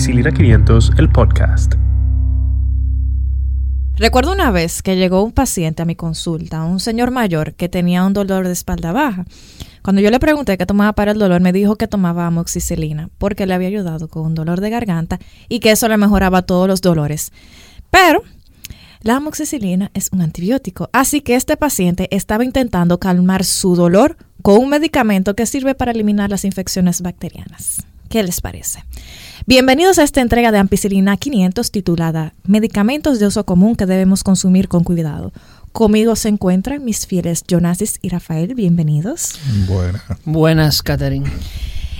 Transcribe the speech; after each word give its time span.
Ampicilina 0.00 0.32
500, 0.32 0.92
el 0.96 1.10
podcast. 1.10 1.74
Recuerdo 3.96 4.32
una 4.32 4.50
vez 4.50 4.80
que 4.80 4.96
llegó 4.96 5.22
un 5.22 5.32
paciente 5.32 5.82
a 5.82 5.84
mi 5.84 5.94
consulta, 5.94 6.64
un 6.64 6.80
señor 6.80 7.10
mayor 7.10 7.52
que 7.52 7.68
tenía 7.68 8.06
un 8.06 8.14
dolor 8.14 8.46
de 8.46 8.54
espalda 8.54 8.92
baja. 8.92 9.26
Cuando 9.82 10.00
yo 10.00 10.10
le 10.10 10.18
pregunté 10.18 10.56
qué 10.56 10.64
tomaba 10.64 10.94
para 10.94 11.12
el 11.12 11.18
dolor, 11.18 11.42
me 11.42 11.52
dijo 11.52 11.76
que 11.76 11.86
tomaba 11.86 12.26
amoxicilina 12.26 13.10
porque 13.18 13.44
le 13.44 13.52
había 13.52 13.68
ayudado 13.68 14.08
con 14.08 14.24
un 14.24 14.34
dolor 14.34 14.62
de 14.62 14.70
garganta 14.70 15.18
y 15.50 15.60
que 15.60 15.72
eso 15.72 15.86
le 15.86 15.98
mejoraba 15.98 16.40
todos 16.40 16.66
los 16.66 16.80
dolores. 16.80 17.30
Pero 17.90 18.22
la 19.02 19.16
amoxicilina 19.16 19.90
es 19.92 20.08
un 20.12 20.22
antibiótico, 20.22 20.88
así 20.94 21.20
que 21.20 21.34
este 21.34 21.58
paciente 21.58 22.08
estaba 22.10 22.42
intentando 22.42 22.98
calmar 22.98 23.44
su 23.44 23.76
dolor 23.76 24.16
con 24.40 24.62
un 24.62 24.70
medicamento 24.70 25.36
que 25.36 25.44
sirve 25.44 25.74
para 25.74 25.92
eliminar 25.92 26.30
las 26.30 26.46
infecciones 26.46 27.02
bacterianas. 27.02 27.84
¿Qué 28.08 28.22
les 28.22 28.40
parece? 28.40 28.82
Bienvenidos 29.46 29.98
a 29.98 30.02
esta 30.02 30.20
entrega 30.20 30.52
de 30.52 30.58
Ampicilina 30.58 31.16
500 31.16 31.70
titulada 31.70 32.34
Medicamentos 32.46 33.18
de 33.18 33.26
uso 33.26 33.44
común 33.46 33.74
que 33.74 33.86
debemos 33.86 34.22
consumir 34.22 34.68
con 34.68 34.84
cuidado. 34.84 35.32
Conmigo 35.72 36.14
se 36.14 36.28
encuentran 36.28 36.84
mis 36.84 37.06
fieles 37.06 37.42
Jonasis 37.48 37.98
y 38.02 38.10
Rafael. 38.10 38.54
Bienvenidos. 38.54 39.40
Buenas. 39.66 40.02
Buenas, 40.26 40.82
Catherine. 40.82 41.30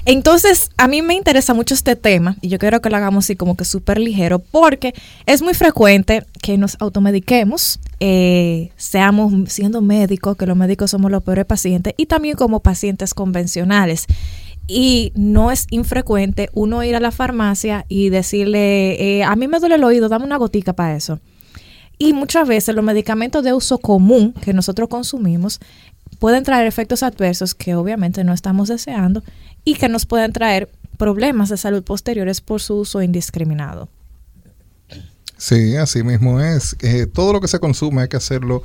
Entonces, 0.04 0.70
a 0.76 0.86
mí 0.86 1.02
me 1.02 1.14
interesa 1.14 1.54
mucho 1.54 1.72
este 1.74 1.96
tema 1.96 2.36
y 2.42 2.48
yo 2.48 2.58
quiero 2.58 2.80
que 2.80 2.90
lo 2.90 2.96
hagamos 2.96 3.24
así 3.24 3.36
como 3.36 3.56
que 3.56 3.64
súper 3.64 3.98
ligero 3.98 4.38
porque 4.38 4.94
es 5.24 5.40
muy 5.40 5.54
frecuente 5.54 6.24
que 6.42 6.58
nos 6.58 6.76
automediquemos, 6.80 7.80
eh, 8.00 8.70
seamos 8.76 9.32
siendo 9.50 9.80
médicos, 9.80 10.36
que 10.36 10.46
los 10.46 10.56
médicos 10.56 10.90
somos 10.90 11.10
los 11.10 11.22
peores 11.22 11.46
pacientes 11.46 11.94
y 11.96 12.06
también 12.06 12.36
como 12.36 12.60
pacientes 12.60 13.14
convencionales. 13.14 14.06
Y 14.66 15.12
no 15.16 15.50
es 15.50 15.66
infrecuente 15.70 16.48
uno 16.52 16.84
ir 16.84 16.94
a 16.94 17.00
la 17.00 17.10
farmacia 17.10 17.86
y 17.88 18.08
decirle, 18.10 19.18
eh, 19.18 19.24
a 19.24 19.34
mí 19.34 19.48
me 19.48 19.58
duele 19.58 19.74
el 19.74 19.84
oído, 19.84 20.08
dame 20.08 20.24
una 20.24 20.36
gotica 20.36 20.72
para 20.72 20.96
eso. 20.96 21.18
Y 21.98 22.12
muchas 22.12 22.48
veces 22.48 22.74
los 22.74 22.84
medicamentos 22.84 23.44
de 23.44 23.52
uso 23.52 23.78
común 23.78 24.32
que 24.32 24.54
nosotros 24.54 24.88
consumimos 24.88 25.60
pueden 26.18 26.44
traer 26.44 26.66
efectos 26.66 27.02
adversos 27.02 27.54
que 27.54 27.74
obviamente 27.74 28.24
no 28.24 28.32
estamos 28.32 28.68
deseando 28.68 29.22
y 29.64 29.74
que 29.74 29.88
nos 29.88 30.06
pueden 30.06 30.32
traer 30.32 30.70
problemas 30.96 31.48
de 31.48 31.56
salud 31.56 31.82
posteriores 31.82 32.40
por 32.40 32.60
su 32.60 32.76
uso 32.76 33.02
indiscriminado. 33.02 33.88
Sí, 35.36 35.76
así 35.76 36.02
mismo 36.02 36.40
es. 36.40 36.76
Eh, 36.80 37.06
todo 37.06 37.32
lo 37.32 37.40
que 37.40 37.48
se 37.48 37.58
consume 37.58 38.02
hay 38.02 38.08
que 38.08 38.18
hacerlo 38.18 38.62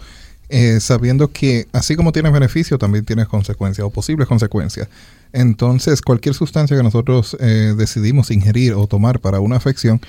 eh, 0.49 0.79
sabiendo 0.79 1.29
que 1.29 1.67
así 1.71 1.95
como 1.95 2.11
tienes 2.11 2.31
beneficio, 2.31 2.77
también 2.77 3.05
tienes 3.05 3.27
consecuencias 3.27 3.85
o 3.85 3.89
posibles 3.89 4.27
consecuencias. 4.27 4.87
Entonces, 5.35 6.01
cualquier 6.01 6.33
sustancia 6.33 6.75
que 6.75 6.83
nosotros 6.83 7.37
eh, 7.39 7.73
decidimos 7.77 8.31
ingerir 8.31 8.73
o 8.73 8.87
tomar 8.87 9.19
para 9.19 9.39
una 9.39 9.57
afección 9.57 10.01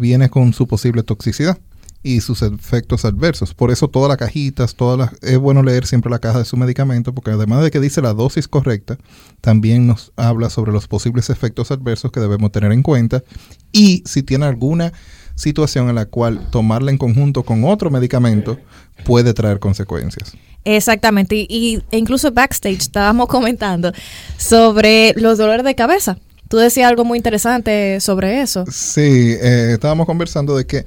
viene 0.00 0.30
con 0.30 0.54
su 0.54 0.66
posible 0.66 1.02
toxicidad 1.02 1.58
y 2.06 2.20
sus 2.20 2.42
efectos 2.42 3.04
adversos. 3.04 3.52
Por 3.52 3.72
eso 3.72 3.88
todas 3.88 4.08
las 4.08 4.16
cajitas, 4.16 4.76
todas 4.76 4.96
las, 4.96 5.22
es 5.22 5.38
bueno 5.38 5.64
leer 5.64 5.86
siempre 5.86 6.08
la 6.08 6.20
caja 6.20 6.38
de 6.38 6.44
su 6.44 6.56
medicamento, 6.56 7.12
porque 7.12 7.32
además 7.32 7.64
de 7.64 7.72
que 7.72 7.80
dice 7.80 8.00
la 8.00 8.14
dosis 8.14 8.46
correcta, 8.46 8.96
también 9.40 9.88
nos 9.88 10.12
habla 10.14 10.48
sobre 10.48 10.70
los 10.70 10.86
posibles 10.86 11.30
efectos 11.30 11.72
adversos 11.72 12.12
que 12.12 12.20
debemos 12.20 12.52
tener 12.52 12.70
en 12.70 12.84
cuenta 12.84 13.24
y 13.72 14.04
si 14.06 14.22
tiene 14.22 14.46
alguna 14.46 14.92
situación 15.34 15.88
en 15.88 15.96
la 15.96 16.06
cual 16.06 16.48
tomarla 16.52 16.92
en 16.92 16.98
conjunto 16.98 17.42
con 17.42 17.64
otro 17.64 17.90
medicamento 17.90 18.56
puede 19.04 19.34
traer 19.34 19.58
consecuencias. 19.58 20.32
Exactamente, 20.66 21.46
y, 21.48 21.80
e 21.92 21.96
incluso 21.96 22.32
backstage 22.32 22.78
estábamos 22.78 23.28
comentando 23.28 23.92
sobre 24.36 25.14
los 25.16 25.38
dolores 25.38 25.64
de 25.64 25.76
cabeza. 25.76 26.18
Tú 26.48 26.56
decías 26.56 26.88
algo 26.88 27.04
muy 27.04 27.18
interesante 27.18 28.00
sobre 28.00 28.40
eso. 28.40 28.64
Sí, 28.70 29.36
eh, 29.40 29.70
estábamos 29.74 30.06
conversando 30.06 30.56
de 30.56 30.66
que 30.66 30.84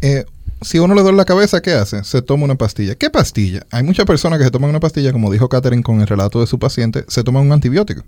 eh, 0.00 0.24
si 0.60 0.80
uno 0.80 0.94
le 0.94 1.02
duele 1.02 1.16
la 1.16 1.24
cabeza, 1.24 1.62
¿qué 1.62 1.72
hace? 1.72 2.02
Se 2.02 2.20
toma 2.20 2.44
una 2.44 2.56
pastilla. 2.56 2.96
¿Qué 2.96 3.10
pastilla? 3.10 3.64
Hay 3.70 3.84
muchas 3.84 4.06
personas 4.06 4.38
que 4.40 4.44
se 4.44 4.50
toman 4.50 4.70
una 4.70 4.80
pastilla, 4.80 5.12
como 5.12 5.30
dijo 5.30 5.48
Catherine 5.48 5.84
con 5.84 6.00
el 6.00 6.08
relato 6.08 6.40
de 6.40 6.48
su 6.48 6.58
paciente, 6.58 7.04
se 7.06 7.22
toman 7.22 7.46
un 7.46 7.52
antibiótico 7.52 8.04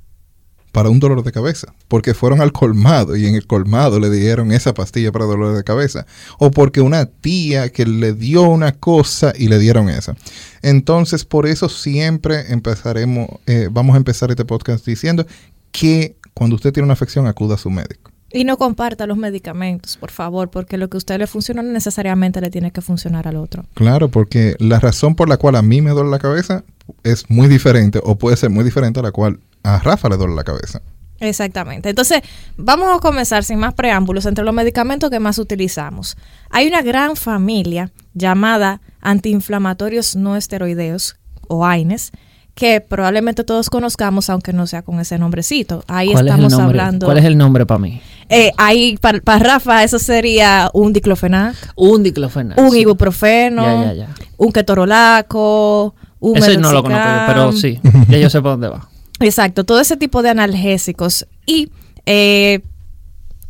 para 0.74 0.90
un 0.90 0.98
dolor 0.98 1.22
de 1.22 1.30
cabeza, 1.30 1.72
porque 1.86 2.14
fueron 2.14 2.40
al 2.40 2.50
colmado 2.50 3.14
y 3.14 3.26
en 3.26 3.36
el 3.36 3.46
colmado 3.46 4.00
le 4.00 4.10
dieron 4.10 4.50
esa 4.50 4.74
pastilla 4.74 5.12
para 5.12 5.24
dolor 5.24 5.56
de 5.56 5.62
cabeza, 5.62 6.04
o 6.38 6.50
porque 6.50 6.80
una 6.80 7.06
tía 7.06 7.68
que 7.68 7.86
le 7.86 8.12
dio 8.12 8.42
una 8.42 8.72
cosa 8.72 9.32
y 9.38 9.46
le 9.46 9.60
dieron 9.60 9.88
esa. 9.88 10.16
Entonces, 10.62 11.24
por 11.24 11.46
eso 11.46 11.68
siempre 11.68 12.52
empezaremos, 12.52 13.28
eh, 13.46 13.68
vamos 13.70 13.94
a 13.94 13.98
empezar 13.98 14.32
este 14.32 14.44
podcast 14.44 14.84
diciendo 14.84 15.24
que 15.70 16.16
cuando 16.34 16.56
usted 16.56 16.72
tiene 16.72 16.86
una 16.86 16.94
afección, 16.94 17.28
acuda 17.28 17.54
a 17.54 17.58
su 17.58 17.70
médico. 17.70 18.10
Y 18.32 18.42
no 18.42 18.56
comparta 18.56 19.06
los 19.06 19.16
medicamentos, 19.16 19.96
por 19.96 20.10
favor, 20.10 20.50
porque 20.50 20.76
lo 20.76 20.90
que 20.90 20.96
a 20.96 20.98
usted 20.98 21.20
le 21.20 21.28
funciona 21.28 21.62
no 21.62 21.70
necesariamente 21.70 22.40
le 22.40 22.50
tiene 22.50 22.72
que 22.72 22.80
funcionar 22.80 23.28
al 23.28 23.36
otro. 23.36 23.64
Claro, 23.74 24.08
porque 24.08 24.56
la 24.58 24.80
razón 24.80 25.14
por 25.14 25.28
la 25.28 25.36
cual 25.36 25.54
a 25.54 25.62
mí 25.62 25.80
me 25.80 25.92
duele 25.92 26.10
la 26.10 26.18
cabeza 26.18 26.64
es 27.04 27.30
muy 27.30 27.46
diferente 27.46 28.00
o 28.02 28.18
puede 28.18 28.36
ser 28.36 28.50
muy 28.50 28.64
diferente 28.64 28.98
a 28.98 29.04
la 29.04 29.12
cual 29.12 29.38
a 29.64 29.78
Rafa 29.78 30.08
le 30.08 30.16
duele 30.16 30.34
la 30.34 30.44
cabeza. 30.44 30.80
Exactamente. 31.20 31.88
Entonces, 31.88 32.22
vamos 32.56 32.94
a 32.94 33.00
comenzar 33.00 33.44
sin 33.44 33.58
más 33.58 33.74
preámbulos 33.74 34.26
entre 34.26 34.44
los 34.44 34.54
medicamentos 34.54 35.10
que 35.10 35.20
más 35.20 35.38
utilizamos. 35.38 36.16
Hay 36.50 36.68
una 36.68 36.82
gran 36.82 37.16
familia 37.16 37.90
llamada 38.12 38.80
antiinflamatorios 39.00 40.16
no 40.16 40.36
esteroideos 40.36 41.16
o 41.48 41.64
AINES 41.66 42.12
que 42.54 42.80
probablemente 42.80 43.42
todos 43.42 43.68
conozcamos, 43.68 44.30
aunque 44.30 44.52
no 44.52 44.66
sea 44.66 44.82
con 44.82 45.00
ese 45.00 45.18
nombrecito. 45.18 45.82
Ahí 45.88 46.12
estamos 46.12 46.52
hablando. 46.52 47.06
¿Cuál 47.06 47.18
es 47.18 47.24
el 47.24 47.36
nombre 47.36 47.66
para 47.66 47.78
mí? 47.78 48.00
Eh, 48.28 48.52
ahí, 48.56 48.96
para 48.98 49.38
Rafa, 49.40 49.82
eso 49.82 49.98
sería 49.98 50.70
un 50.72 50.92
diclofenac. 50.92 51.56
Un 51.74 52.04
diclofenac. 52.04 52.58
Un 52.58 52.76
ibuprofeno. 52.76 53.92
Un 54.36 54.52
ketorolaco. 54.52 55.94
Un 56.20 56.36
Ese 56.38 56.56
no 56.56 56.72
lo 56.72 56.82
conozco, 56.82 57.08
pero 57.26 57.52
sí. 57.52 57.80
ya 58.08 58.18
yo 58.18 58.30
sé 58.30 58.40
por 58.40 58.52
dónde 58.52 58.68
va. 58.68 58.88
Exacto, 59.24 59.64
todo 59.64 59.80
ese 59.80 59.96
tipo 59.96 60.22
de 60.22 60.30
analgésicos. 60.30 61.26
Y 61.46 61.70
eh, 62.06 62.60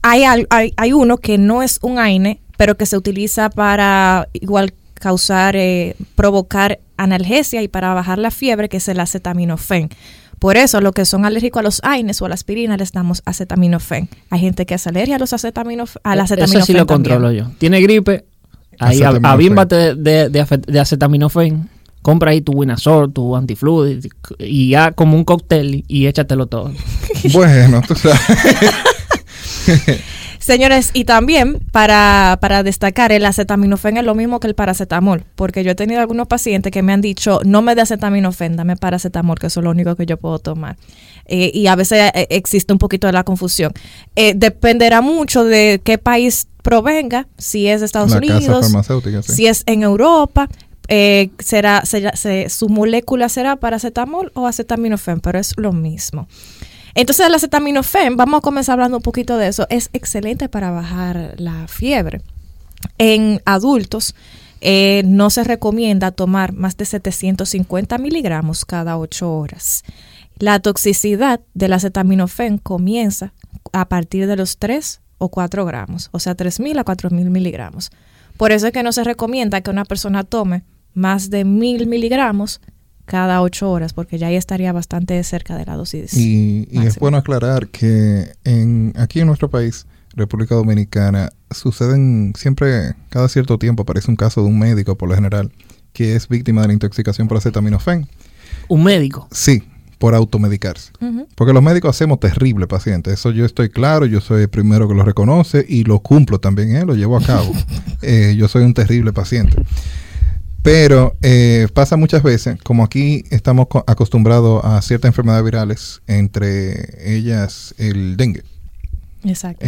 hay, 0.03 0.23
hay, 0.51 0.73
hay, 0.77 0.93
uno 0.93 1.17
que 1.19 1.39
no 1.39 1.63
es 1.63 1.79
un 1.83 1.99
AINE, 1.99 2.41
pero 2.57 2.77
que 2.77 2.87
se 2.87 2.97
utiliza 2.97 3.51
para 3.51 4.29
igual 4.33 4.75
causar, 4.95 5.57
eh, 5.57 5.97
provocar 6.15 6.79
analgesia 6.97 7.63
y 7.63 7.69
para 7.69 7.93
bajar 7.95 8.19
la 8.19 8.31
fiebre, 8.31 8.69
que 8.69 8.79
es 8.79 8.89
el 8.89 9.01
acetaminofén. 9.01 9.91
Por 10.39 10.57
eso, 10.57 10.81
los 10.81 10.93
que 10.93 11.05
son 11.05 11.25
alérgicos 11.25 11.61
a 11.61 11.63
los 11.63 11.81
AINES 11.85 12.21
o 12.21 12.27
a 12.27 12.29
la 12.29 12.35
aspirina 12.35 12.77
les 12.77 12.93
damos 12.93 13.23
acetaminofén. 13.25 14.09
Hay 14.31 14.41
gente 14.41 14.67
que 14.67 14.75
es 14.75 14.87
alergia 14.87 15.17
a 15.17 15.19
los 15.19 15.33
acetaminofén. 15.33 16.01
Al 16.05 16.21
acetaminofén 16.21 16.59
Eso 16.59 16.67
sí 16.67 16.73
lo 16.75 16.87
controlo 16.87 17.33
yo. 17.33 17.51
Tiene 17.59 17.81
gripe, 17.81 18.25
ahí 18.79 19.01
abímbate 19.03 19.95
de, 19.95 20.29
de, 20.29 20.81
acetaminofén. 20.81 21.71
Compra 22.05 22.33
ahí 22.33 22.43
tu 22.43 22.53
Winazor, 22.53 23.11
tu 23.11 23.35
antifluid 23.35 24.05
y 24.39 24.69
ya 24.69 24.93
como 24.93 25.17
un 25.17 25.25
cóctel 25.25 25.87
y 25.89 26.07
échatelo 26.07 26.47
todo. 26.47 26.71
Bueno, 27.33 27.81
tú 27.89 27.95
sabes. 27.95 28.21
Señores, 30.39 30.91
y 30.93 31.05
también 31.07 31.59
para, 31.73 32.37
para 32.39 32.63
destacar, 32.63 33.13
el 33.13 33.25
acetaminofén 33.25 33.97
es 33.97 34.05
lo 34.05 34.15
mismo 34.15 34.41
que 34.41 34.49
el 34.49 34.55
paracetamol, 34.55 35.25
porque 35.37 35.65
yo 35.65 35.71
he 35.71 35.75
tenido 35.75 36.03
algunos 36.03 36.27
pacientes 36.27 36.71
que 36.71 36.83
me 36.83 36.93
han 36.93 37.01
dicho, 37.01 37.41
no 37.47 37.63
me 37.63 37.75
dé 37.75 37.81
acetaminofén, 37.81 38.55
dame 38.55 38.77
paracetamol, 38.77 39.39
que 39.39 39.47
eso 39.47 39.61
es 39.61 39.65
lo 39.65 39.71
único 39.71 39.97
que 39.97 40.05
yo 40.05 40.19
puedo 40.19 40.39
tomar. 40.41 40.77
Eh, 41.25 41.51
y 41.55 41.67
a 41.69 41.77
veces 41.77 42.11
eh, 42.15 42.27
existe 42.29 42.75
un 42.75 42.79
poquito 42.79 43.07
de 43.07 43.15
la 43.15 43.25
confusión. 43.25 43.73
Eh, 44.17 44.35
dependerá 44.37 45.01
mucho 45.01 45.45
de 45.45 45.81
qué 45.83 45.97
país 45.97 46.47
provenga, 46.65 47.27
si 47.39 47.67
es 47.69 47.81
de 47.81 47.87
Estados 47.87 48.13
Unidos, 48.13 48.71
si 49.27 49.47
es 49.47 49.63
en 49.65 49.83
Europa, 49.83 50.49
será, 50.89 51.85
será 51.85 52.13
su 52.49 52.69
molécula 52.69 53.29
será 53.29 53.57
paracetamol 53.57 54.31
o 54.35 54.47
acetaminofén, 54.47 55.21
pero 55.21 55.39
es 55.39 55.55
lo 55.57 55.73
mismo. 55.73 56.29
Entonces 56.95 57.27
el 57.27 57.35
acetaminofén, 57.35 58.17
vamos 58.17 58.39
a 58.39 58.43
comenzar 58.43 58.75
hablando 58.75 58.99
un 58.99 59.03
poquito 59.03 59.37
de 59.37 59.49
eso, 59.49 59.67
es 59.69 59.91
excelente 59.93 60.49
para 60.49 60.71
bajar 60.71 61.35
la 61.39 61.67
fiebre. 61.67 62.21
En 62.99 63.41
adultos 63.45 64.15
eh, 64.61 65.03
no 65.05 65.31
se 65.31 65.43
recomienda 65.43 66.13
tomar 66.13 66.53
más 66.53 66.77
de 66.77 66.85
750 66.85 67.99
miligramos 67.99 68.65
cada 68.65 68.97
8 68.97 69.31
horas. 69.31 69.83
La 70.39 70.61
toxicidad 70.61 71.41
del 71.55 71.73
acetaminofén 71.73 72.59
comienza 72.59 73.33
a 73.73 73.89
partir 73.89 74.27
de 74.27 74.37
los 74.37 74.59
3 74.59 75.01
o 75.19 75.29
4 75.29 75.65
gramos, 75.65 76.09
o 76.13 76.21
sea, 76.21 76.37
3.000 76.37 76.79
a 76.79 76.85
4.000 76.85 77.31
miligramos. 77.31 77.91
Por 78.37 78.53
eso 78.53 78.69
es 78.69 78.73
que 78.73 78.83
no 78.83 78.93
se 78.93 79.05
recomienda 79.05 79.61
que 79.61 79.71
una 79.71 79.85
persona 79.85 80.25
tome 80.25 80.63
más 80.95 81.31
de 81.31 81.45
1.000 81.45 81.87
miligramos 81.87 82.61
cada 83.05 83.43
ocho 83.43 83.71
horas, 83.71 83.93
porque 83.93 84.19
ya 84.19 84.29
ahí 84.29 84.37
estaría 84.37 84.73
bastante 84.73 85.23
cerca 85.25 85.57
de 85.57 85.67
la 85.67 85.77
dosis. 85.77 86.15
Y, 86.15 86.69
es 86.73 86.99
bueno 86.99 87.19
aclarar 87.19 87.69
que 87.69 88.33
en, 88.45 88.93
aquí 88.97 89.21
en 89.21 89.27
nuestro 89.27 89.51
país, 89.51 89.87
República 90.15 90.55
Dominicana, 90.55 91.31
suceden 91.51 92.33
siempre, 92.37 92.95
cada 93.11 93.29
cierto 93.29 93.59
tiempo 93.59 93.83
aparece 93.83 94.11
un 94.11 94.17
caso 94.17 94.43
de 94.43 94.49
un 94.49 94.59
médico, 94.59 94.97
por 94.97 95.09
lo 95.09 95.15
general, 95.15 95.53
que 95.93 96.17
es 96.17 96.29
víctima 96.29 96.63
de 96.63 96.69
la 96.69 96.73
intoxicación 96.73 97.29
por 97.29 97.37
acetaminofén. 97.37 98.09
¿Un 98.69 98.85
médico? 98.85 99.29
Sí, 99.31 99.63
por 99.99 100.15
automedicarse. 100.15 100.93
Porque 101.35 101.53
los 101.53 101.63
médicos 101.63 101.95
hacemos 101.95 102.21
terrible 102.21 102.67
pacientes. 102.67 103.15
Eso 103.15 103.31
yo 103.31 103.45
estoy 103.45 103.69
claro, 103.69 104.07
yo 104.07 104.21
soy 104.21 104.43
el 104.43 104.49
primero 104.49 104.89
que 104.89 104.95
lo 104.95 105.05
reconoce 105.05 105.65
y 105.69 105.85
lo 105.85 106.01
cumplo 106.01 106.41
también, 106.41 106.77
¿eh? 106.77 106.85
lo 106.85 106.95
llevo 106.95 107.17
a 107.17 107.23
cabo. 107.23 107.53
Eh, 108.07 108.35
yo 108.37 108.49
soy 108.49 108.65
un 108.65 108.75
terrible 108.75 109.15
paciente. 109.15 109.57
Pero 110.65 111.15
eh, 111.21 111.69
pasa 111.75 111.99
muchas 111.99 112.23
veces, 112.23 112.59
como 112.63 112.85
aquí 112.85 113.23
estamos 113.29 113.67
acostumbrados 113.87 114.65
a 114.65 114.81
ciertas 114.81 115.11
enfermedades 115.11 115.45
virales, 115.45 116.03
entre 116.07 117.15
ellas 117.15 117.75
el 117.77 118.17
dengue. 118.17 118.43
Exacto. 119.25 119.65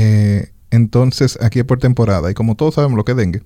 entonces, 0.71 1.39
aquí 1.43 1.59
es 1.59 1.67
por 1.67 1.81
temporada, 1.81 2.31
y 2.31 2.35
como 2.35 2.55
todos 2.55 2.77
sabemos 2.77 2.97
lo 2.97 3.05
que 3.05 3.13
es 3.13 3.19
dengue, 3.19 3.43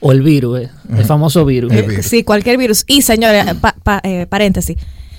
o 0.00 0.12
el 0.12 0.20
virus, 0.20 0.68
el 0.94 1.04
famoso 1.06 1.46
virus. 1.46 1.72
Sí, 2.02 2.22
cualquier 2.22 2.58
virus. 2.58 2.84
Y 2.86 3.00
señores, 3.00 3.46
paréntesis, 4.28 4.76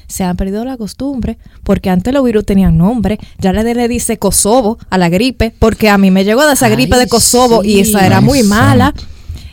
se 0.08 0.24
han 0.24 0.38
perdido 0.38 0.64
la 0.66 0.78
costumbre, 0.78 1.40
porque 1.64 1.90
antes 1.90 2.14
los 2.14 2.24
virus 2.24 2.46
tenían 2.46 2.78
nombre, 2.78 3.20
ya 3.40 3.52
le, 3.54 3.74
le 3.74 3.88
dice 3.88 4.20
Kosovo 4.20 4.78
a 4.92 5.00
la 5.00 5.10
gripe, 5.10 5.54
porque 5.58 5.90
a 5.90 5.98
mí 5.98 6.12
me 6.12 6.24
llegó 6.24 6.46
de 6.46 6.54
esa 6.54 6.70
gripe 6.70 6.96
de 6.98 7.08
Kosovo 7.08 7.64
y 7.64 7.80
esa 7.80 8.06
era 8.06 8.22
muy 8.22 8.44
mala. 8.44 8.94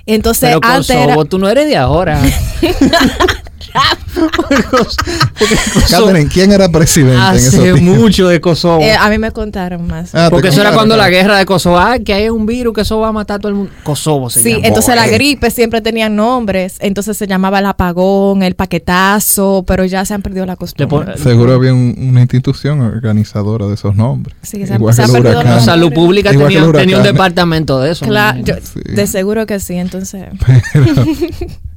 Entonces, 0.06 0.48
Pero 0.48 0.60
Kosovo, 0.60 1.24
tú 1.24 1.38
no 1.38 1.48
eres 1.48 1.66
de 1.66 1.76
ahora. 1.76 2.20
Catherine, 5.90 6.28
¿quién 6.32 6.52
era 6.52 6.68
presidente 6.68 7.16
Hace 7.16 7.68
en 7.68 7.84
mucho 7.84 8.28
de 8.28 8.40
Kosovo. 8.40 8.82
Eh, 8.82 8.94
a 8.94 9.08
mí 9.10 9.18
me 9.18 9.32
contaron 9.32 9.86
más. 9.86 10.14
Ah, 10.14 10.28
porque 10.30 10.48
eso 10.48 10.60
era 10.60 10.72
cuando 10.72 10.96
la 10.96 11.08
guerra 11.08 11.38
de 11.38 11.46
Kosovo, 11.46 11.78
ah, 11.78 11.98
que 11.98 12.12
hay 12.12 12.28
un 12.28 12.46
virus 12.46 12.74
que 12.74 12.80
eso 12.82 12.98
va 12.98 13.08
a 13.08 13.12
matar 13.12 13.36
a 13.36 13.38
todo 13.40 13.48
el 13.48 13.54
mundo. 13.54 13.72
Kosovo 13.82 14.30
se 14.30 14.42
Sí, 14.42 14.58
entonces 14.62 14.94
la 14.94 15.08
gripe 15.08 15.50
siempre 15.50 15.80
tenía 15.80 16.08
nombres. 16.08 16.76
Entonces 16.80 17.16
se 17.16 17.26
llamaba 17.26 17.60
el 17.60 17.66
apagón, 17.66 18.42
el 18.42 18.54
paquetazo, 18.54 19.64
pero 19.66 19.84
ya 19.84 20.04
se 20.04 20.14
han 20.14 20.22
perdido 20.22 20.46
la 20.46 20.56
costumbre. 20.56 21.16
Seguro 21.18 21.54
había 21.54 21.72
una 21.72 22.20
institución 22.20 22.80
organizadora 22.80 23.66
de 23.66 23.74
esos 23.74 23.96
nombres. 23.96 24.36
Sí, 24.42 24.66
se, 24.66 24.74
Igual 24.74 24.94
se, 24.94 25.02
ha 25.02 25.08
perdido 25.08 25.42
la 25.42 25.60
Salud 25.60 25.92
Pública 25.92 26.30
tenía, 26.30 26.64
un 26.64 27.02
departamento 27.02 27.80
de 27.80 27.92
eso. 27.92 28.06
Claro, 28.06 28.42
de 28.42 29.06
seguro 29.06 29.46
que 29.46 29.60
sí, 29.60 29.74
entonces. 29.74 30.26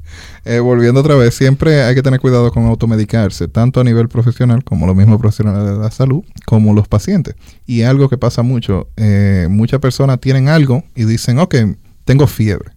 Eh, 0.45 0.59
volviendo 0.59 0.99
otra 0.99 1.15
vez, 1.15 1.33
siempre 1.33 1.83
hay 1.83 1.95
que 1.95 2.03
tener 2.03 2.19
cuidado 2.19 2.51
con 2.51 2.65
automedicarse, 2.65 3.47
tanto 3.47 3.81
a 3.81 3.83
nivel 3.83 4.07
profesional 4.07 4.63
como 4.63 4.85
los 4.85 4.95
mismos 4.95 5.19
profesionales 5.19 5.65
de 5.65 5.77
la 5.77 5.91
salud, 5.91 6.23
como 6.45 6.73
los 6.73 6.87
pacientes. 6.87 7.35
Y 7.65 7.81
algo 7.81 8.09
que 8.09 8.17
pasa 8.17 8.43
mucho, 8.43 8.89
eh, 8.95 9.47
muchas 9.49 9.79
personas 9.79 10.19
tienen 10.19 10.47
algo 10.47 10.83
y 10.95 11.05
dicen, 11.05 11.39
ok, 11.39 11.55
tengo 12.03 12.27
fiebre. 12.27 12.71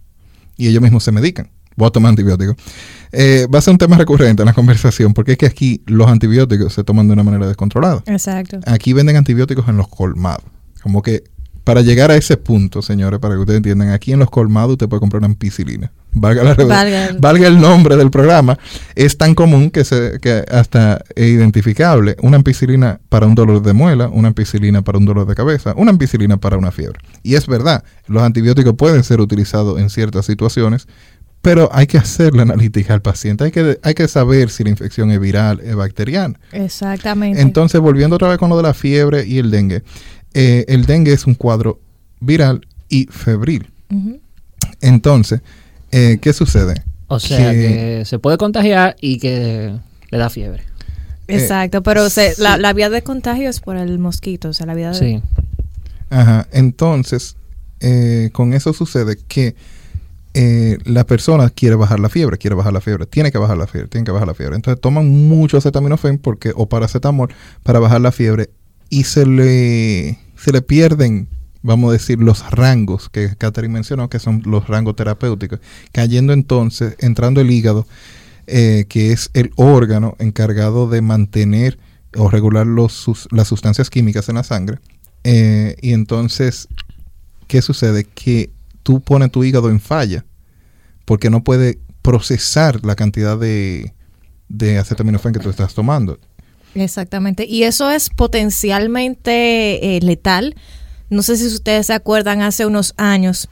Y 0.57 0.67
ellos 0.67 0.81
mismos 0.81 1.03
se 1.03 1.11
medican. 1.11 1.49
Voy 1.75 1.87
a 1.87 1.91
tomar 1.91 2.09
antibióticos. 2.09 2.55
Eh, 3.11 3.47
va 3.53 3.59
a 3.59 3.61
ser 3.61 3.71
un 3.71 3.77
tema 3.77 3.97
recurrente 3.97 4.41
en 4.41 4.47
la 4.47 4.53
conversación, 4.53 5.13
porque 5.13 5.33
es 5.33 5.37
que 5.37 5.45
aquí 5.45 5.81
los 5.85 6.07
antibióticos 6.09 6.73
se 6.73 6.83
toman 6.83 7.07
de 7.07 7.13
una 7.13 7.23
manera 7.23 7.47
descontrolada. 7.47 8.03
Exacto. 8.07 8.59
Aquí 8.65 8.93
venden 8.93 9.15
antibióticos 9.15 9.67
en 9.69 9.77
los 9.77 9.87
colmados. 9.87 10.43
Como 10.81 11.01
que 11.01 11.23
para 11.63 11.81
llegar 11.81 12.09
a 12.09 12.15
ese 12.15 12.35
punto, 12.35 12.81
señores, 12.81 13.19
para 13.19 13.35
que 13.35 13.41
ustedes 13.41 13.57
entiendan, 13.57 13.89
aquí 13.89 14.11
en 14.11 14.19
los 14.19 14.29
colmados 14.29 14.71
usted 14.71 14.89
puede 14.89 14.99
comprar 14.99 15.19
una 15.19 15.27
ampicilina 15.27 15.91
valga, 16.13 16.43
la 16.43 17.17
valga. 17.19 17.47
el 17.47 17.59
nombre 17.59 17.95
del 17.95 18.11
programa, 18.11 18.57
es 18.95 19.17
tan 19.17 19.35
común 19.35 19.69
que, 19.71 19.83
se, 19.83 20.19
que 20.21 20.43
hasta 20.51 21.03
es 21.15 21.27
identificable. 21.27 22.15
Una 22.21 22.37
ampicilina 22.37 22.99
para 23.09 23.25
un 23.25 23.35
dolor 23.35 23.61
de 23.61 23.73
muela, 23.73 24.07
una 24.09 24.29
ampicilina 24.29 24.81
para 24.81 24.97
un 24.97 25.05
dolor 25.05 25.27
de 25.27 25.35
cabeza, 25.35 25.73
una 25.77 25.91
ampicilina 25.91 26.37
para 26.37 26.57
una 26.57 26.71
fiebre. 26.71 26.99
Y 27.23 27.35
es 27.35 27.47
verdad, 27.47 27.83
los 28.07 28.23
antibióticos 28.23 28.73
pueden 28.75 29.03
ser 29.03 29.21
utilizados 29.21 29.79
en 29.79 29.89
ciertas 29.89 30.25
situaciones, 30.25 30.87
pero 31.41 31.69
hay 31.71 31.87
que 31.87 31.97
hacer 31.97 32.35
la 32.35 32.41
analítica 32.41 32.93
al 32.93 33.01
paciente, 33.01 33.45
hay 33.45 33.51
que, 33.51 33.79
hay 33.81 33.93
que 33.93 34.07
saber 34.07 34.49
si 34.49 34.63
la 34.63 34.71
infección 34.71 35.11
es 35.11 35.19
viral, 35.19 35.61
es 35.61 35.75
bacteriana. 35.75 36.37
Exactamente. 36.51 37.41
Entonces, 37.41 37.79
volviendo 37.79 38.17
otra 38.17 38.27
vez 38.27 38.37
con 38.37 38.49
lo 38.49 38.57
de 38.57 38.63
la 38.63 38.73
fiebre 38.73 39.25
y 39.25 39.37
el 39.37 39.49
dengue, 39.49 39.83
eh, 40.33 40.65
el 40.67 40.85
dengue 40.85 41.13
es 41.13 41.25
un 41.25 41.35
cuadro 41.35 41.79
viral 42.19 42.67
y 42.89 43.05
febril. 43.05 43.69
Entonces, 44.81 45.41
eh, 45.91 46.19
¿qué 46.21 46.33
sucede? 46.33 46.83
O 47.07 47.19
sea, 47.19 47.51
que, 47.51 48.03
se 48.05 48.19
puede 48.19 48.37
contagiar 48.37 48.95
y 49.01 49.19
que 49.19 49.75
le 50.11 50.17
da 50.17 50.29
fiebre. 50.29 50.63
Exacto, 51.27 51.83
pero 51.83 52.07
la, 52.37 52.73
vía 52.73 52.89
de 52.89 53.03
contagio 53.03 53.49
es 53.49 53.59
por 53.59 53.77
el 53.77 53.99
mosquito, 53.99 54.49
o 54.49 54.53
sea, 54.53 54.65
la 54.65 54.73
vía 54.73 54.91
de... 54.91 54.95
Sí. 54.95 55.21
Ajá, 56.09 56.47
entonces, 56.51 57.35
eh, 57.79 58.29
con 58.33 58.53
eso 58.53 58.73
sucede 58.73 59.17
que 59.27 59.55
eh, 60.33 60.77
la 60.85 61.05
persona 61.05 61.49
quiere 61.49 61.75
bajar 61.75 61.99
la 61.99 62.09
fiebre, 62.09 62.37
quiere 62.37 62.55
bajar 62.55 62.73
la 62.73 62.81
fiebre, 62.81 63.05
tiene 63.05 63.31
que 63.31 63.37
bajar 63.37 63.57
la 63.57 63.67
fiebre, 63.67 63.89
tiene 63.89 64.05
que 64.05 64.11
bajar 64.11 64.27
la 64.27 64.33
fiebre. 64.33 64.55
Entonces 64.55 64.79
toman 64.81 65.07
mucho 65.27 65.57
acetaminofén 65.57 66.17
porque, 66.17 66.51
o 66.55 66.67
paracetamol 66.67 67.33
para 67.63 67.79
bajar 67.79 68.01
la 68.01 68.11
fiebre 68.11 68.49
y 68.89 69.03
se 69.03 69.25
le, 69.25 70.19
se 70.37 70.51
le 70.51 70.61
pierden 70.61 71.27
vamos 71.61 71.89
a 71.89 71.93
decir, 71.93 72.19
los 72.19 72.49
rangos 72.51 73.09
que 73.09 73.35
Catherine 73.37 73.73
mencionó, 73.73 74.09
que 74.09 74.19
son 74.19 74.41
los 74.45 74.67
rangos 74.67 74.95
terapéuticos, 74.95 75.59
cayendo 75.91 76.33
entonces, 76.33 76.95
entrando 76.99 77.41
el 77.41 77.51
hígado, 77.51 77.87
eh, 78.47 78.85
que 78.89 79.11
es 79.11 79.29
el 79.33 79.51
órgano 79.55 80.15
encargado 80.19 80.89
de 80.89 81.01
mantener 81.01 81.77
o 82.15 82.29
regular 82.29 82.65
los, 82.65 83.27
las 83.31 83.47
sustancias 83.47 83.89
químicas 83.89 84.29
en 84.29 84.35
la 84.35 84.43
sangre. 84.43 84.79
Eh, 85.23 85.75
y 85.81 85.93
entonces, 85.93 86.67
¿qué 87.47 87.61
sucede? 87.61 88.05
Que 88.05 88.51
tú 88.83 89.01
pones 89.01 89.31
tu 89.31 89.43
hígado 89.43 89.69
en 89.69 89.79
falla 89.79 90.25
porque 91.05 91.29
no 91.29 91.43
puede 91.43 91.79
procesar 92.01 92.83
la 92.85 92.95
cantidad 92.95 93.37
de, 93.37 93.93
de 94.47 94.77
acetaminofén 94.77 95.33
que 95.33 95.39
tú 95.39 95.49
estás 95.49 95.73
tomando. 95.73 96.17
Exactamente. 96.75 97.45
Y 97.45 97.63
eso 97.63 97.89
es 97.89 98.09
potencialmente 98.09 99.97
eh, 99.97 100.01
letal 100.01 100.55
no 101.09 101.21
sé 101.21 101.37
si 101.37 101.47
ustedes 101.47 101.87
se 101.87 101.93
acuerdan, 101.93 102.41
hace 102.41 102.65
unos 102.65 102.93
años, 102.97 103.49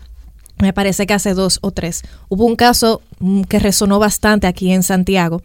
me 0.59 0.73
parece 0.73 1.05
que 1.05 1.13
hace 1.13 1.33
dos 1.33 1.59
o 1.61 1.71
tres, 1.71 2.03
hubo 2.29 2.45
un 2.45 2.55
caso 2.55 3.01
mm, 3.19 3.43
que 3.43 3.59
resonó 3.59 3.99
bastante 3.99 4.47
aquí 4.47 4.71
en 4.71 4.83
Santiago, 4.83 5.41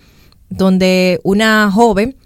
donde 0.49 1.21
una 1.25 1.71
joven, 1.71 2.17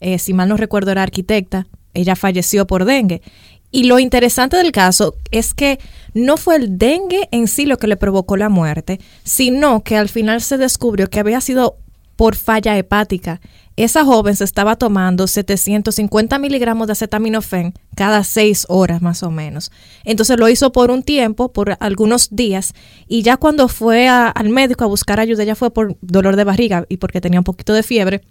eh, 0.00 0.18
si 0.18 0.34
mal 0.34 0.48
no 0.48 0.56
recuerdo 0.56 0.90
era 0.90 1.02
arquitecta, 1.02 1.66
ella 1.92 2.16
falleció 2.16 2.66
por 2.66 2.84
dengue. 2.84 3.22
Y 3.70 3.84
lo 3.84 3.98
interesante 3.98 4.56
del 4.56 4.70
caso 4.70 5.16
es 5.32 5.52
que 5.52 5.80
no 6.12 6.36
fue 6.36 6.56
el 6.56 6.78
dengue 6.78 7.28
en 7.32 7.48
sí 7.48 7.66
lo 7.66 7.76
que 7.76 7.88
le 7.88 7.96
provocó 7.96 8.36
la 8.36 8.48
muerte, 8.48 9.00
sino 9.24 9.82
que 9.82 9.96
al 9.96 10.08
final 10.08 10.40
se 10.42 10.58
descubrió 10.58 11.10
que 11.10 11.18
había 11.18 11.40
sido 11.40 11.76
por 12.14 12.36
falla 12.36 12.78
hepática. 12.78 13.40
Esa 13.76 14.04
joven 14.04 14.36
se 14.36 14.44
estaba 14.44 14.76
tomando 14.76 15.26
750 15.26 16.38
miligramos 16.38 16.86
de 16.86 16.92
acetaminofén 16.92 17.74
cada 17.96 18.22
seis 18.22 18.66
horas 18.68 19.02
más 19.02 19.24
o 19.24 19.32
menos. 19.32 19.72
Entonces 20.04 20.38
lo 20.38 20.48
hizo 20.48 20.70
por 20.70 20.92
un 20.92 21.02
tiempo, 21.02 21.52
por 21.52 21.76
algunos 21.80 22.28
días, 22.30 22.72
y 23.08 23.22
ya 23.22 23.36
cuando 23.36 23.66
fue 23.66 24.06
al 24.08 24.48
médico 24.48 24.84
a 24.84 24.88
buscar 24.88 25.18
ayuda, 25.18 25.42
ya 25.42 25.56
fue 25.56 25.72
por 25.72 25.96
dolor 26.02 26.36
de 26.36 26.44
barriga 26.44 26.86
y 26.88 26.98
porque 26.98 27.20
tenía 27.20 27.40
un 27.40 27.44
poquito 27.44 27.72
de 27.72 27.82
fiebre, 27.82 28.22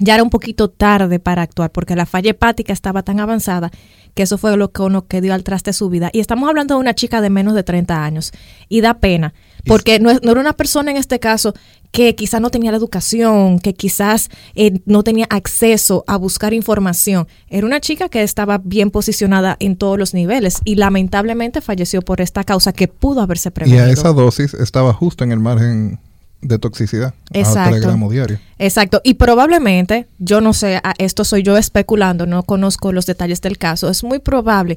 ya 0.00 0.14
era 0.14 0.22
un 0.22 0.30
poquito 0.30 0.68
tarde 0.68 1.18
para 1.18 1.42
actuar 1.42 1.70
porque 1.70 1.96
la 1.96 2.06
falla 2.06 2.30
hepática 2.30 2.72
estaba 2.72 3.02
tan 3.02 3.20
avanzada 3.20 3.70
que 4.14 4.24
eso 4.24 4.38
fue 4.38 4.56
lo 4.56 4.72
que 4.72 4.82
uno 4.82 5.06
que 5.06 5.20
dio 5.20 5.32
al 5.32 5.44
traste 5.44 5.72
su 5.72 5.88
vida. 5.88 6.10
Y 6.12 6.20
estamos 6.20 6.48
hablando 6.48 6.74
de 6.74 6.80
una 6.80 6.94
chica 6.94 7.20
de 7.20 7.30
menos 7.30 7.54
de 7.54 7.62
30 7.62 8.04
años 8.04 8.32
y 8.68 8.80
da 8.80 8.94
pena 8.94 9.32
porque 9.66 10.00
no, 10.00 10.10
era 10.10 10.40
una 10.40 10.54
persona 10.54 10.90
en 10.90 10.96
este 10.96 11.20
caso 11.20 11.54
que 11.90 12.14
quizás 12.14 12.40
no 12.40 12.50
tenía 12.50 12.70
la 12.70 12.76
educación, 12.76 13.60
que 13.60 13.74
quizás 13.74 14.28
eh, 14.54 14.80
no 14.84 15.02
tenía 15.02 15.26
acceso 15.30 16.04
a 16.06 16.16
buscar 16.16 16.52
información. 16.52 17.28
Era 17.48 17.66
una 17.66 17.80
chica 17.80 18.08
que 18.08 18.22
estaba 18.22 18.58
bien 18.58 18.90
posicionada 18.90 19.56
en 19.60 19.76
todos 19.76 19.98
los 19.98 20.14
niveles 20.14 20.58
y 20.64 20.74
lamentablemente 20.74 21.60
falleció 21.60 22.02
por 22.02 22.20
esta 22.20 22.44
causa 22.44 22.72
que 22.72 22.88
pudo 22.88 23.20
haberse 23.20 23.50
prevenido. 23.50 23.86
Y 23.86 23.88
a 23.88 23.92
esa 23.92 24.12
dosis 24.12 24.54
estaba 24.54 24.92
justo 24.92 25.24
en 25.24 25.32
el 25.32 25.38
margen 25.38 25.98
de 26.40 26.58
toxicidad 26.58 27.14
Exacto. 27.32 27.76
a 27.76 27.78
gramos 27.78 28.12
diario. 28.12 28.38
Exacto. 28.58 29.00
Y 29.04 29.14
probablemente, 29.14 30.06
yo 30.18 30.40
no 30.40 30.52
sé, 30.52 30.80
esto 30.98 31.24
soy 31.24 31.42
yo 31.42 31.56
especulando, 31.56 32.26
no 32.26 32.42
conozco 32.42 32.92
los 32.92 33.06
detalles 33.06 33.40
del 33.40 33.58
caso, 33.58 33.88
es 33.90 34.04
muy 34.04 34.18
probable 34.18 34.76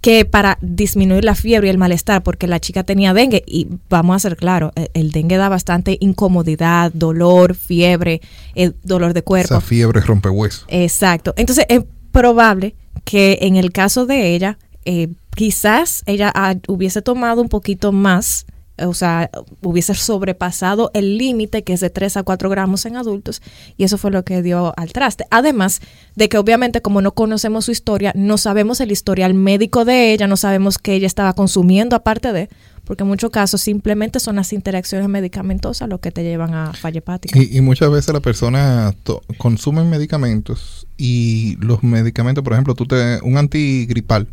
que 0.00 0.24
para 0.24 0.58
disminuir 0.60 1.24
la 1.24 1.34
fiebre 1.34 1.66
y 1.66 1.70
el 1.70 1.78
malestar, 1.78 2.22
porque 2.22 2.46
la 2.46 2.60
chica 2.60 2.84
tenía 2.84 3.14
dengue, 3.14 3.42
y 3.46 3.68
vamos 3.88 4.16
a 4.16 4.18
ser 4.20 4.36
claros, 4.36 4.70
el, 4.76 4.90
el 4.94 5.10
dengue 5.10 5.36
da 5.36 5.48
bastante 5.48 5.96
incomodidad, 6.00 6.92
dolor, 6.92 7.54
fiebre, 7.54 8.20
el 8.54 8.76
dolor 8.84 9.12
de 9.12 9.22
cuerpo. 9.22 9.54
Esa 9.54 9.60
fiebre 9.60 10.00
rompe 10.00 10.28
hueso. 10.28 10.66
Exacto. 10.68 11.34
Entonces 11.36 11.66
es 11.68 11.82
probable 12.12 12.76
que 13.04 13.38
en 13.42 13.56
el 13.56 13.72
caso 13.72 14.06
de 14.06 14.34
ella, 14.34 14.58
eh, 14.84 15.08
quizás 15.34 16.02
ella 16.06 16.32
hubiese 16.68 17.02
tomado 17.02 17.42
un 17.42 17.48
poquito 17.48 17.92
más 17.92 18.46
o 18.86 18.94
sea, 18.94 19.30
hubiese 19.62 19.94
sobrepasado 19.94 20.90
el 20.94 21.18
límite 21.18 21.64
que 21.64 21.72
es 21.72 21.80
de 21.80 21.90
3 21.90 22.18
a 22.18 22.22
4 22.22 22.50
gramos 22.50 22.86
en 22.86 22.96
adultos 22.96 23.42
y 23.76 23.84
eso 23.84 23.98
fue 23.98 24.10
lo 24.10 24.24
que 24.24 24.42
dio 24.42 24.72
al 24.76 24.92
traste. 24.92 25.24
Además 25.30 25.80
de 26.14 26.28
que 26.28 26.38
obviamente 26.38 26.82
como 26.82 27.00
no 27.00 27.12
conocemos 27.12 27.64
su 27.64 27.72
historia, 27.72 28.12
no 28.14 28.38
sabemos 28.38 28.80
el 28.80 28.92
historial 28.92 29.34
médico 29.34 29.84
de 29.84 30.12
ella, 30.12 30.26
no 30.26 30.36
sabemos 30.36 30.78
qué 30.78 30.94
ella 30.94 31.06
estaba 31.06 31.32
consumiendo 31.32 31.96
aparte 31.96 32.32
de, 32.32 32.48
porque 32.84 33.02
en 33.02 33.08
muchos 33.08 33.30
casos 33.30 33.60
simplemente 33.60 34.18
son 34.18 34.36
las 34.36 34.52
interacciones 34.54 35.08
medicamentosas 35.08 35.88
lo 35.88 36.00
que 36.00 36.10
te 36.10 36.22
llevan 36.22 36.54
a 36.54 36.72
falla 36.72 36.98
hepática. 36.98 37.38
Y, 37.38 37.60
muchas 37.60 37.90
veces 37.90 38.14
la 38.14 38.20
persona 38.20 38.94
consumen 39.36 39.90
medicamentos 39.90 40.86
y 40.96 41.56
los 41.60 41.82
medicamentos, 41.82 42.42
por 42.42 42.54
ejemplo, 42.54 42.74
tú 42.74 42.86
te, 42.86 43.20
un 43.22 43.36
antigripal, 43.36 44.28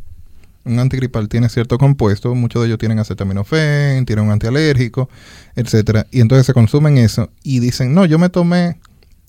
un 0.65 0.79
antigripal 0.79 1.29
tiene 1.29 1.47
cierto 1.49 1.77
compuesto, 1.77 2.33
muchos 2.35 2.61
de 2.61 2.67
ellos 2.67 2.79
tienen 2.79 2.99
acetaminofén, 2.99 4.05
tienen 4.05 4.25
un 4.25 4.31
antialérgico, 4.31 5.09
etcétera, 5.55 6.07
y 6.11 6.21
entonces 6.21 6.45
se 6.45 6.53
consumen 6.53 6.97
eso 6.97 7.29
y 7.43 7.59
dicen, 7.59 7.93
no, 7.93 8.05
yo 8.05 8.19
me 8.19 8.29
tomé 8.29 8.77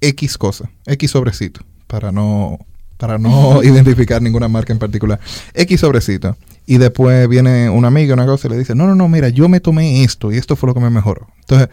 X 0.00 0.38
cosa, 0.38 0.70
X 0.86 1.10
sobrecito, 1.10 1.60
para 1.86 2.10
no, 2.10 2.58
para 2.96 3.18
no 3.18 3.62
identificar 3.64 4.22
ninguna 4.22 4.48
marca 4.48 4.72
en 4.72 4.78
particular, 4.78 5.20
X 5.54 5.80
sobrecito. 5.80 6.36
Y 6.68 6.78
después 6.78 7.28
viene 7.28 7.70
una 7.70 7.86
amiga, 7.86 8.14
una 8.14 8.26
cosa, 8.26 8.48
y 8.48 8.50
le 8.50 8.58
dice, 8.58 8.74
no, 8.74 8.88
no, 8.88 8.96
no, 8.96 9.08
mira, 9.08 9.28
yo 9.28 9.48
me 9.48 9.60
tomé 9.60 10.02
esto 10.02 10.32
y 10.32 10.36
esto 10.36 10.56
fue 10.56 10.66
lo 10.66 10.74
que 10.74 10.80
me 10.80 10.90
mejoró. 10.90 11.28
Entonces, 11.42 11.68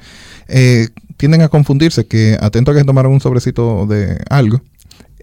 eh, 0.47 0.89
tienden 1.17 1.41
a 1.41 1.49
confundirse 1.49 2.05
que 2.05 2.37
atento 2.39 2.69
a 2.69 2.75
que 2.75 2.83
tomaron 2.83 3.11
un 3.11 3.19
sobrecito 3.19 3.87
de 3.87 4.21
algo, 4.29 4.61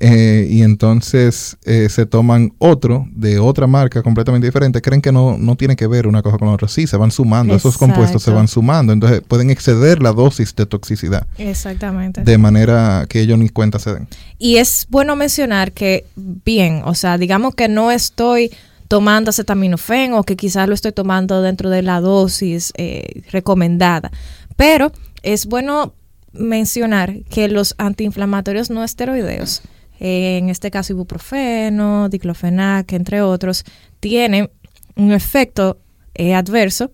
eh, 0.02 0.46
y 0.48 0.62
entonces 0.62 1.58
eh, 1.64 1.90
se 1.90 2.06
toman 2.06 2.54
otro 2.56 3.06
de 3.12 3.38
otra 3.38 3.66
marca 3.66 4.02
completamente 4.02 4.46
diferente, 4.46 4.80
creen 4.80 5.02
que 5.02 5.12
no, 5.12 5.36
no 5.36 5.56
tiene 5.56 5.76
que 5.76 5.86
ver 5.86 6.06
una 6.06 6.22
cosa 6.22 6.38
con 6.38 6.48
la 6.48 6.54
otra. 6.54 6.68
Sí, 6.68 6.86
se 6.86 6.96
van 6.96 7.10
sumando, 7.10 7.54
esos 7.54 7.76
compuestos 7.76 8.22
se 8.22 8.30
van 8.30 8.48
sumando, 8.48 8.94
entonces 8.94 9.20
pueden 9.20 9.50
exceder 9.50 10.02
la 10.02 10.12
dosis 10.12 10.56
de 10.56 10.64
toxicidad. 10.64 11.26
Exactamente. 11.36 12.22
De 12.22 12.38
manera 12.38 13.04
que 13.10 13.20
ellos 13.20 13.38
ni 13.38 13.50
cuenta 13.50 13.78
se 13.78 13.92
den. 13.92 14.08
Y 14.38 14.56
es 14.56 14.86
bueno 14.88 15.16
mencionar 15.16 15.72
que, 15.72 16.06
bien, 16.16 16.80
o 16.86 16.94
sea, 16.94 17.18
digamos 17.18 17.54
que 17.54 17.68
no 17.68 17.90
estoy 17.90 18.50
tomando 18.88 19.28
acetaminofén 19.28 20.14
o 20.14 20.22
que 20.22 20.34
quizás 20.34 20.66
lo 20.66 20.74
estoy 20.74 20.92
tomando 20.92 21.42
dentro 21.42 21.68
de 21.68 21.82
la 21.82 22.00
dosis 22.00 22.72
eh, 22.78 23.22
recomendada, 23.30 24.10
pero 24.56 24.92
es 25.22 25.44
bueno 25.44 25.92
mencionar 26.32 27.22
que 27.28 27.48
los 27.48 27.74
antiinflamatorios 27.76 28.70
no 28.70 28.82
esteroideos 28.82 29.60
en 30.00 30.48
este 30.48 30.70
caso 30.70 30.94
ibuprofeno, 30.94 32.08
diclofenac, 32.08 32.90
entre 32.94 33.20
otros, 33.20 33.64
tienen 34.00 34.50
un 34.96 35.12
efecto 35.12 35.78
eh, 36.14 36.34
adverso, 36.34 36.90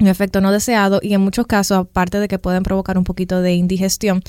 un 0.00 0.08
efecto 0.08 0.40
no 0.40 0.50
deseado 0.50 0.98
y 1.00 1.14
en 1.14 1.20
muchos 1.20 1.46
casos, 1.46 1.78
aparte 1.78 2.18
de 2.18 2.26
que 2.26 2.40
pueden 2.40 2.64
provocar 2.64 2.98
un 2.98 3.04
poquito 3.04 3.40
de 3.40 3.54
indigestión, 3.54 4.22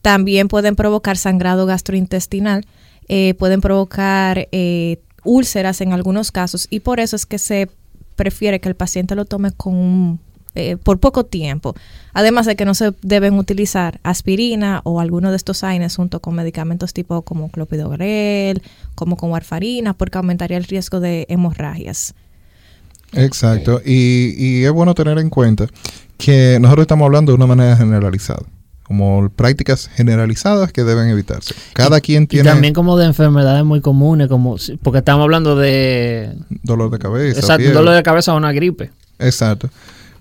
también 0.00 0.46
pueden 0.46 0.76
provocar 0.76 1.16
sangrado 1.16 1.66
gastrointestinal, 1.66 2.64
eh, 3.08 3.34
pueden 3.34 3.60
provocar 3.60 4.48
eh, 4.52 5.00
úlceras 5.24 5.80
en 5.80 5.92
algunos 5.92 6.30
casos 6.30 6.68
y 6.70 6.80
por 6.80 7.00
eso 7.00 7.16
es 7.16 7.26
que 7.26 7.38
se 7.38 7.68
prefiere 8.14 8.60
que 8.60 8.68
el 8.68 8.76
paciente 8.76 9.16
lo 9.16 9.24
tome 9.24 9.50
con 9.50 9.74
un 9.74 10.20
eh, 10.56 10.76
por 10.76 10.98
poco 10.98 11.24
tiempo. 11.24 11.74
Además 12.12 12.46
de 12.46 12.56
que 12.56 12.64
no 12.64 12.74
se 12.74 12.92
deben 13.02 13.34
utilizar 13.34 14.00
aspirina 14.02 14.80
o 14.84 15.00
alguno 15.00 15.30
de 15.30 15.36
estos 15.36 15.62
AINES 15.62 15.96
junto 15.96 16.20
con 16.20 16.34
medicamentos 16.34 16.92
tipo 16.92 17.22
como 17.22 17.50
clopidogrel, 17.50 18.62
como 18.94 19.16
con 19.16 19.30
warfarina, 19.30 19.94
porque 19.94 20.18
aumentaría 20.18 20.56
el 20.56 20.64
riesgo 20.64 20.98
de 20.98 21.26
hemorragias. 21.28 22.14
Exacto, 23.12 23.80
y, 23.84 24.34
y 24.36 24.64
es 24.64 24.72
bueno 24.72 24.94
tener 24.94 25.18
en 25.18 25.30
cuenta 25.30 25.66
que 26.18 26.58
nosotros 26.60 26.84
estamos 26.84 27.06
hablando 27.06 27.32
de 27.32 27.36
una 27.36 27.46
manera 27.46 27.76
generalizada 27.76 28.42
como 28.82 29.28
prácticas 29.30 29.90
generalizadas 29.94 30.72
que 30.72 30.84
deben 30.84 31.08
evitarse. 31.08 31.54
Cada 31.72 32.00
quien 32.00 32.28
tiene... 32.28 32.48
Y 32.48 32.52
también 32.52 32.72
como 32.72 32.96
de 32.96 33.06
enfermedades 33.06 33.64
muy 33.64 33.80
comunes, 33.80 34.28
como 34.28 34.56
porque 34.82 34.98
estamos 34.98 35.24
hablando 35.24 35.56
de... 35.56 36.32
Dolor 36.62 36.90
de 36.90 36.98
cabeza. 36.98 37.40
Exacto, 37.40 37.72
dolor 37.72 37.94
de 37.94 38.02
cabeza 38.04 38.32
o 38.32 38.36
una 38.36 38.52
gripe. 38.52 38.92
Exacto. 39.18 39.70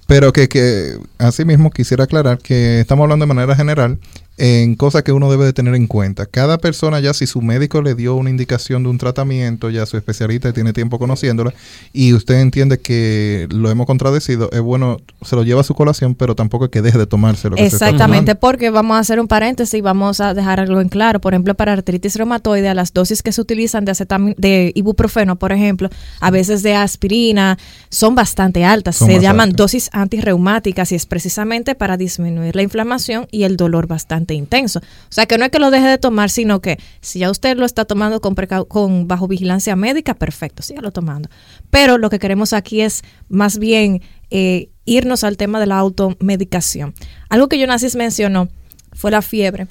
Pero 0.08 0.34
que, 0.34 0.48
que 0.48 0.98
asimismo 1.18 1.72
quisiera 1.72 2.04
aclarar 2.04 2.38
que 2.38 2.80
estamos 2.82 3.04
hablando 3.04 3.26
de 3.26 3.34
manera 3.34 3.56
general 3.56 3.98
en 4.38 4.76
cosas 4.76 5.04
que 5.04 5.14
uno 5.14 5.32
debe 5.32 5.46
de 5.46 5.54
tener 5.54 5.76
en 5.76 5.88
cuenta. 5.88 6.26
Cada 6.26 6.58
persona 6.58 7.00
ya 7.00 7.14
si 7.14 7.26
su 7.26 7.42
médico 7.42 7.82
le 7.82 7.96
dio 7.96 8.16
una 8.16 8.30
indicación 8.30 8.84
de 8.84 8.90
un 8.90 8.98
tratamiento, 8.98 9.70
ya 9.70 9.86
su 9.86 9.98
especialista 9.98 10.52
tiene 10.52 10.74
tiempo 10.74 11.00
conociéndola 11.00 11.54
y 11.94 12.14
usted 12.14 12.36
entiende 12.36 12.80
que 12.80 13.48
lo 13.52 13.70
hemos 13.70 13.86
contradecido, 13.86 14.50
es 14.52 14.62
bueno, 14.62 14.98
se 15.22 15.36
lo 15.36 15.44
lleva 15.44 15.62
a 15.62 15.64
su 15.64 15.74
colación, 15.74 16.16
pero 16.16 16.36
tampoco 16.36 16.70
que 16.70 16.82
deje 16.82 16.98
de 16.98 17.08
tomárselo. 17.08 17.56
Exactamente, 17.58 18.36
porque 18.36 18.70
vamos 18.70 18.98
a 18.98 19.00
hacer 19.00 19.20
un 19.20 19.28
paréntesis 19.28 19.74
y 19.76 19.82
vamos 19.82 20.20
a 20.20 20.34
dejar 20.34 20.60
algo 20.60 20.82
en 20.82 20.90
claro. 20.90 21.22
Por 21.22 21.34
ejemplo, 21.34 21.56
para 21.56 21.74
artritis 21.74 22.16
reumatoide, 22.16 22.74
las 22.74 22.94
dosis 22.94 23.24
que 23.24 23.32
se 23.32 23.40
utilizan 23.40 23.86
de, 23.86 24.36
de 24.38 24.72
ibuprofeno, 24.76 25.38
por 25.38 25.52
ejemplo, 25.52 25.90
a 26.20 26.32
veces 26.32 26.62
de 26.64 26.76
aspirina, 26.76 27.58
son 27.90 28.16
bastante 28.16 28.66
altas. 28.66 28.98
se 28.98 29.20
llaman 29.20 29.52
dosis 29.52 29.90
antirreumáticas 29.94 30.92
y 30.92 30.96
es 30.96 31.06
precisamente 31.06 31.76
para 31.76 31.96
disminuir 31.96 32.56
la 32.56 32.64
inflamación 32.64 33.28
y 33.32 33.44
el 33.44 33.56
dolor 33.56 33.88
bastante 33.88 34.25
intenso. 34.34 34.80
O 34.80 35.12
sea, 35.12 35.26
que 35.26 35.38
no 35.38 35.46
es 35.46 35.52
que 35.52 35.60
lo 35.60 35.72
deje 35.72 35.88
de 35.88 35.98
tomar, 35.98 36.30
sino 36.30 36.62
que 36.62 36.80
si 37.02 37.20
ya 37.20 37.30
usted 37.30 37.58
lo 37.58 37.66
está 37.66 37.86
tomando 37.86 38.20
con, 38.22 38.36
con 38.68 39.08
bajo 39.08 39.28
vigilancia 39.28 39.76
médica, 39.76 40.14
perfecto, 40.14 40.64
sígalo 40.64 40.92
tomando. 40.92 41.30
Pero 41.70 41.98
lo 41.98 42.10
que 42.10 42.20
queremos 42.20 42.54
aquí 42.54 42.82
es 42.82 43.04
más 43.30 43.60
bien 43.60 44.02
eh, 44.32 44.70
irnos 44.86 45.24
al 45.24 45.38
tema 45.38 45.60
de 45.60 45.68
la 45.68 45.78
automedicación. 45.78 46.94
Algo 47.30 47.48
que 47.48 47.60
Jonasis 47.60 47.96
mencionó 47.96 48.50
fue 48.94 49.12
la 49.12 49.22
fiebre. 49.22 49.68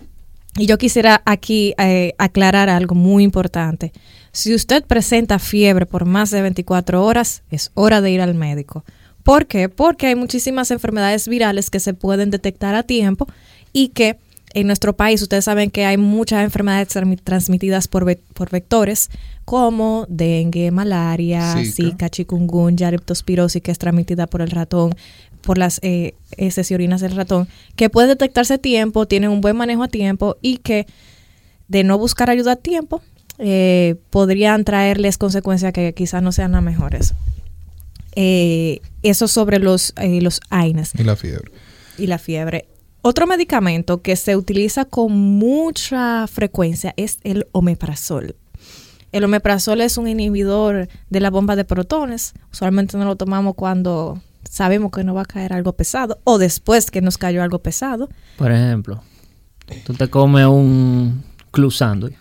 Y 0.57 0.67
yo 0.67 0.79
quisiera 0.79 1.21
aquí 1.25 1.75
eh, 1.79 2.15
aclarar 2.19 2.69
algo 2.69 2.95
muy 2.95 3.25
importante. 3.25 3.93
Si 4.31 4.55
usted 4.55 4.85
presenta 4.85 5.39
fiebre 5.39 5.87
por 5.87 6.05
más 6.05 6.31
de 6.31 6.43
24 6.43 7.05
horas, 7.05 7.43
es 7.51 7.73
hora 7.75 8.01
de 8.01 8.13
ir 8.13 8.21
al 8.21 8.35
médico. 8.35 8.85
¿Por 9.25 9.47
qué? 9.47 9.69
Porque 9.69 10.09
hay 10.09 10.15
muchísimas 10.15 10.71
enfermedades 10.71 11.27
virales 11.29 11.71
que 11.71 11.81
se 11.81 11.95
pueden 11.95 12.31
detectar 12.31 12.75
a 12.75 12.83
tiempo 12.83 13.27
y 13.73 13.89
que 13.89 14.19
en 14.55 14.67
nuestro 14.67 14.97
país 14.97 15.21
ustedes 15.21 15.45
saben 15.45 15.71
que 15.71 15.85
hay 15.85 15.97
muchas 15.97 16.43
enfermedades 16.45 16.89
transmitidas 17.25 17.89
por, 17.89 18.17
por 18.35 18.51
vectores 18.51 19.11
como 19.45 20.07
dengue, 20.09 20.71
malaria, 20.71 21.57
zika, 21.65 22.09
chikungunya, 22.09 22.91
leptospirosis 22.91 23.63
que 23.63 23.71
es 23.71 23.79
transmitida 23.79 24.27
por 24.27 24.41
el 24.41 24.51
ratón, 24.51 24.95
por 25.43 25.59
las 25.59 25.81
eh, 25.83 26.15
heces 26.37 26.71
y 26.71 26.75
orinas 26.75 27.01
del 27.01 27.15
ratón, 27.15 27.49
que 27.77 27.91
puede 27.91 28.09
detectarse 28.09 28.55
a 28.55 28.59
tiempo, 28.59 29.07
tienen 29.07 29.31
un 29.31 29.41
buen 29.41 29.57
manejo 29.57 29.83
a 29.83 29.89
tiempo 29.89 30.37
y 30.41 30.59
que 30.59 30.87
de 31.69 31.85
no 31.85 31.99
buscar 31.99 32.31
ayuda 32.31 32.53
a 32.53 32.57
tiempo 32.57 33.03
eh, 33.39 33.97
podrían 34.11 34.65
traerles 34.65 35.19
consecuencias 35.19 35.73
que 35.73 35.93
quizás 35.93 36.23
no 36.23 36.33
sean 36.33 36.53
las 36.53 36.63
mejores. 36.63 37.15
Eh, 38.17 38.81
eso 39.03 39.27
sobre 39.27 39.59
los, 39.59 39.93
eh, 39.97 40.21
los 40.21 40.41
AINES. 40.51 40.93
Y 40.97 41.03
la 41.03 41.17
fiebre. 41.17 41.51
Y 41.99 42.07
la 42.07 42.19
fiebre. 42.19 42.67
Otro 43.07 43.27
medicamento 43.27 44.01
que 44.01 44.17
se 44.17 44.35
utiliza 44.35 44.87
con 44.87 45.13
mucha 45.13 46.27
frecuencia 46.27 46.95
es 46.97 47.19
el 47.23 47.47
omeprazol. 47.53 48.35
El 49.13 49.25
omeprazol 49.25 49.83
es 49.83 49.99
un 49.99 50.09
inhibidor 50.09 50.89
de 51.11 51.21
la 51.21 51.29
bomba 51.29 51.55
de 51.55 51.67
protones. 51.67 52.33
Usualmente 52.51 52.97
no 52.97 53.05
lo 53.05 53.17
tomamos 53.17 53.57
cuando 53.57 54.23
sabemos 54.49 54.91
que 54.91 55.05
no 55.05 55.13
va 55.13 55.21
a 55.21 55.27
caer 55.27 55.53
algo 55.53 55.75
pesado 55.75 56.19
o 56.25 56.39
después 56.39 56.91
que 56.91 57.03
nos 57.03 57.19
cayó 57.19 57.43
algo 57.43 57.59
pesado. 57.59 58.09
Por 58.39 58.51
ejemplo, 58.51 59.03
tú 59.85 59.93
te 59.93 60.09
comes 60.09 60.47
un 60.47 61.25
club 61.51 61.73
sandwich. 61.73 62.17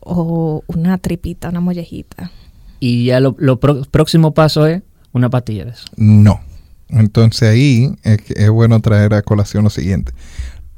O 0.00 0.64
una 0.66 0.98
tripita, 0.98 1.50
una 1.50 1.60
mollejita. 1.60 2.32
Y 2.80 3.04
ya 3.04 3.20
lo, 3.20 3.36
próximo 3.60 4.34
paso 4.34 4.66
es 4.66 4.82
una 5.12 5.30
pastilla 5.30 5.66
de 5.66 5.70
eso. 5.70 5.86
No. 5.96 6.40
Entonces 6.90 7.48
ahí 7.48 7.94
es, 8.02 8.50
bueno 8.50 8.80
traer 8.80 9.14
a 9.14 9.22
colación 9.22 9.64
lo 9.64 9.70
siguiente. 9.70 10.12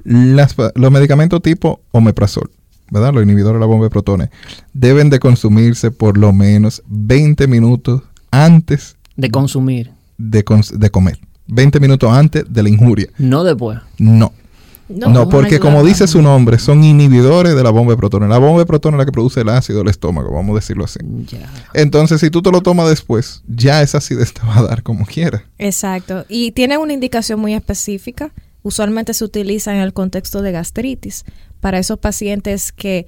los 0.05 0.93
medicamentos 0.93 1.43
tipo 1.43 1.81
omeprazol, 1.93 2.50
¿verdad? 2.90 3.14
Los 3.14 3.25
inhibidores 3.25 3.55
de 3.55 3.61
la 3.61 3.67
bomba 3.67 3.85
de 3.85 3.90
protones, 3.90 4.31
deben 4.73 5.11
de 5.11 5.21
consumirse 5.21 5.90
por 5.90 6.19
lo 6.19 6.33
menos 6.33 6.83
20 6.88 7.47
minutos 7.47 8.02
antes 8.31 8.97
de 9.17 9.31
consumir. 9.31 9.93
De, 10.19 10.45
de 10.75 10.90
comer. 10.90 11.19
20 11.47 11.81
minutos 11.81 12.11
antes 12.12 12.45
de 12.49 12.62
la 12.62 12.69
injuria. 12.69 13.09
No 13.19 13.45
después. 13.45 13.79
No. 13.99 14.33
No, 14.90 15.28
porque 15.28 15.61
como 15.61 15.85
dice 15.85 16.06
su 16.06 16.20
nombre, 16.20 16.59
son 16.59 16.82
inhibidores 16.82 17.54
de 17.54 17.62
la 17.62 17.70
bomba 17.70 17.92
de 17.92 17.97
protones. 17.97 18.28
La 18.28 18.38
bomba 18.38 18.59
de 18.59 18.66
protones 18.66 18.97
es 18.97 18.99
la 18.99 19.06
que 19.06 19.12
produce 19.12 19.40
el 19.40 19.49
ácido 19.49 19.78
del 19.78 19.88
estómago, 19.88 20.32
vamos 20.32 20.52
a 20.52 20.54
decirlo 20.56 20.85
así. 20.85 20.99
Entonces, 21.75 22.20
si 22.20 22.30
tú 22.30 22.42
te 22.42 22.50
lo 22.50 22.61
tomas 22.61 22.88
después, 22.88 23.42
ya 23.47 23.82
esa 23.82 23.99
acidez 23.99 24.35
te 24.35 24.42
va 24.47 24.59
a 24.59 24.62
dar 24.62 24.82
como 24.82 25.06
quiera. 25.06 25.44
Exacto. 25.59 26.25
Y 26.28 26.52
tiene 26.52 26.78
una 26.78 26.92
indicación 26.92 27.40
muy 27.40 27.54
específica. 27.54 28.32
Usualmente 28.62 29.14
se 29.14 29.25
utiliza 29.25 29.75
en 29.75 29.80
el 29.80 29.92
contexto 29.92 30.42
de 30.42 30.52
gastritis 30.52 31.25
para 31.61 31.78
esos 31.78 31.99
pacientes 31.99 32.73
que 32.73 33.06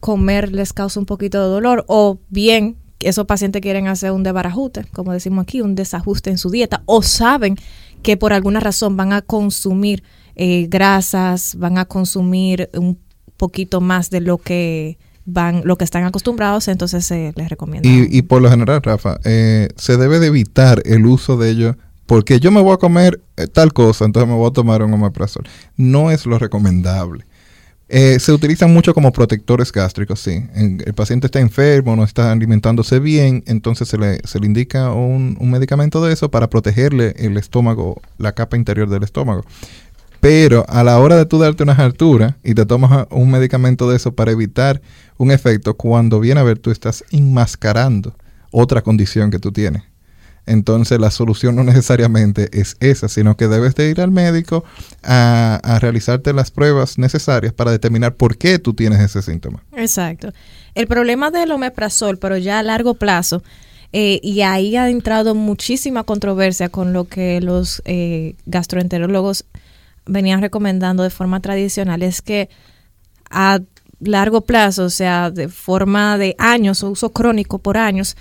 comer 0.00 0.52
les 0.52 0.72
causa 0.72 1.00
un 1.00 1.06
poquito 1.06 1.40
de 1.40 1.48
dolor 1.48 1.84
o 1.88 2.18
bien 2.28 2.76
esos 3.00 3.26
pacientes 3.26 3.62
quieren 3.62 3.86
hacer 3.88 4.12
un 4.12 4.22
debarajute, 4.22 4.84
como 4.92 5.12
decimos 5.12 5.42
aquí, 5.42 5.60
un 5.60 5.74
desajuste 5.74 6.30
en 6.30 6.38
su 6.38 6.50
dieta 6.50 6.82
o 6.86 7.02
saben 7.02 7.56
que 8.02 8.16
por 8.16 8.32
alguna 8.32 8.60
razón 8.60 8.96
van 8.96 9.12
a 9.12 9.22
consumir 9.22 10.02
eh, 10.36 10.66
grasas, 10.68 11.56
van 11.56 11.78
a 11.78 11.84
consumir 11.84 12.70
un 12.74 12.98
poquito 13.36 13.80
más 13.80 14.10
de 14.10 14.20
lo 14.20 14.38
que 14.38 14.98
van, 15.24 15.62
lo 15.64 15.76
que 15.76 15.84
están 15.84 16.04
acostumbrados, 16.04 16.68
entonces 16.68 17.04
se 17.04 17.32
les 17.36 17.48
recomienda. 17.48 17.88
Y, 17.88 18.22
por 18.22 18.42
lo 18.42 18.50
general, 18.50 18.82
Rafa, 18.82 19.18
eh, 19.24 19.68
se 19.76 19.96
debe 19.96 20.18
de 20.18 20.28
evitar 20.28 20.82
el 20.84 21.06
uso 21.06 21.36
de 21.36 21.50
ellos 21.50 21.76
porque 22.06 22.38
yo 22.38 22.50
me 22.50 22.60
voy 22.60 22.74
a 22.74 22.76
comer 22.76 23.20
eh, 23.36 23.46
tal 23.46 23.72
cosa, 23.72 24.04
entonces 24.04 24.28
me 24.28 24.36
voy 24.36 24.48
a 24.48 24.52
tomar 24.52 24.82
un 24.82 24.92
omeprazol. 24.92 25.44
No 25.76 26.10
es 26.10 26.26
lo 26.26 26.38
recomendable. 26.38 27.24
Eh, 27.88 28.18
se 28.18 28.32
utilizan 28.32 28.72
mucho 28.72 28.94
como 28.94 29.12
protectores 29.12 29.70
gástricos, 29.70 30.18
sí. 30.18 30.42
el 30.54 30.94
paciente 30.94 31.26
está 31.26 31.38
enfermo, 31.38 31.94
no 31.94 32.02
está 32.02 32.32
alimentándose 32.32 32.98
bien, 32.98 33.44
entonces 33.46 33.88
se 33.88 33.98
le, 33.98 34.20
se 34.24 34.40
le 34.40 34.46
indica 34.46 34.90
un, 34.90 35.36
un, 35.38 35.50
medicamento 35.50 36.02
de 36.02 36.14
eso 36.14 36.30
para 36.30 36.48
protegerle 36.48 37.14
el 37.18 37.36
estómago, 37.36 38.00
la 38.16 38.32
capa 38.32 38.56
interior 38.56 38.88
del 38.88 39.02
estómago. 39.02 39.44
Pero 40.24 40.64
a 40.70 40.82
la 40.82 40.98
hora 41.00 41.16
de 41.16 41.26
tú 41.26 41.38
darte 41.38 41.64
unas 41.64 41.78
alturas 41.78 42.36
y 42.42 42.54
te 42.54 42.64
tomas 42.64 43.06
un 43.10 43.30
medicamento 43.30 43.90
de 43.90 43.96
eso 43.96 44.14
para 44.14 44.30
evitar 44.30 44.80
un 45.18 45.30
efecto, 45.30 45.76
cuando 45.76 46.18
viene 46.18 46.40
a 46.40 46.44
ver 46.44 46.58
tú 46.58 46.70
estás 46.70 47.04
enmascarando 47.10 48.16
otra 48.50 48.80
condición 48.80 49.30
que 49.30 49.38
tú 49.38 49.52
tienes. 49.52 49.82
Entonces 50.46 50.98
la 50.98 51.10
solución 51.10 51.56
no 51.56 51.62
necesariamente 51.62 52.48
es 52.58 52.78
esa, 52.80 53.10
sino 53.10 53.36
que 53.36 53.48
debes 53.48 53.74
de 53.74 53.90
ir 53.90 54.00
al 54.00 54.12
médico 54.12 54.64
a, 55.02 55.60
realizarte 55.78 56.32
las 56.32 56.50
pruebas 56.50 56.96
necesarias 56.96 57.52
para 57.52 57.70
determinar 57.70 58.14
por 58.14 58.38
qué 58.38 58.58
tú 58.58 58.72
tienes 58.72 59.00
ese 59.00 59.20
síntoma. 59.20 59.62
Exacto. 59.76 60.32
El 60.74 60.86
problema 60.86 61.32
del 61.32 61.52
omeprazol, 61.52 62.16
pero 62.16 62.38
ya 62.38 62.60
a 62.60 62.62
largo 62.62 62.94
plazo, 62.94 63.42
eh, 63.92 64.20
y 64.22 64.40
ahí 64.40 64.74
ha 64.74 64.88
entrado 64.88 65.34
muchísima 65.34 66.02
controversia 66.02 66.70
con 66.70 66.94
lo 66.94 67.04
que 67.04 67.42
los 67.42 67.82
eh, 67.84 68.36
gastroenterólogos 68.46 69.44
venían 70.06 70.40
recomendando 70.40 71.02
de 71.02 71.10
forma 71.10 71.40
tradicional, 71.40 72.02
es 72.02 72.22
que 72.22 72.48
a 73.30 73.60
largo 74.00 74.42
plazo, 74.42 74.84
o 74.84 74.90
sea, 74.90 75.30
de 75.30 75.48
forma 75.48 76.18
de 76.18 76.34
años 76.38 76.82
o 76.82 76.90
uso 76.90 77.10
crónico 77.10 77.58
por 77.58 77.76
años, 77.76 78.16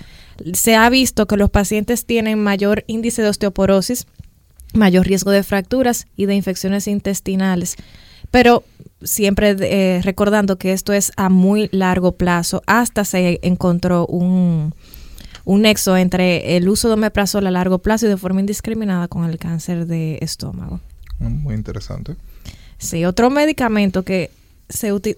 se 0.54 0.76
ha 0.76 0.90
visto 0.90 1.28
que 1.28 1.38
los 1.38 1.50
pacientes 1.50 2.06
tienen 2.06 2.42
mayor 2.42 2.84
índice 2.88 3.22
de 3.22 3.30
osteoporosis, 3.30 4.08
mayor 4.74 5.06
riesgo 5.06 5.32
de 5.32 5.44
fracturas 5.44 6.08
y 6.16 6.26
de 6.26 6.36
infecciones 6.36 6.88
intestinales. 6.88 7.76
Pero 8.32 8.64
siempre 9.04 9.56
eh, 9.60 10.02
recordando 10.04 10.58
que 10.58 10.74
esto 10.74 10.94
es 10.94 11.12
a 11.18 11.30
muy 11.30 11.70
largo 11.72 12.14
plazo, 12.14 12.64
hasta 12.66 13.06
se 13.06 13.40
encontró 13.44 14.08
un, 14.08 14.74
un 15.46 15.62
nexo 15.62 15.98
entre 15.98 16.58
el 16.58 16.68
uso 16.70 16.88
de 16.88 16.96
omeprazol 16.96 17.46
a 17.46 17.52
largo 17.52 17.80
plazo 17.80 18.08
y 18.08 18.10
de 18.10 18.18
forma 18.18 18.40
indiscriminada 18.40 19.08
con 19.08 19.26
el 19.26 19.38
cáncer 19.38 19.86
de 19.86 20.18
estómago. 20.22 20.80
Muy 21.20 21.56
interesante. 21.56 22.16
Sí, 22.78 23.06
otro 23.06 23.30
medicamento 23.30 24.04
que 24.04 24.32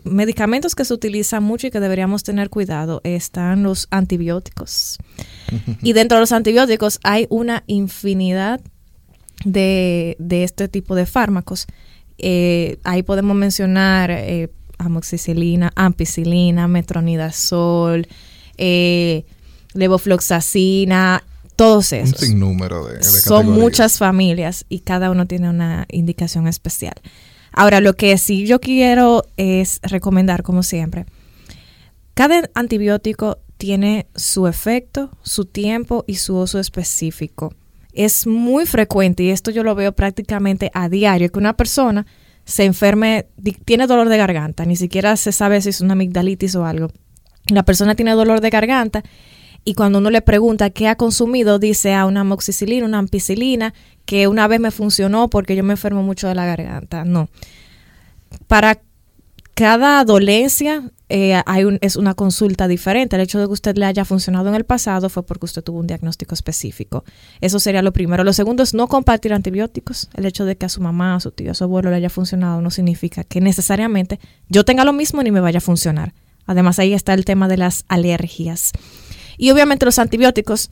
medicamentos 0.04 0.76
que 0.76 0.86
se 0.86 0.94
utilizan 0.94 1.44
mucho 1.44 1.68
y 1.68 1.72
que 1.72 1.80
deberíamos 1.80 2.24
tener 2.24 2.50
cuidado 2.50 3.02
están 3.04 3.64
los 3.64 3.88
antibióticos. 3.92 4.98
y 5.82 5.94
dentro 5.94 6.18
de 6.18 6.22
los 6.22 6.32
antibióticos 6.32 7.00
hay 7.04 7.28
una 7.30 7.64
infinidad 7.68 8.62
de, 9.44 10.18
este 10.30 10.68
tipo 10.68 10.96
de 10.96 11.06
fármacos. 11.06 11.68
Eh, 12.18 12.78
ahí 12.84 13.04
podemos 13.04 13.36
mencionar 13.36 14.12
eh, 14.12 14.50
amoxicilina, 14.78 15.72
ampicilina, 15.76 16.68
metronidazol, 16.68 18.08
eh, 18.58 19.26
levofloxacina, 19.74 21.24
todos 21.56 21.94
esos. 21.94 22.22
Un 22.22 22.28
sinnúmero 22.28 22.86
de, 22.88 22.98
de 22.98 23.04
Son 23.04 23.50
muchas 23.50 23.98
familias 23.98 24.66
y 24.70 24.80
cada 24.80 25.12
uno 25.12 25.26
tiene 25.26 25.50
una 25.50 25.86
indicación 25.90 26.48
especial. 26.48 26.96
Ahora, 27.52 27.80
lo 27.80 27.94
que 27.94 28.18
sí 28.18 28.46
yo 28.46 28.60
quiero 28.60 29.26
es 29.38 29.80
recomendar, 29.84 30.44
como 30.44 30.62
siempre, 30.62 31.06
cada 32.14 32.50
antibiótico 32.54 33.40
tiene 33.58 34.08
su 34.16 34.48
efecto, 34.48 35.18
su 35.22 35.46
tiempo 35.46 36.04
y 36.08 36.16
su 36.16 36.38
uso 36.38 36.60
específico. 36.60 37.54
Es 37.94 38.28
muy 38.28 38.66
frecuente, 38.66 39.24
y 39.24 39.30
esto 39.30 39.52
yo 39.52 39.64
lo 39.64 39.74
veo 39.74 39.94
prácticamente 39.94 40.70
a 40.74 40.90
diario, 40.90 41.32
que 41.32 41.40
una 41.40 41.56
persona 41.56 42.06
se 42.44 42.66
enferme, 42.66 43.28
tiene 43.64 43.88
dolor 43.88 44.10
de 44.10 44.18
garganta, 44.18 44.66
ni 44.66 44.76
siquiera 44.76 45.16
se 45.16 45.32
sabe 45.32 45.62
si 45.62 45.70
es 45.70 45.82
una 45.82 45.94
amigdalitis 45.94 46.56
o 46.56 46.66
algo. 46.66 46.92
La 47.48 47.64
persona 47.64 47.96
tiene 47.96 48.12
dolor 48.12 48.42
de 48.42 48.50
garganta 48.50 49.04
y 49.66 49.74
cuando 49.74 49.98
uno 49.98 50.12
le 50.12 50.22
pregunta 50.22 50.70
qué 50.70 50.88
ha 50.88 50.96
consumido, 50.96 51.58
dice 51.58 51.94
a 51.94 52.02
ah, 52.02 52.06
una 52.06 52.22
amoxicilina, 52.22 52.86
una 52.86 53.00
ampicilina, 53.00 53.74
que 54.06 54.28
una 54.28 54.48
vez 54.48 54.60
me 54.60 54.70
funcionó 54.70 55.28
porque 55.28 55.56
yo 55.56 55.64
me 55.64 55.74
enfermo 55.74 56.04
mucho 56.04 56.28
de 56.28 56.36
la 56.36 56.46
garganta. 56.46 57.04
No. 57.04 57.30
Para 58.48 58.80
cada 59.56 60.04
dolencia 60.06 60.92
eh, 61.10 61.42
hay 61.48 61.64
un, 61.64 61.80
es 61.82 61.96
una 61.96 62.14
consulta 62.14 62.68
diferente. 62.68 63.16
El 63.16 63.24
hecho 63.24 63.40
de 63.40 63.48
que 63.48 63.54
usted 63.54 63.76
le 63.76 63.88
haya 63.88 64.06
funcionado 64.06 64.50
en 64.50 64.56
el 64.56 64.66
pasado 64.66 65.10
fue 65.10 65.26
porque 65.26 65.46
usted 65.46 65.64
tuvo 65.64 65.80
un 65.80 65.88
diagnóstico 65.88 66.36
específico. 66.36 67.04
Eso 67.42 67.60
sería 67.60 67.82
lo 67.82 67.92
primero. 67.92 68.24
Lo 68.24 68.34
segundo 68.34 68.62
es 68.62 68.76
no 68.76 68.88
compartir 68.88 69.34
antibióticos. 69.34 70.10
El 70.14 70.28
hecho 70.28 70.46
de 70.46 70.58
que 70.58 70.68
a 70.68 70.70
su 70.70 70.80
mamá, 70.80 71.16
a 71.16 71.20
su 71.20 71.32
tío, 71.32 71.50
a 71.50 71.54
su 71.56 71.64
abuelo 71.64 71.90
le 71.90 71.96
haya 71.96 72.12
funcionado 72.12 72.62
no 72.62 72.70
significa 72.70 73.24
que 73.24 73.42
necesariamente 73.42 74.20
yo 74.48 74.64
tenga 74.64 74.86
lo 74.86 74.94
mismo 74.94 75.24
ni 75.24 75.32
me 75.32 75.40
vaya 75.40 75.58
a 75.58 75.62
funcionar. 75.62 76.14
Además, 76.46 76.78
ahí 76.78 76.94
está 76.94 77.16
el 77.16 77.26
tema 77.26 77.48
de 77.48 77.58
las 77.58 77.86
alergias. 77.88 78.72
Y 79.38 79.52
obviamente 79.52 79.86
los 79.86 80.00
antibióticos, 80.00 80.70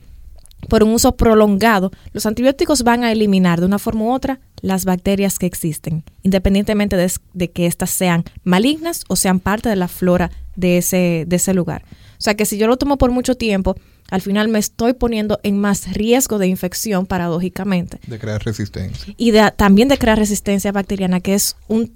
por 0.69 0.83
un 0.83 0.91
uso 0.91 1.15
prolongado, 1.15 1.91
los 2.11 2.25
antibióticos 2.25 2.83
van 2.83 3.03
a 3.03 3.11
eliminar 3.11 3.59
de 3.59 3.65
una 3.65 3.79
forma 3.79 4.05
u 4.05 4.11
otra 4.11 4.39
las 4.61 4.85
bacterias 4.85 5.39
que 5.39 5.45
existen, 5.45 6.03
independientemente 6.23 6.95
de, 6.95 7.51
que 7.51 7.65
éstas 7.65 7.89
sean 7.89 8.23
malignas 8.43 9.03
o 9.09 9.15
sean 9.15 9.39
parte 9.39 9.69
de 9.69 9.75
la 9.75 9.89
flora 9.89 10.31
de 10.55 10.77
ese, 10.77 11.25
de 11.27 11.35
ese 11.35 11.53
lugar. 11.53 11.83
O 12.17 12.21
sea 12.23 12.35
que 12.35 12.45
si 12.45 12.57
yo 12.57 12.67
lo 12.67 12.77
tomo 12.77 12.97
por 12.97 13.11
mucho 13.11 13.35
tiempo, 13.35 13.75
al 14.09 14.21
final 14.21 14.47
me 14.47 14.59
estoy 14.59 14.93
poniendo 14.93 15.39
en 15.43 15.59
más 15.59 15.91
riesgo 15.93 16.37
de 16.37 16.47
infección, 16.47 17.05
paradójicamente. 17.05 17.99
De 18.07 18.19
crear 18.19 18.43
resistencia. 18.43 19.13
Y 19.17 19.33
también 19.57 19.87
de 19.87 19.97
crear 19.97 20.17
resistencia 20.17 20.71
bacteriana, 20.71 21.19
que 21.19 21.33
es 21.33 21.57
un 21.67 21.93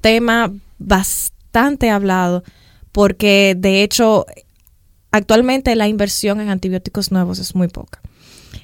tema 0.00 0.52
bastante 0.78 1.90
hablado, 1.90 2.42
porque 2.92 3.54
de 3.56 3.82
hecho 3.82 4.26
actualmente 5.10 5.74
la 5.76 5.88
inversión 5.88 6.40
en 6.40 6.48
antibióticos 6.48 7.12
nuevos 7.12 7.38
es 7.38 7.54
muy 7.54 7.68
poca. 7.68 8.00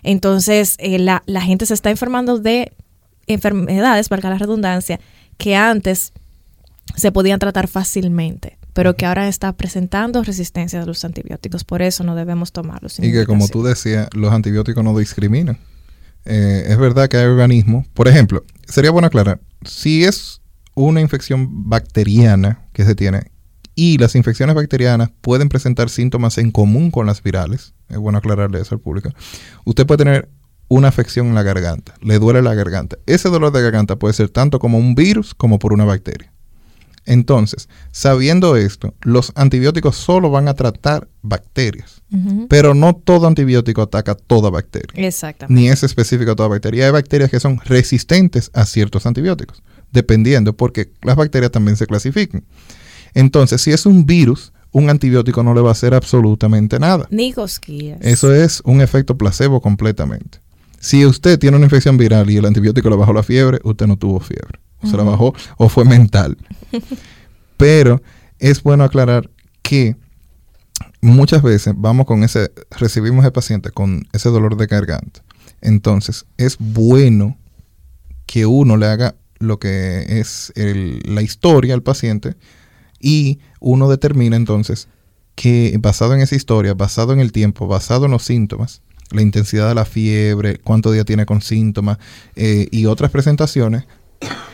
Entonces, 0.03 0.77
eh, 0.79 0.99
la, 0.99 1.23
gente 1.41 1.67
se 1.67 1.75
está 1.75 1.91
enfermando 1.91 2.39
de 2.39 2.73
enfermedades, 3.27 4.09
valga 4.09 4.31
la 4.31 4.39
redundancia, 4.39 5.01
que 5.39 5.57
antes 5.57 6.13
se 6.95 7.13
podían 7.13 7.39
tratar 7.39 7.69
fácilmente, 7.69 8.59
pero 8.73 8.95
que 8.97 9.07
ahora 9.07 9.29
está 9.29 9.53
presentando 9.53 10.23
resistencia 10.23 10.83
a 10.83 10.87
los 10.87 11.05
antibióticos. 11.05 11.65
Por 11.65 11.83
eso 11.83 12.05
no 12.05 12.15
debemos 12.15 12.53
tomarlos. 12.53 12.99
Y 13.01 13.13
que, 13.13 13.27
como 13.27 13.49
tú 13.49 13.63
decías, 13.63 14.09
los 14.15 14.33
antibióticos 14.33 14.83
no 14.85 14.97
discriminan. 14.97 15.59
Eh, 16.25 16.65
es 16.69 16.79
verdad 16.79 17.09
que 17.09 17.17
hay 17.17 17.27
organismos, 17.27 17.87
por 17.95 18.09
ejemplo, 18.09 18.45
sería 18.67 18.91
bueno 18.91 19.07
aclarar, 19.07 19.41
si 19.65 20.05
es 20.05 20.41
una 20.75 21.01
infección 21.01 21.69
bacteriana 21.69 22.67
que 22.73 22.85
se 22.85 22.97
tiene, 22.97 23.31
y 23.77 23.99
las 23.99 24.17
infecciones 24.17 24.57
bacterianas 24.57 25.11
pueden 25.21 25.49
presentar 25.49 25.91
síntomas 25.91 26.39
en 26.39 26.51
común 26.51 26.91
con 26.91 27.07
las 27.07 27.23
virales. 27.23 27.75
Es 27.89 27.99
bueno 27.99 28.19
aclararle 28.19 28.61
eso 28.61 28.75
al 28.75 28.81
público. 28.81 29.11
Usted 29.65 29.87
puede 29.87 29.99
tener 29.99 30.29
una 30.69 30.89
afección 30.89 31.29
en 31.29 31.35
la 31.37 31.45
garganta, 31.45 31.95
le 32.01 32.19
duele 32.19 32.43
la 32.43 32.55
garganta. 32.55 32.97
Ese 33.07 33.29
dolor 33.29 33.53
de 33.53 33.63
garganta 33.63 33.97
puede 33.97 34.15
ser 34.15 34.31
tanto 34.31 34.59
como 34.59 34.79
un 34.79 34.97
virus 34.97 35.35
como 35.35 35.61
por 35.61 35.73
una 35.73 35.85
bacteria. 35.85 36.33
Entonces, 37.05 37.69
sabiendo 37.93 38.57
esto, 38.57 38.95
los 39.03 39.31
antibióticos 39.37 39.95
solo 39.95 40.29
van 40.29 40.49
a 40.49 40.55
tratar 40.55 41.07
bacterias, 41.23 42.03
pero 42.49 42.75
no 42.75 42.97
todo 42.97 43.29
antibiótico 43.29 43.83
ataca 43.83 44.17
toda 44.17 44.51
bacteria. 44.51 45.07
Exactamente. 45.07 45.61
Ni 45.61 45.69
es 45.69 45.85
específico 45.85 46.33
a 46.33 46.35
toda 46.35 46.49
bacteria. 46.49 46.87
Hay 46.87 46.91
bacterias 46.91 47.31
que 47.31 47.39
son 47.39 47.61
resistentes 47.65 48.51
a 48.55 48.67
ciertos 48.67 49.07
antibióticos, 49.07 49.63
dependiendo, 49.93 50.57
porque 50.57 50.91
las 51.03 51.15
bacterias 51.15 51.53
también 51.53 51.77
se 51.77 51.87
clasifican. 51.87 52.43
Entonces, 53.17 53.63
si 53.63 53.73
es 53.73 53.87
un 53.87 54.05
virus, 54.05 54.53
un 54.73 54.91
antibiótico 54.91 55.43
no 55.43 55.55
le 55.55 55.63
va 55.63 55.71
a 55.71 55.73
hacer 55.73 55.95
absolutamente 55.95 56.79
nada. 56.79 57.09
Ni 57.11 57.33
cosquillas. 57.33 57.99
Eso 58.03 58.35
es 58.35 58.61
un 58.67 58.83
efecto 58.83 59.17
placebo 59.17 59.63
completamente. 59.63 60.39
Si 60.81 61.07
usted 61.07 61.39
tiene 61.39 61.57
una 61.57 61.65
infección 61.65 61.97
viral 61.97 62.29
y 62.29 62.37
el 62.37 62.45
antibiótico 62.45 62.91
le 62.91 62.97
bajó 62.97 63.15
la 63.15 63.23
fiebre, 63.23 63.59
usted 63.65 63.87
no 63.87 63.97
tuvo 63.97 64.21
fiebre. 64.21 64.61
O 64.83 64.87
se 64.87 64.99
la 64.99 65.03
bajó 65.03 65.35
o 65.57 65.71
fue 65.71 65.87
mental. 65.87 66.37
Pero 67.57 68.03
es 68.39 68.63
bueno 68.63 68.85
aclarar 68.85 69.31
que 69.63 69.97
muchas 71.01 71.43
veces 71.43 71.73
vamos 71.75 72.05
con 72.05 72.23
ese, 72.23 72.53
recibimos 72.71 73.25
al 73.25 73.33
paciente 73.33 73.71
con 73.71 74.07
ese 74.13 74.29
dolor 74.29 74.59
de 74.59 74.67
garganta. 74.67 75.23
Entonces, 75.63 76.27
es 76.37 76.59
bueno 76.59 77.39
que 78.27 78.45
uno 78.45 78.77
le 78.77 78.85
haga 78.85 79.15
lo 79.39 79.59
que 79.59 80.21
es 80.21 80.53
la 80.55 81.23
historia 81.23 81.73
al 81.73 81.83
paciente 81.83 82.37
y 83.07 83.39
uno 83.61 83.89
determina 83.89 84.35
entonces 84.35 84.89
que 85.37 85.77
basado 85.79 86.13
en 86.15 86.23
esa 86.23 86.35
historia, 86.35 86.75
basado 86.75 87.13
en 87.13 87.21
el 87.21 87.31
tiempo, 87.31 87.69
basado 87.69 88.07
en 88.07 88.11
los 88.11 88.25
síntomas, 88.25 88.83
la 89.13 89.23
intensidad 89.23 89.69
de 89.69 89.77
la 89.77 89.85
fiebre, 89.85 90.59
cuánto 90.59 90.91
día 90.91 91.05
tiene 91.05 91.25
con 91.25 91.41
síntomas 91.41 91.99
eh, 92.35 92.67
y 92.73 92.87
otras 92.87 93.13
presentaciones 93.13 93.85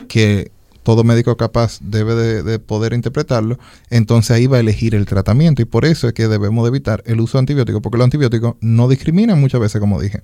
que 0.07 0.51
todo 0.83 1.03
médico 1.03 1.35
capaz 1.35 1.79
debe 1.81 2.13
de, 2.43 2.59
poder 2.59 2.93
interpretarlo, 2.93 3.57
entonces 3.89 4.29
ahí 4.29 4.45
va 4.45 4.57
a 4.57 4.59
elegir 4.59 4.93
el 4.93 5.07
tratamiento 5.07 5.63
y 5.63 5.65
por 5.65 5.85
eso 5.85 6.07
es 6.07 6.13
que 6.13 6.27
debemos 6.27 6.67
evitar 6.67 7.01
el 7.07 7.21
uso 7.21 7.39
de 7.39 7.39
antibióticos, 7.39 7.81
porque 7.81 7.97
los 7.97 8.05
antibióticos 8.05 8.53
no 8.61 8.87
discriminan 8.87 9.41
muchas 9.41 9.61
veces, 9.61 9.81
como 9.81 9.99
dije. 9.99 10.21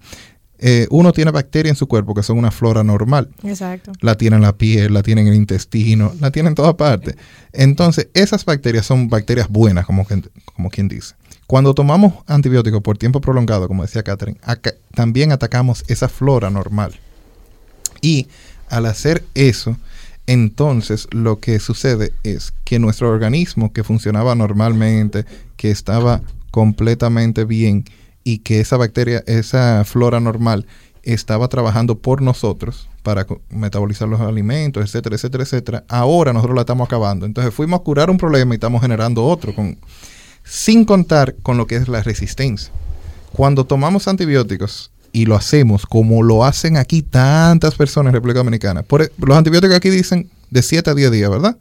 Eh, 0.61 0.87
uno 0.89 1.13
tiene 1.13 1.31
bacterias 1.31 1.71
en 1.71 1.75
su 1.77 1.87
cuerpo 1.87 2.13
que 2.13 2.23
son 2.23 2.37
una 2.37 2.51
flora 2.51 2.83
normal. 2.83 3.29
Exacto. 3.43 3.93
La 4.01 4.15
tiene 4.15 4.35
en 4.35 4.41
la 4.41 4.57
piel, 4.57 4.93
la 4.93 5.03
tiene 5.03 5.21
en 5.21 5.27
el 5.27 5.35
intestino, 5.35 6.13
la 6.19 6.31
tiene 6.31 6.49
en 6.49 6.55
toda 6.55 6.75
parte. 6.75 7.15
Entonces, 7.53 8.09
esas 8.13 8.43
bacterias 8.43 8.85
son 8.85 9.09
bacterias 9.09 9.47
buenas, 9.49 9.85
como, 9.85 10.05
como 10.53 10.69
quien 10.69 10.87
dice. 10.87 11.15
Cuando 11.47 11.73
tomamos 11.73 12.13
antibióticos 12.27 12.81
por 12.81 12.97
tiempo 12.97 13.21
prolongado, 13.21 13.67
como 13.67 13.83
decía 13.83 14.03
Catherine, 14.03 14.37
también 14.93 15.31
atacamos 15.31 15.83
esa 15.87 16.09
flora 16.09 16.49
normal. 16.49 16.93
Y 18.01 18.27
al 18.69 18.85
hacer 18.85 19.23
eso, 19.33 19.77
entonces 20.27 21.07
lo 21.11 21.39
que 21.39 21.59
sucede 21.59 22.13
es 22.23 22.53
que 22.65 22.77
nuestro 22.77 23.09
organismo 23.09 23.73
que 23.73 23.83
funcionaba 23.83 24.35
normalmente, 24.35 25.25
que 25.57 25.71
estaba 25.71 26.21
completamente 26.51 27.45
bien, 27.45 27.85
y 28.23 28.39
que 28.39 28.59
esa 28.59 28.77
bacteria, 28.77 29.23
esa 29.27 29.83
flora 29.85 30.19
normal, 30.19 30.65
estaba 31.03 31.47
trabajando 31.47 31.97
por 31.97 32.21
nosotros 32.21 32.89
para 33.03 33.25
metabolizar 33.49 34.07
los 34.07 34.19
alimentos, 34.21 34.83
etcétera, 34.83 35.15
etcétera, 35.15 35.43
etcétera. 35.43 35.83
Ahora 35.87 36.33
nosotros 36.33 36.55
la 36.55 36.61
estamos 36.61 36.85
acabando. 36.85 37.25
Entonces 37.25 37.53
fuimos 37.53 37.79
a 37.79 37.83
curar 37.83 38.09
un 38.09 38.17
problema 38.17 38.53
y 38.53 38.57
estamos 38.57 38.81
generando 38.81 39.25
otro, 39.25 39.55
con, 39.55 39.77
sin 40.43 40.85
contar 40.85 41.35
con 41.41 41.57
lo 41.57 41.67
que 41.67 41.77
es 41.77 41.87
la 41.87 42.03
resistencia. 42.03 42.71
Cuando 43.31 43.65
tomamos 43.65 44.07
antibióticos 44.07 44.91
y 45.11 45.25
lo 45.25 45.35
hacemos 45.35 45.85
como 45.85 46.21
lo 46.21 46.43
hacen 46.43 46.77
aquí 46.77 47.01
tantas 47.01 47.75
personas 47.75 48.11
en 48.11 48.15
República 48.15 48.39
Dominicana, 48.39 48.83
por, 48.83 49.01
e, 49.01 49.11
los 49.17 49.37
antibióticos 49.37 49.75
aquí 49.75 49.89
dicen 49.89 50.29
de 50.49 50.61
7 50.61 50.89
a 50.89 50.93
10 50.93 51.11
días, 51.11 51.29
¿verdad? 51.29 51.57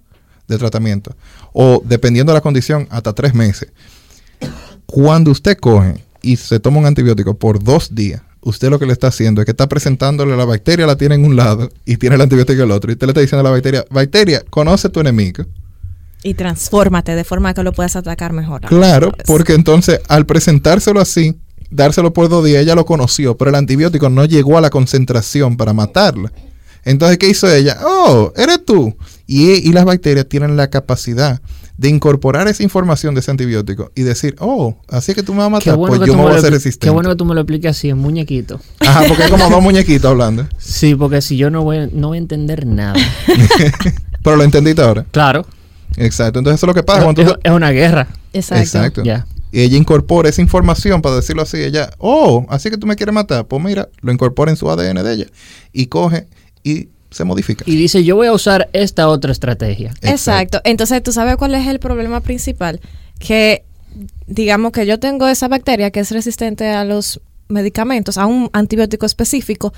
De 0.48 0.58
tratamiento. 0.58 1.14
O 1.52 1.82
dependiendo 1.84 2.32
de 2.32 2.38
la 2.38 2.42
condición, 2.42 2.88
hasta 2.90 3.12
3 3.12 3.34
meses. 3.34 3.70
Cuando 4.86 5.30
usted 5.30 5.58
coge 5.58 6.02
y 6.22 6.36
se 6.36 6.60
toma 6.60 6.78
un 6.78 6.86
antibiótico 6.86 7.34
por 7.34 7.62
dos 7.62 7.94
días, 7.94 8.22
usted 8.40 8.70
lo 8.70 8.78
que 8.78 8.86
le 8.86 8.92
está 8.92 9.08
haciendo 9.08 9.40
es 9.40 9.44
que 9.44 9.52
está 9.52 9.68
presentándole 9.68 10.36
la 10.36 10.44
bacteria, 10.44 10.86
la 10.86 10.96
tiene 10.96 11.16
en 11.16 11.24
un 11.24 11.36
lado 11.36 11.70
y 11.84 11.96
tiene 11.96 12.16
el 12.16 12.22
antibiótico 12.22 12.62
en 12.62 12.68
el 12.68 12.70
otro. 12.72 12.90
Y 12.90 12.94
usted 12.94 13.06
le 13.06 13.10
está 13.12 13.20
diciendo 13.20 13.40
a 13.40 13.44
la 13.44 13.50
bacteria, 13.50 13.84
bacteria, 13.90 14.42
conoce 14.48 14.88
tu 14.88 15.00
enemigo. 15.00 15.44
Y 16.22 16.34
transfórmate 16.34 17.14
de 17.14 17.24
forma 17.24 17.54
que 17.54 17.62
lo 17.62 17.72
puedas 17.72 17.94
atacar 17.94 18.32
mejor. 18.32 18.62
Claro, 18.62 19.12
porque 19.26 19.54
entonces 19.54 20.00
al 20.08 20.26
presentárselo 20.26 21.00
así, 21.00 21.36
dárselo 21.70 22.12
por 22.12 22.28
dos 22.28 22.44
días, 22.44 22.62
ella 22.62 22.74
lo 22.74 22.86
conoció, 22.86 23.36
pero 23.36 23.50
el 23.50 23.54
antibiótico 23.54 24.08
no 24.08 24.24
llegó 24.24 24.58
a 24.58 24.60
la 24.60 24.70
concentración 24.70 25.56
para 25.56 25.72
matarla. 25.72 26.32
Entonces, 26.84 27.18
¿qué 27.18 27.28
hizo 27.28 27.52
ella? 27.52 27.78
Oh, 27.84 28.32
eres 28.36 28.64
tú. 28.64 28.96
Y, 29.26 29.68
y 29.68 29.72
las 29.72 29.84
bacterias 29.84 30.26
tienen 30.28 30.56
la 30.56 30.70
capacidad 30.70 31.40
de 31.78 31.88
incorporar 31.88 32.48
esa 32.48 32.64
información 32.64 33.14
de 33.14 33.20
ese 33.20 33.30
antibiótico 33.30 33.92
y 33.94 34.02
decir, 34.02 34.34
oh, 34.40 34.76
así 34.88 35.12
es 35.12 35.14
que 35.14 35.22
tú 35.22 35.32
me 35.32 35.38
vas 35.38 35.46
a 35.46 35.50
matar, 35.50 35.76
pues 35.76 36.00
yo 36.00 36.16
me 36.16 36.22
voy 36.22 36.32
a 36.32 36.36
hacer 36.36 36.52
resistente. 36.52 36.86
Qué 36.86 36.90
bueno 36.90 37.08
que 37.08 37.16
tú 37.16 37.24
me 37.24 37.34
lo 37.34 37.40
expliques 37.40 37.70
así, 37.70 37.88
en 37.88 37.98
muñequito. 37.98 38.60
Ajá, 38.80 39.04
porque 39.06 39.24
es 39.24 39.30
como 39.30 39.48
dos 39.48 39.62
muñequitos 39.62 40.10
hablando. 40.10 40.46
Sí, 40.58 40.94
porque 40.94 41.22
si 41.22 41.36
yo 41.36 41.50
no 41.50 41.62
voy, 41.62 41.88
no 41.92 42.08
voy 42.08 42.18
a 42.18 42.20
entender 42.20 42.66
nada. 42.66 42.94
Pero 44.22 44.36
lo 44.36 44.42
entendiste 44.42 44.82
ahora. 44.82 45.06
Claro. 45.12 45.46
Exacto, 45.96 46.40
entonces 46.40 46.58
eso 46.58 46.66
es 46.66 46.68
lo 46.68 46.74
que 46.74 46.82
pasa. 46.82 47.08
Es, 47.42 47.52
una 47.52 47.70
guerra. 47.70 48.08
Exacto. 48.32 48.62
Exacto. 48.62 49.04
Ya. 49.04 49.26
Y 49.52 49.60
ella 49.60 49.76
incorpora 49.76 50.28
esa 50.28 50.42
información 50.42 51.00
para 51.00 51.16
decirlo 51.16 51.42
así. 51.42 51.58
Ella, 51.58 51.90
oh, 51.98 52.44
así 52.50 52.70
que 52.70 52.76
tú 52.76 52.86
me 52.86 52.96
quieres 52.96 53.14
matar. 53.14 53.46
Pues 53.46 53.62
mira, 53.62 53.88
lo 54.00 54.12
incorpora 54.12 54.50
en 54.50 54.56
su 54.56 54.68
ADN 54.68 55.02
de 55.02 55.12
ella. 55.12 55.26
Y 55.72 55.86
coge 55.86 56.26
y 56.62 56.88
se 57.10 57.24
modifica. 57.24 57.64
Y 57.66 57.76
dice, 57.76 58.04
yo 58.04 58.16
voy 58.16 58.26
a 58.26 58.32
usar 58.32 58.68
esta 58.72 59.08
otra 59.08 59.32
estrategia. 59.32 59.92
Exacto. 60.02 60.60
Entonces, 60.64 61.02
¿tú 61.02 61.12
sabes 61.12 61.36
cuál 61.36 61.54
es 61.54 61.66
el 61.66 61.78
problema 61.78 62.20
principal? 62.20 62.80
Que 63.18 63.64
digamos 64.26 64.72
que 64.72 64.86
yo 64.86 64.98
tengo 64.98 65.26
esa 65.26 65.48
bacteria 65.48 65.90
que 65.90 66.00
es 66.00 66.10
resistente 66.10 66.68
a 66.68 66.84
los 66.84 67.20
medicamentos, 67.48 68.18
a 68.18 68.26
un 68.26 68.50
antibiótico 68.52 69.06
específico, 69.06 69.72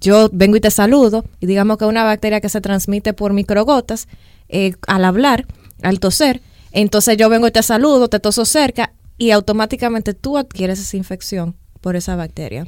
yo 0.00 0.28
vengo 0.32 0.56
y 0.56 0.60
te 0.60 0.70
saludo, 0.70 1.24
y 1.40 1.46
digamos 1.46 1.78
que 1.78 1.84
una 1.84 2.02
bacteria 2.02 2.40
que 2.40 2.48
se 2.48 2.60
transmite 2.60 3.12
por 3.12 3.32
microgotas, 3.32 4.08
eh, 4.48 4.74
al 4.88 5.04
hablar, 5.04 5.46
al 5.82 6.00
toser, 6.00 6.40
entonces 6.72 7.16
yo 7.16 7.28
vengo 7.28 7.46
y 7.46 7.52
te 7.52 7.62
saludo, 7.62 8.08
te 8.08 8.18
toso 8.18 8.44
cerca, 8.44 8.92
y 9.18 9.30
automáticamente 9.30 10.14
tú 10.14 10.36
adquieres 10.36 10.80
esa 10.80 10.96
infección 10.96 11.54
por 11.80 11.94
esa 11.94 12.16
bacteria. 12.16 12.66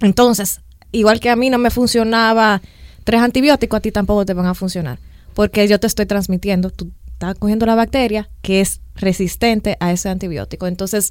Entonces, 0.00 0.60
igual 0.92 1.18
que 1.18 1.30
a 1.30 1.36
mí 1.36 1.50
no 1.50 1.58
me 1.58 1.70
funcionaba 1.70 2.62
tres 3.08 3.22
antibióticos, 3.22 3.78
a 3.78 3.80
ti 3.80 3.90
tampoco 3.90 4.26
te 4.26 4.34
van 4.34 4.44
a 4.44 4.52
funcionar. 4.52 4.98
Porque 5.32 5.66
yo 5.66 5.80
te 5.80 5.86
estoy 5.86 6.04
transmitiendo, 6.04 6.68
tú 6.68 6.92
estás 7.06 7.36
cogiendo 7.38 7.64
la 7.64 7.74
bacteria 7.74 8.28
que 8.42 8.60
es 8.60 8.82
resistente 8.96 9.78
a 9.80 9.92
ese 9.92 10.10
antibiótico. 10.10 10.66
Entonces, 10.66 11.08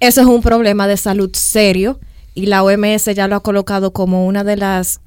eso 0.00 0.20
es 0.20 0.26
un 0.26 0.42
problema 0.42 0.88
de 0.88 0.96
salud 0.96 1.30
serio 1.32 2.00
y 2.34 2.46
la 2.46 2.64
OMS 2.64 3.04
ya 3.14 3.28
lo 3.28 3.36
ha 3.36 3.40
colocado 3.40 3.92
como 3.92 4.26
una 4.26 4.42
de 4.42 4.56
las 4.56 5.00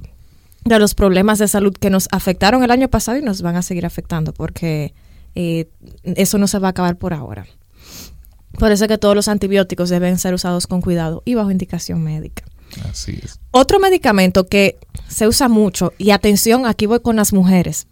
de 0.63 0.79
los 0.79 0.95
problemas 0.95 1.37
de 1.37 1.49
salud 1.49 1.73
que 1.73 1.89
nos 1.89 2.07
afectaron 2.13 2.63
el 2.63 2.71
año 2.71 2.87
pasado 2.87 3.17
y 3.17 3.21
nos 3.21 3.41
van 3.41 3.57
a 3.57 3.61
seguir 3.61 3.85
afectando 3.85 4.31
porque 4.31 4.93
eh, 5.35 5.67
eso 6.03 6.37
no 6.37 6.47
se 6.47 6.59
va 6.59 6.69
a 6.69 6.71
acabar 6.71 6.95
por 6.95 7.13
ahora. 7.13 7.45
Por 8.57 8.71
eso 8.71 8.85
es 8.85 8.87
que 8.87 8.97
todos 8.97 9.15
los 9.15 9.27
antibióticos 9.27 9.89
deben 9.89 10.17
ser 10.17 10.33
usados 10.33 10.65
con 10.65 10.79
cuidado 10.79 11.23
y 11.25 11.33
bajo 11.33 11.51
indicación 11.51 12.01
médica. 12.01 12.45
Así 12.89 13.19
es. 13.21 13.41
Otro 13.51 13.79
medicamento 13.79 14.47
que 14.47 14.77
se 15.09 15.27
usa 15.27 15.49
mucho, 15.49 15.93
y 15.97 16.11
atención, 16.11 16.65
aquí 16.65 16.85
voy 16.85 17.01
con 17.01 17.17
las 17.17 17.33
mujeres, 17.33 17.87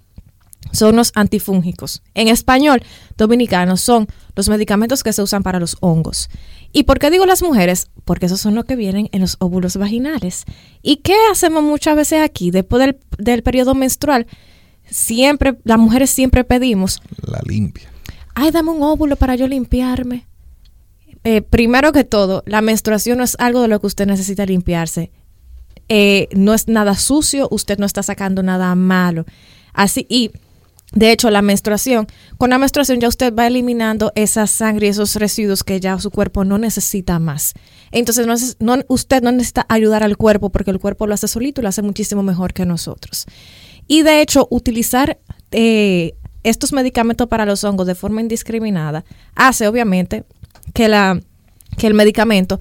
son 0.71 0.95
los 0.95 1.11
antifúngicos. 1.15 2.01
En 2.13 2.27
español 2.27 2.81
dominicano 3.17 3.77
son 3.77 4.07
los 4.35 4.49
medicamentos 4.49 5.03
que 5.03 5.13
se 5.13 5.21
usan 5.21 5.43
para 5.43 5.59
los 5.59 5.77
hongos. 5.79 6.29
¿Y 6.73 6.83
por 6.83 6.99
qué 6.99 7.09
digo 7.09 7.25
las 7.25 7.41
mujeres? 7.41 7.87
Porque 8.05 8.25
esos 8.25 8.41
son 8.41 8.55
los 8.55 8.65
que 8.65 8.75
vienen 8.75 9.09
en 9.11 9.21
los 9.21 9.37
óvulos 9.39 9.77
vaginales. 9.77 10.45
¿Y 10.81 10.97
qué 10.97 11.15
hacemos 11.31 11.63
muchas 11.63 11.95
veces 11.95 12.21
aquí 12.21 12.51
después 12.51 12.85
del, 12.85 12.99
del 13.17 13.43
periodo 13.43 13.75
menstrual? 13.75 14.27
Siempre, 14.89 15.57
las 15.63 15.79
mujeres 15.79 16.09
siempre 16.09 16.43
pedimos. 16.43 17.01
La 17.21 17.41
limpia. 17.45 17.89
Ay, 18.35 18.51
dame 18.51 18.71
un 18.71 18.83
óvulo 18.83 19.15
para 19.15 19.35
yo 19.35 19.47
limpiarme. 19.47 20.27
Eh, 21.23 21.41
primero 21.41 21.91
que 21.91 22.03
todo, 22.03 22.43
la 22.45 22.61
menstruación 22.61 23.17
no 23.17 23.23
es 23.23 23.35
algo 23.39 23.61
de 23.61 23.67
lo 23.67 23.81
que 23.81 23.87
usted 23.87 24.05
necesita 24.05 24.45
limpiarse. 24.45 25.11
Eh, 25.89 26.27
no 26.35 26.53
es 26.53 26.67
nada 26.67 26.95
sucio, 26.95 27.47
usted 27.51 27.77
no 27.77 27.85
está 27.85 28.03
sacando 28.03 28.43
nada 28.43 28.73
malo. 28.75 29.25
Así, 29.73 30.05
y 30.09 30.31
de 30.93 31.11
hecho, 31.11 31.29
la 31.29 31.41
menstruación, 31.41 32.07
con 32.37 32.49
la 32.49 32.57
menstruación 32.57 33.01
ya 33.01 33.09
usted 33.09 33.33
va 33.33 33.47
eliminando 33.47 34.13
esa 34.15 34.47
sangre 34.47 34.87
y 34.87 34.89
esos 34.89 35.15
residuos 35.15 35.63
que 35.63 35.81
ya 35.81 35.99
su 35.99 36.11
cuerpo 36.11 36.45
no 36.45 36.57
necesita 36.57 37.19
más. 37.19 37.53
Entonces, 37.91 38.25
no, 38.59 38.75
usted 38.87 39.21
no 39.21 39.31
necesita 39.31 39.65
ayudar 39.67 40.03
al 40.03 40.15
cuerpo 40.15 40.49
porque 40.49 40.71
el 40.71 40.79
cuerpo 40.79 41.05
lo 41.05 41.13
hace 41.13 41.27
solito 41.27 41.59
y 41.59 41.63
lo 41.63 41.69
hace 41.69 41.81
muchísimo 41.81 42.23
mejor 42.23 42.53
que 42.53 42.65
nosotros. 42.65 43.25
Y 43.87 44.03
de 44.03 44.21
hecho, 44.21 44.47
utilizar 44.49 45.19
eh, 45.51 46.13
estos 46.43 46.71
medicamentos 46.71 47.27
para 47.27 47.45
los 47.45 47.65
hongos 47.65 47.85
de 47.85 47.95
forma 47.95 48.21
indiscriminada 48.21 49.03
hace, 49.35 49.67
obviamente, 49.67 50.23
que, 50.73 50.87
la, 50.87 51.19
que 51.77 51.87
el 51.87 51.95
medicamento 51.95 52.59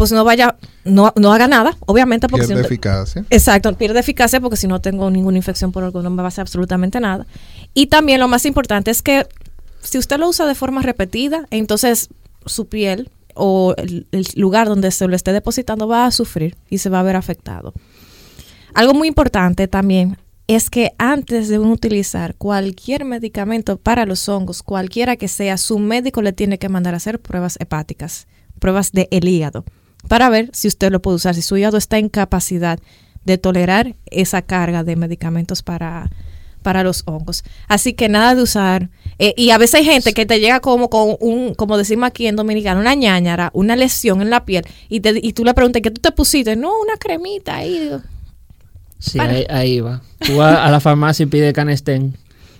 pues 0.00 0.12
no 0.12 0.24
vaya, 0.24 0.56
no, 0.84 1.12
no 1.16 1.30
haga 1.30 1.46
nada, 1.46 1.76
obviamente 1.80 2.26
porque 2.26 2.46
pierde 2.46 2.62
eficacia. 2.62 3.22
Exacto, 3.28 3.70
pierde 3.74 4.00
eficacia 4.00 4.40
porque 4.40 4.56
si 4.56 4.66
no 4.66 4.80
tengo 4.80 5.10
ninguna 5.10 5.36
infección 5.36 5.72
por 5.72 5.84
algo 5.84 6.00
no 6.00 6.08
me 6.08 6.22
va 6.22 6.24
a 6.24 6.28
hacer 6.28 6.40
absolutamente 6.40 7.00
nada. 7.00 7.26
Y 7.74 7.88
también 7.88 8.18
lo 8.18 8.26
más 8.26 8.46
importante 8.46 8.90
es 8.90 9.02
que 9.02 9.26
si 9.82 9.98
usted 9.98 10.18
lo 10.18 10.30
usa 10.30 10.46
de 10.46 10.54
forma 10.54 10.80
repetida, 10.80 11.46
entonces 11.50 12.08
su 12.46 12.66
piel 12.66 13.10
o 13.34 13.74
el, 13.76 14.06
el 14.10 14.26
lugar 14.36 14.68
donde 14.68 14.90
se 14.90 15.06
lo 15.06 15.14
esté 15.14 15.34
depositando 15.34 15.86
va 15.86 16.06
a 16.06 16.12
sufrir 16.12 16.56
y 16.70 16.78
se 16.78 16.88
va 16.88 17.00
a 17.00 17.02
ver 17.02 17.16
afectado. 17.16 17.74
Algo 18.72 18.94
muy 18.94 19.06
importante 19.06 19.68
también 19.68 20.16
es 20.46 20.70
que 20.70 20.92
antes 20.96 21.50
de 21.50 21.58
uno 21.58 21.74
utilizar 21.74 22.36
cualquier 22.36 23.04
medicamento 23.04 23.76
para 23.76 24.06
los 24.06 24.30
hongos, 24.30 24.62
cualquiera 24.62 25.16
que 25.16 25.28
sea, 25.28 25.58
su 25.58 25.78
médico 25.78 26.22
le 26.22 26.32
tiene 26.32 26.58
que 26.58 26.70
mandar 26.70 26.94
a 26.94 26.96
hacer 26.96 27.20
pruebas 27.20 27.58
hepáticas, 27.60 28.28
pruebas 28.58 28.92
del 28.92 29.28
hígado, 29.28 29.66
para 30.08 30.28
ver 30.28 30.50
si 30.52 30.68
usted 30.68 30.90
lo 30.90 31.02
puede 31.02 31.16
usar, 31.16 31.34
si 31.34 31.42
su 31.42 31.56
hígado 31.56 31.76
está 31.76 31.98
en 31.98 32.08
capacidad 32.08 32.78
de 33.24 33.38
tolerar 33.38 33.94
esa 34.06 34.42
carga 34.42 34.82
de 34.82 34.96
medicamentos 34.96 35.62
para, 35.62 36.10
para 36.62 36.82
los 36.82 37.02
hongos. 37.06 37.44
Así 37.68 37.92
que 37.92 38.08
nada 38.08 38.34
de 38.34 38.42
usar. 38.42 38.90
Eh, 39.18 39.34
y 39.36 39.50
a 39.50 39.58
veces 39.58 39.80
hay 39.80 39.84
gente 39.84 40.12
que 40.14 40.26
te 40.26 40.40
llega 40.40 40.60
como 40.60 40.88
con 40.88 41.16
un, 41.20 41.54
como 41.54 41.76
decimos 41.76 42.06
aquí 42.06 42.26
en 42.26 42.36
Dominicano, 42.36 42.80
una 42.80 42.94
ñañara, 42.94 43.50
una 43.52 43.76
lesión 43.76 44.22
en 44.22 44.30
la 44.30 44.44
piel, 44.44 44.64
y, 44.88 45.00
te, 45.00 45.18
y 45.22 45.32
tú 45.32 45.44
le 45.44 45.54
preguntas, 45.54 45.82
¿qué 45.82 45.90
tú 45.90 46.00
te 46.00 46.12
pusiste? 46.12 46.56
No, 46.56 46.72
una 46.80 46.96
cremita 46.96 47.56
ahí. 47.56 47.90
Sí, 48.98 49.18
ahí, 49.18 49.80
va. 49.80 50.02
Tú 50.18 50.36
vas 50.36 50.58
a 50.58 50.70
la 50.70 50.80
farmacia 50.80 51.24
y 51.24 51.26
pides 51.26 51.52
canestén 51.54 52.16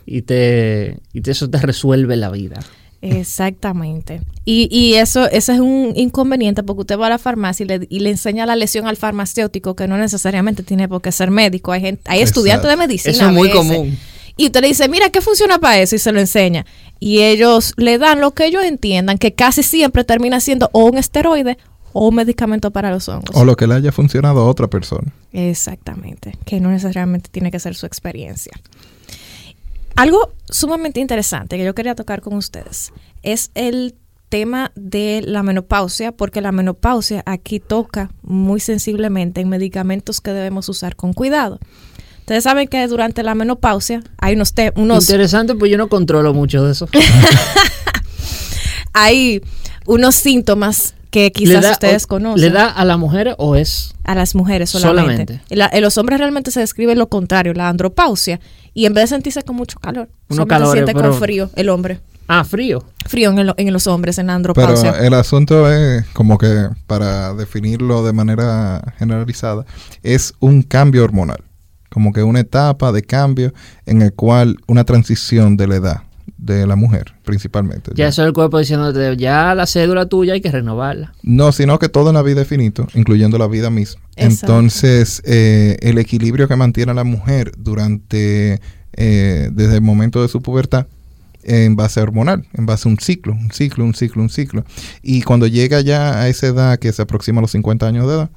y 0.06 0.22
te, 0.22 0.98
y 1.12 1.20
te, 1.20 1.30
eso 1.30 1.48
te 1.48 1.58
resuelve 1.58 2.16
la 2.16 2.30
vida. 2.30 2.60
Exactamente. 3.02 4.20
Y, 4.44 4.68
y 4.70 4.94
eso, 4.94 5.26
eso 5.30 5.52
es 5.52 5.60
un 5.60 5.92
inconveniente 5.96 6.62
porque 6.62 6.80
usted 6.80 6.98
va 6.98 7.06
a 7.06 7.10
la 7.10 7.18
farmacia 7.18 7.64
y 7.64 7.66
le, 7.66 7.86
y 7.88 8.00
le 8.00 8.10
enseña 8.10 8.46
la 8.46 8.56
lesión 8.56 8.86
al 8.86 8.96
farmacéutico 8.96 9.74
que 9.74 9.88
no 9.88 9.96
necesariamente 9.96 10.62
tiene 10.62 10.88
por 10.88 11.00
qué 11.00 11.12
ser 11.12 11.30
médico. 11.30 11.72
Hay, 11.72 11.80
gente, 11.80 12.02
hay 12.06 12.20
estudiantes 12.20 12.68
de 12.68 12.76
medicina. 12.76 13.12
Eso 13.12 13.26
es 13.26 13.32
muy 13.32 13.50
común. 13.50 13.98
Y 14.36 14.46
usted 14.46 14.60
le 14.62 14.68
dice, 14.68 14.88
mira, 14.88 15.10
¿qué 15.10 15.20
funciona 15.20 15.58
para 15.58 15.78
eso? 15.80 15.96
Y 15.96 15.98
se 15.98 16.12
lo 16.12 16.20
enseña. 16.20 16.64
Y 16.98 17.20
ellos 17.20 17.74
le 17.76 17.98
dan 17.98 18.20
lo 18.20 18.32
que 18.32 18.46
ellos 18.46 18.64
entiendan, 18.64 19.18
que 19.18 19.34
casi 19.34 19.62
siempre 19.62 20.04
termina 20.04 20.40
siendo 20.40 20.70
o 20.72 20.84
un 20.84 20.98
esteroide 20.98 21.58
o 21.92 22.08
un 22.08 22.14
medicamento 22.14 22.70
para 22.70 22.90
los 22.90 23.08
hongos. 23.08 23.34
O 23.34 23.44
lo 23.44 23.56
que 23.56 23.66
le 23.66 23.74
haya 23.74 23.92
funcionado 23.92 24.40
a 24.40 24.44
otra 24.44 24.68
persona. 24.68 25.12
Exactamente, 25.32 26.36
que 26.44 26.60
no 26.60 26.70
necesariamente 26.70 27.28
tiene 27.30 27.50
que 27.50 27.58
ser 27.58 27.74
su 27.74 27.86
experiencia. 27.86 28.52
Algo 30.00 30.32
sumamente 30.48 30.98
interesante 30.98 31.58
que 31.58 31.64
yo 31.64 31.74
quería 31.74 31.94
tocar 31.94 32.22
con 32.22 32.32
ustedes 32.32 32.90
es 33.22 33.50
el 33.54 33.94
tema 34.30 34.72
de 34.74 35.22
la 35.22 35.42
menopausia, 35.42 36.12
porque 36.12 36.40
la 36.40 36.52
menopausia 36.52 37.22
aquí 37.26 37.60
toca 37.60 38.10
muy 38.22 38.60
sensiblemente 38.60 39.42
en 39.42 39.50
medicamentos 39.50 40.22
que 40.22 40.32
debemos 40.32 40.70
usar 40.70 40.96
con 40.96 41.12
cuidado. 41.12 41.58
Ustedes 42.20 42.44
saben 42.44 42.66
que 42.66 42.86
durante 42.86 43.22
la 43.22 43.34
menopausia 43.34 44.02
hay 44.16 44.36
unos... 44.36 44.54
unos 44.76 45.04
Interesante, 45.04 45.54
pues 45.54 45.70
yo 45.70 45.76
no 45.76 45.88
controlo 45.90 46.32
mucho 46.32 46.64
de 46.64 46.72
eso. 46.72 46.88
hay 48.94 49.42
unos 49.84 50.14
síntomas 50.14 50.94
que 51.10 51.32
quizás 51.32 51.72
ustedes 51.72 52.06
conocen. 52.06 52.40
¿Le 52.40 52.50
da 52.50 52.68
a 52.68 52.84
la 52.84 52.96
mujer 52.96 53.34
o 53.38 53.56
es? 53.56 53.94
A 54.04 54.14
las 54.14 54.34
mujeres 54.34 54.70
solamente. 54.70 55.42
En 55.50 55.82
los 55.82 55.98
hombres 55.98 56.20
realmente 56.20 56.50
se 56.50 56.60
describe 56.60 56.94
lo 56.94 57.08
contrario, 57.08 57.52
la 57.52 57.68
andropausia. 57.68 58.40
Y 58.74 58.86
en 58.86 58.94
vez 58.94 59.04
de 59.04 59.16
sentirse 59.16 59.42
con 59.42 59.56
mucho 59.56 59.78
calor, 59.78 60.08
Uno 60.28 60.46
se 60.46 60.72
siente 60.72 60.94
con 60.94 61.14
frío 61.14 61.50
el 61.56 61.68
hombre. 61.68 62.00
Ah, 62.28 62.44
frío. 62.44 62.84
Frío 63.06 63.30
en, 63.32 63.52
en, 63.56 63.72
los 63.72 63.88
hombres, 63.88 64.18
en 64.18 64.28
la 64.28 64.36
andropausia. 64.36 64.92
Pero 64.92 65.04
el 65.04 65.14
asunto 65.14 65.68
es, 65.72 66.06
como 66.12 66.38
que 66.38 66.68
para 66.86 67.34
definirlo 67.34 68.04
de 68.04 68.12
manera 68.12 68.94
generalizada, 68.98 69.64
es 70.04 70.34
un 70.38 70.62
cambio 70.62 71.02
hormonal. 71.02 71.42
Como 71.88 72.12
que 72.12 72.22
una 72.22 72.38
etapa 72.38 72.92
de 72.92 73.02
cambio 73.02 73.52
en 73.84 74.02
el 74.02 74.12
cual 74.12 74.58
una 74.68 74.84
transición 74.84 75.56
de 75.56 75.66
la 75.66 75.74
edad 75.74 76.02
de 76.38 76.66
la 76.66 76.76
mujer, 76.76 77.14
principalmente. 77.24 77.92
Ya, 77.94 78.08
eso 78.08 78.22
es 78.22 78.28
el 78.28 78.32
cuerpo 78.32 78.58
diciéndote, 78.58 79.16
ya 79.16 79.54
la 79.54 79.66
cédula 79.66 80.06
tuya 80.06 80.34
hay 80.34 80.40
que 80.40 80.50
renovarla. 80.50 81.12
No, 81.22 81.52
sino 81.52 81.78
que 81.78 81.88
todo 81.88 82.10
en 82.10 82.14
la 82.14 82.22
vida 82.22 82.42
es 82.42 82.48
finito, 82.48 82.86
incluyendo 82.94 83.38
la 83.38 83.46
vida 83.46 83.70
misma. 83.70 84.00
Entonces, 84.16 85.22
eh, 85.24 85.76
el 85.80 85.98
equilibrio 85.98 86.48
que 86.48 86.56
mantiene 86.56 86.94
la 86.94 87.04
mujer 87.04 87.52
durante, 87.56 88.60
eh, 88.92 89.50
desde 89.52 89.76
el 89.76 89.82
momento 89.82 90.22
de 90.22 90.28
su 90.28 90.42
pubertad, 90.42 90.86
en 91.42 91.74
base 91.74 92.00
hormonal, 92.00 92.46
en 92.52 92.66
base 92.66 92.88
a 92.88 92.92
un 92.92 92.98
ciclo, 92.98 93.32
un 93.32 93.50
ciclo, 93.50 93.84
un 93.84 93.94
ciclo, 93.94 94.22
un 94.22 94.28
ciclo. 94.28 94.64
Y 95.02 95.22
cuando 95.22 95.46
llega 95.46 95.80
ya 95.80 96.20
a 96.20 96.28
esa 96.28 96.48
edad 96.48 96.78
que 96.78 96.92
se 96.92 97.00
aproxima 97.02 97.38
a 97.38 97.42
los 97.42 97.52
50 97.52 97.86
años 97.86 98.06
de 98.06 98.14
edad, 98.14 98.30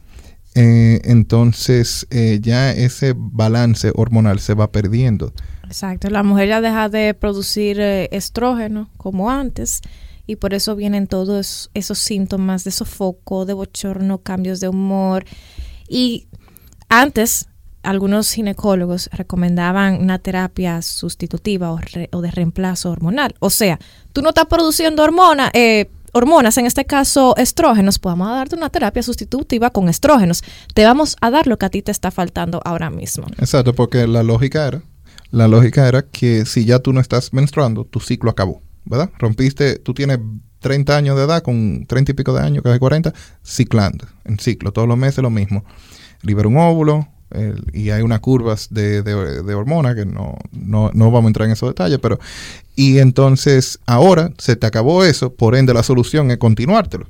eh, 0.56 1.02
entonces 1.04 2.08
ya 2.42 2.72
ese 2.72 3.14
balance 3.18 3.92
hormonal 3.96 4.40
se 4.40 4.54
va 4.54 4.72
perdiendo. 4.72 5.34
Exacto, 5.66 6.10
la 6.10 6.24
mujer 6.24 6.50
ya 6.50 6.62
deja 6.62 6.90
de 6.90 7.14
producir 7.14 7.80
eh, 7.80 8.10
estrógeno 8.12 8.90
como 8.98 9.30
antes 9.30 9.82
y 10.26 10.38
por 10.38 10.54
eso 10.54 10.76
vienen 10.76 11.08
todos 11.08 11.70
esos 11.74 12.00
síntomas 12.00 12.64
de 12.64 12.72
sofoco, 12.72 13.46
de 13.46 13.54
bochorno, 13.54 14.20
cambios 14.20 14.60
de 14.60 14.70
humor. 14.70 15.26
Y 15.88 16.28
antes 16.90 17.48
algunos 17.84 18.32
ginecólogos 18.32 19.10
recomendaban 19.12 20.02
una 20.02 20.20
terapia 20.20 20.82
sustitutiva 20.82 21.74
o, 21.74 22.22
de 22.22 22.32
reemplazo 22.32 22.92
hormonal. 22.92 23.36
O 23.40 23.50
sea, 23.50 23.80
tú 24.14 24.22
no 24.22 24.30
estás 24.30 24.46
produciendo 24.46 25.04
hormona, 25.04 25.52
eh, 25.54 25.92
hormonas, 26.14 26.58
en 26.58 26.66
este 26.66 26.86
caso 26.86 27.36
estrógenos, 27.36 28.00
pues 28.00 28.18
darte 28.18 28.56
una 28.56 28.70
terapia 28.70 29.04
sustitutiva 29.04 29.72
con 29.72 29.90
estrógenos. 29.90 30.44
Te 30.74 30.86
vamos 30.86 31.18
a 31.20 31.30
dar 31.30 31.48
lo 31.48 31.58
que 31.58 31.66
a 31.66 31.70
ti 31.70 31.82
te 31.82 31.92
está 31.92 32.12
faltando 32.12 32.62
ahora 32.64 32.90
mismo. 32.90 33.26
Exacto, 33.38 33.74
porque 33.76 34.08
la 34.08 34.24
lógica 34.24 34.68
era 34.68 34.84
la 35.34 35.48
lógica 35.48 35.88
era 35.88 36.04
que 36.04 36.46
si 36.46 36.64
ya 36.64 36.78
tú 36.78 36.94
no 36.94 37.02
estás 37.02 37.34
menstruando, 37.34 37.86
tu 37.86 38.00
ciclo 38.00 38.30
acabó, 38.30 38.62
¿verdad? 38.86 39.10
Rompiste, 39.18 39.80
tú 39.80 39.96
tienes 39.96 40.20
30 40.60 40.96
años 40.96 41.18
de 41.18 41.24
edad, 41.24 41.42
con 41.42 41.88
30 41.88 42.12
y 42.12 42.14
pico 42.14 42.34
de 42.34 42.42
años, 42.42 42.64
casi 42.64 42.78
40, 42.78 43.12
ciclando, 43.42 44.06
en 44.26 44.38
ciclo, 44.38 44.72
todos 44.72 44.88
los 44.88 44.96
meses 44.96 45.24
lo 45.24 45.32
mismo. 45.32 45.66
Libera 46.22 46.48
un 46.48 46.58
óvulo 46.58 47.08
y 47.74 47.90
hay 47.90 48.04
unas 48.04 48.20
curvas 48.20 48.68
de, 48.70 49.02
de, 49.02 49.54
hormona 49.56 49.96
que 49.96 50.06
no, 50.06 50.38
no, 50.52 50.92
no, 50.94 51.10
vamos 51.10 51.26
a 51.26 51.28
entrar 51.30 51.48
en 51.48 51.54
esos 51.54 51.68
detalles, 51.68 51.98
pero... 52.00 52.20
Y 52.76 53.00
entonces 53.00 53.80
ahora 53.88 54.32
se 54.38 54.56
te 54.56 54.68
acabó 54.68 55.04
eso, 55.04 55.34
por 55.34 55.56
ende 55.56 55.74
la 55.74 55.82
solución 55.82 56.30
es 56.30 56.38
continuártelo. 56.38 57.08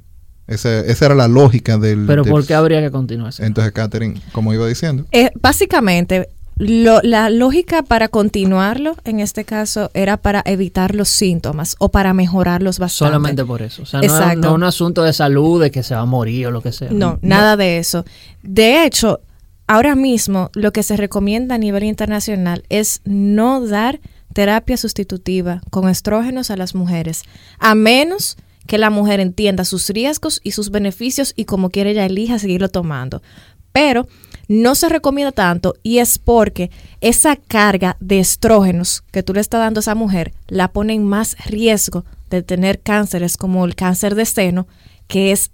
Esa, 0.47 0.79
esa 0.79 1.07
era 1.07 1.15
la 1.15 1.27
lógica 1.27 1.77
del... 1.77 2.05
Pero 2.07 2.23
¿por 2.23 2.45
qué 2.47 2.53
habría 2.53 2.79
que 2.79 2.89
continuarse? 2.89 3.45
Entonces, 3.45 3.73
Catherine, 3.73 4.21
como 4.31 4.53
iba 4.53 4.65
diciendo. 4.65 5.05
Eh, 5.11 5.29
básicamente, 5.41 6.29
lo, 6.57 7.01
la 7.01 7.29
lógica 7.29 7.83
para 7.83 8.07
continuarlo, 8.07 8.95
en 9.05 9.19
este 9.19 9.43
caso, 9.43 9.89
era 9.93 10.17
para 10.17 10.41
evitar 10.45 10.95
los 10.95 11.09
síntomas 11.09 11.75
o 11.79 11.89
para 11.89 12.13
mejorarlos 12.13 12.79
bastante. 12.79 13.11
Solamente 13.11 13.45
por 13.45 13.61
eso. 13.61 13.83
O 13.83 13.85
sea, 13.85 14.01
no 14.35 14.47
es 14.49 14.53
un 14.53 14.63
asunto 14.63 15.03
de 15.03 15.13
salud, 15.13 15.61
de 15.61 15.71
que 15.71 15.83
se 15.83 15.95
va 15.95 16.01
a 16.01 16.05
morir 16.05 16.47
o 16.47 16.51
lo 16.51 16.61
que 16.61 16.71
sea. 16.71 16.89
No, 16.91 17.19
nada 17.21 17.57
de 17.57 17.79
eso. 17.79 18.05
De 18.43 18.85
hecho, 18.85 19.19
ahora 19.67 19.95
mismo 19.95 20.51
lo 20.53 20.71
que 20.71 20.83
se 20.83 20.97
recomienda 20.97 21.55
a 21.55 21.57
nivel 21.57 21.83
internacional 21.83 22.63
es 22.69 23.01
no 23.05 23.65
dar 23.65 23.99
terapia 24.33 24.77
sustitutiva 24.77 25.61
con 25.69 25.89
estrógenos 25.89 26.51
a 26.51 26.57
las 26.57 26.75
mujeres, 26.75 27.23
a 27.59 27.75
menos 27.75 28.37
que 28.67 28.77
la 28.77 28.89
mujer 28.89 29.19
entienda 29.19 29.65
sus 29.65 29.89
riesgos 29.89 30.39
y 30.43 30.51
sus 30.51 30.71
beneficios 30.71 31.33
y 31.35 31.45
como 31.45 31.69
quiere 31.69 31.91
ella 31.91 32.05
elija 32.05 32.39
seguirlo 32.39 32.69
tomando. 32.69 33.21
Pero 33.73 34.07
no 34.47 34.75
se 34.75 34.87
recomienda 34.87 35.31
tanto 35.31 35.75
y 35.83 35.99
es 35.99 36.17
porque 36.17 36.71
esa 37.01 37.35
carga 37.35 37.97
de 37.99 38.19
estrógenos 38.19 39.03
que 39.11 39.23
tú 39.23 39.33
le 39.33 39.41
estás 39.41 39.59
dando 39.59 39.79
a 39.79 39.81
esa 39.81 39.95
mujer 39.95 40.33
la 40.47 40.69
pone 40.69 40.93
en 40.93 41.05
más 41.05 41.35
riesgo 41.45 42.05
de 42.29 42.43
tener 42.43 42.79
cánceres 42.79 43.37
como 43.37 43.65
el 43.65 43.75
cáncer 43.75 44.15
de 44.15 44.25
seno, 44.25 44.67
que 45.07 45.31
es 45.31 45.51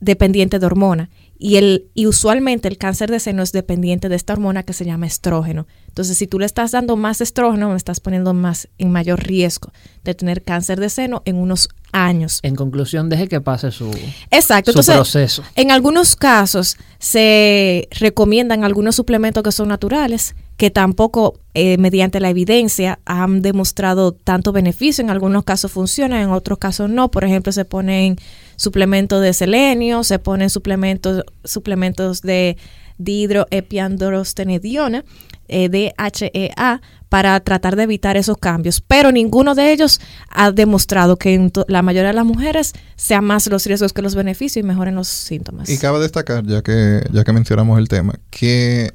dependiente 0.00 0.58
de 0.58 0.66
hormona. 0.66 1.10
Y, 1.38 1.56
el, 1.56 1.90
y 1.92 2.06
usualmente 2.06 2.66
el 2.66 2.78
cáncer 2.78 3.10
de 3.10 3.20
seno 3.20 3.42
es 3.42 3.52
dependiente 3.52 4.08
de 4.08 4.16
esta 4.16 4.32
hormona 4.32 4.62
que 4.62 4.72
se 4.72 4.86
llama 4.86 5.06
estrógeno. 5.06 5.66
Entonces, 5.88 6.16
si 6.16 6.26
tú 6.26 6.38
le 6.38 6.46
estás 6.46 6.70
dando 6.70 6.96
más 6.96 7.20
estrógeno, 7.20 7.70
le 7.70 7.76
estás 7.76 8.00
poniendo 8.00 8.32
más 8.32 8.68
en 8.78 8.90
mayor 8.90 9.22
riesgo 9.22 9.70
de 10.02 10.14
tener 10.14 10.42
cáncer 10.42 10.80
de 10.80 10.88
seno 10.88 11.20
en 11.26 11.36
unos 11.36 11.68
años. 11.92 12.40
En 12.42 12.56
conclusión, 12.56 13.08
deje 13.08 13.28
que 13.28 13.40
pase 13.40 13.70
su, 13.70 13.90
Exacto. 14.30 14.72
proceso. 14.72 15.42
En 15.54 15.70
algunos 15.70 16.16
casos 16.16 16.76
se 16.98 17.88
recomiendan 17.92 18.64
algunos 18.64 18.96
suplementos 18.96 19.42
que 19.42 19.52
son 19.52 19.68
naturales, 19.68 20.34
que 20.56 20.70
tampoco 20.70 21.38
eh, 21.54 21.76
mediante 21.78 22.20
la 22.20 22.30
evidencia 22.30 22.98
han 23.04 23.42
demostrado 23.42 24.12
tanto 24.12 24.52
beneficio. 24.52 25.02
En 25.02 25.10
algunos 25.10 25.44
casos 25.44 25.72
funcionan, 25.72 26.22
en 26.22 26.30
otros 26.30 26.58
casos 26.58 26.88
no. 26.88 27.10
Por 27.10 27.24
ejemplo, 27.24 27.52
se 27.52 27.64
ponen 27.64 28.16
suplementos 28.56 29.22
de 29.22 29.32
selenio, 29.32 30.02
se 30.02 30.18
ponen 30.18 30.50
suplementos, 30.50 31.22
suplementos 31.44 32.22
de 32.22 32.56
dihidroepiandrostenediona, 32.98 35.04
eh, 35.48 35.68
DHEA, 35.68 36.80
para 37.08 37.38
tratar 37.40 37.76
de 37.76 37.84
evitar 37.84 38.16
esos 38.16 38.38
cambios. 38.38 38.80
Pero 38.80 39.12
ninguno 39.12 39.54
de 39.54 39.72
ellos 39.72 40.00
ha 40.28 40.50
demostrado 40.50 41.16
que 41.16 41.34
en 41.34 41.52
la 41.68 41.82
mayoría 41.82 42.08
de 42.08 42.14
las 42.14 42.24
mujeres 42.24 42.72
sean 42.96 43.24
más 43.24 43.46
los 43.46 43.64
riesgos 43.66 43.92
que 43.92 44.02
los 44.02 44.14
beneficios 44.14 44.64
y 44.64 44.66
mejoren 44.66 44.94
los 44.94 45.08
síntomas. 45.08 45.68
Y 45.68 45.78
cabe 45.78 46.00
destacar, 46.00 46.44
ya 46.46 46.62
que, 46.62 47.02
ya 47.12 47.24
que 47.24 47.32
mencionamos 47.32 47.78
el 47.78 47.88
tema, 47.88 48.14
que 48.30 48.92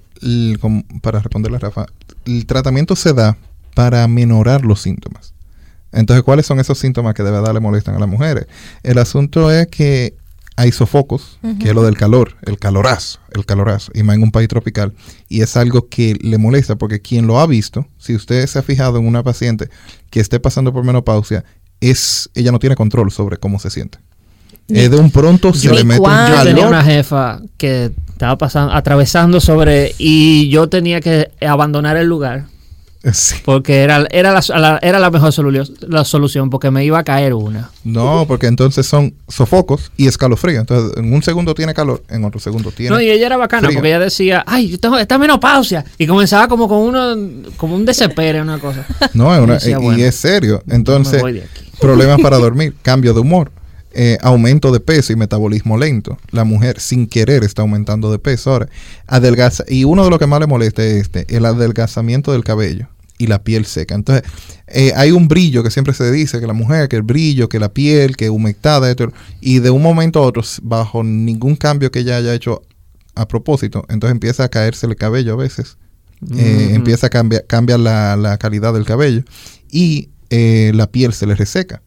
para 1.02 1.20
responderle 1.20 1.58
a 1.58 1.62
Rafa, 1.62 1.86
el 2.26 2.46
tratamiento 2.46 2.96
se 2.96 3.14
da 3.14 3.38
para 3.74 4.08
minorar 4.08 4.64
los 4.66 4.82
síntomas. 4.82 5.34
Entonces, 5.92 6.24
¿cuáles 6.24 6.46
son 6.46 6.60
esos 6.60 6.78
síntomas 6.78 7.14
que 7.14 7.24
de 7.24 7.32
verdad 7.32 7.54
le 7.54 7.60
molestan 7.60 7.96
a 7.96 8.00
las 8.00 8.08
mujeres? 8.08 8.46
El 8.84 8.98
asunto 8.98 9.52
es 9.52 9.68
que 9.68 10.16
hay 10.58 10.72
sofocos, 10.72 11.40
que 11.60 11.70
es 11.70 11.76
lo 11.76 11.84
del 11.84 11.98
calor, 11.98 12.36
el 12.46 12.60
calorazo, 12.60 13.20
el 13.34 13.46
calorazo, 13.46 13.92
y 13.96 14.04
más 14.04 14.16
en 14.16 14.24
un 14.24 14.32
país 14.32 14.48
tropical, 14.48 14.94
y 15.30 15.42
es 15.42 15.58
algo 15.58 15.88
que 15.88 16.18
le 16.22 16.38
molesta 16.38 16.76
porque 16.76 17.02
quien 17.02 17.26
lo 17.26 17.40
ha 17.40 17.48
visto, 17.48 17.88
si 17.98 18.16
usted 18.16 18.46
se 18.48 18.60
ha 18.60 18.62
fijado 18.62 18.98
en 19.00 19.08
una 19.08 19.24
paciente 19.24 19.70
que 20.10 20.20
esté 20.20 20.40
pasando 20.40 20.74
por 20.74 20.84
menopausia, 20.84 21.44
es 21.80 22.30
ella 22.36 22.52
no 22.52 22.60
tiene 22.60 22.76
control 22.76 23.12
sobre 23.12 23.38
cómo 23.38 23.60
se 23.60 23.70
siente. 23.70 23.98
Es 24.68 24.90
de 24.90 24.98
un 24.98 25.12
pronto 25.12 25.54
se 25.54 25.74
le 25.74 25.84
mete 25.84 26.02
un 26.02 26.28
Yo 26.28 26.44
tenía 26.44 26.68
una 26.68 26.84
jefa 26.84 27.42
que 27.58 27.92
estaba 28.10 28.38
pasando, 28.38 28.74
atravesando 28.74 29.42
sobre 29.42 29.96
y 29.98 30.50
yo 30.50 30.70
tenía 30.70 31.02
que 31.02 31.32
abandonar 31.42 31.98
el 31.98 32.08
lugar 32.08 32.46
porque 33.46 33.82
era, 33.82 34.08
era, 34.12 34.34
la, 34.34 34.80
era 34.82 35.00
la 35.00 35.10
mejor 35.10 35.34
la 35.88 36.06
solución, 36.06 36.50
porque 36.50 36.70
me 36.70 36.86
iba 36.86 37.00
a 37.00 37.04
caer 37.04 37.34
una. 37.34 37.72
No, 37.84 38.26
porque 38.28 38.48
entonces 38.48 38.86
son 38.86 39.14
sofocos 39.28 39.92
y 39.98 40.08
escalofrío. 40.08 40.60
Entonces, 40.60 40.98
en 40.98 41.12
un 41.12 41.24
segundo 41.24 41.56
tiene 41.56 41.74
calor, 41.74 42.04
en 42.10 42.24
otro 42.26 42.40
segundo 42.40 42.72
tiene. 42.72 42.92
No, 42.92 43.02
y 43.02 43.10
ella 43.10 43.26
era 43.26 43.38
bacana, 43.38 43.70
porque 43.74 43.88
ella 43.88 44.00
decía, 44.00 44.44
ay, 44.46 44.70
yo 44.70 44.80
tengo 44.80 44.98
esta 44.98 45.18
menopausia. 45.18 45.84
Y 45.98 46.06
comenzaba 46.06 46.48
como 46.48 46.68
con 46.68 46.80
uno, 46.80 47.16
como 47.58 47.76
un 47.76 47.86
desespero, 47.86 48.42
una 48.42 48.60
cosa. 48.60 48.86
No, 49.14 49.34
es 49.54 49.68
y 49.68 50.02
es 50.04 50.16
serio. 50.16 50.64
Entonces, 50.68 51.24
problemas 51.80 52.22
para 52.22 52.38
dormir, 52.40 52.76
cambio 52.82 53.14
de 53.14 53.20
humor. 53.22 53.52
Eh, 53.94 54.18
aumento 54.22 54.72
de 54.72 54.80
peso 54.80 55.12
y 55.12 55.18
metabolismo 55.18 55.78
lento. 55.78 56.18
La 56.32 56.46
mujer 56.46 56.80
sin 56.80 57.08
querer 57.08 57.44
está 57.44 57.62
aumentando 57.62 58.10
de 58.12 58.20
peso. 58.20 58.52
Ahora, 58.52 58.70
adelgaza. 59.06 59.66
Y 59.68 59.84
uno 59.84 60.06
de 60.06 60.10
los 60.10 60.18
que 60.18 60.28
más 60.28 60.40
le 60.40 60.48
molesta 60.48 60.82
es 60.84 61.02
este, 61.02 61.26
el 61.36 61.46
adelgazamiento 61.46 62.32
del 62.32 62.46
cabello 62.46 62.88
y 63.18 63.28
la 63.28 63.44
piel 63.44 63.66
seca. 63.66 63.96
Entonces, 63.96 64.24
eh, 64.68 64.94
hay 64.96 65.12
un 65.12 65.28
brillo 65.28 65.64
que 65.64 65.70
siempre 65.70 65.94
se 65.94 66.12
dice 66.12 66.40
que 66.40 66.48
la 66.48 66.54
mujer, 66.54 66.90
que 66.90 66.96
el 66.96 67.04
brillo, 67.04 67.50
que 67.50 67.60
la 67.60 67.74
piel, 67.74 68.16
que 68.16 68.30
humectada, 68.30 68.96
y 69.42 69.60
de 69.60 69.70
un 69.70 69.84
momento 69.84 70.20
a 70.20 70.24
otro, 70.24 70.42
bajo 70.64 71.04
ningún 71.04 71.56
cambio 71.56 71.92
que 71.92 72.00
ella 72.00 72.18
haya 72.18 72.34
hecho 72.34 72.64
a 73.14 73.28
propósito, 73.28 73.86
entonces 73.90 74.14
empieza 74.14 74.46
a 74.46 74.50
caerse 74.50 74.88
el 74.88 74.96
cabello 74.96 75.34
a 75.34 75.36
veces. 75.36 75.78
Eh, 76.38 76.70
empieza 76.74 77.08
a 77.08 77.10
cambiar 77.10 77.46
cambia 77.48 77.80
la, 77.80 78.16
la, 78.16 78.38
calidad 78.38 78.76
del 78.76 78.86
cabello 78.86 79.24
y 79.72 80.10
eh, 80.30 80.72
la 80.76 80.86
piel 80.88 81.14
se 81.14 81.26
le 81.26 81.36
reseca. 81.36 81.82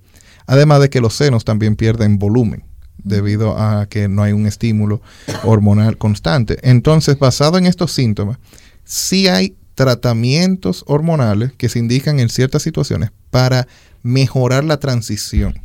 Además 0.47 0.81
de 0.81 0.91
que 0.91 1.01
los 1.01 1.15
senos 1.15 1.45
también 1.45 1.77
pierden 1.77 2.19
volumen 2.19 2.65
debido 2.99 3.59
a 3.59 3.87
que 3.87 4.09
no 4.09 4.23
hay 4.23 4.33
un 4.33 4.47
estímulo 4.47 5.03
hormonal 5.45 5.99
constante. 5.99 6.59
Entonces, 6.63 7.19
basado 7.19 7.59
en 7.59 7.67
estos 7.67 7.93
síntomas, 7.93 8.39
sí 8.85 9.29
hay 9.29 9.57
tratamientos 9.75 10.85
hormonales 10.87 11.53
que 11.53 11.69
se 11.69 11.79
indican 11.79 12.21
en 12.21 12.29
ciertas 12.29 12.63
situaciones 12.63 13.11
para 13.31 13.67
mejorar 14.03 14.65
la 14.65 14.79
transición, 14.79 15.61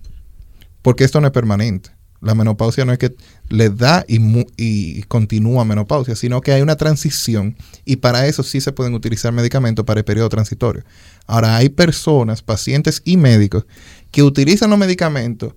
porque 0.81 1.03
esto 1.03 1.21
no 1.21 1.27
es 1.27 1.33
permanente. 1.33 1.91
La 2.21 2.35
menopausia 2.35 2.83
no 2.83 2.91
es 2.91 2.99
que 2.99 3.15
le 3.47 3.69
da 3.69 4.03
y, 4.05 5.03
continúa 5.03 5.63
menopausia, 5.63 6.17
sino 6.17 6.41
que 6.41 6.51
hay 6.51 6.61
una 6.61 6.75
transición 6.75 7.55
y 7.85 7.97
para 7.97 8.27
eso 8.27 8.43
sí 8.43 8.59
se 8.59 8.73
pueden 8.73 8.93
utilizar 8.93 9.31
medicamentos 9.31 9.85
para 9.85 10.01
el 10.01 10.03
periodo 10.03 10.27
transitorio. 10.27 10.83
Ahora, 11.27 11.55
hay 11.55 11.69
personas, 11.69 12.41
pacientes 12.41 13.01
y 13.05 13.15
médicos 13.15 13.65
que 14.11 14.23
utilizan 14.23 14.69
los 14.69 14.79
medicamentos 14.79 15.53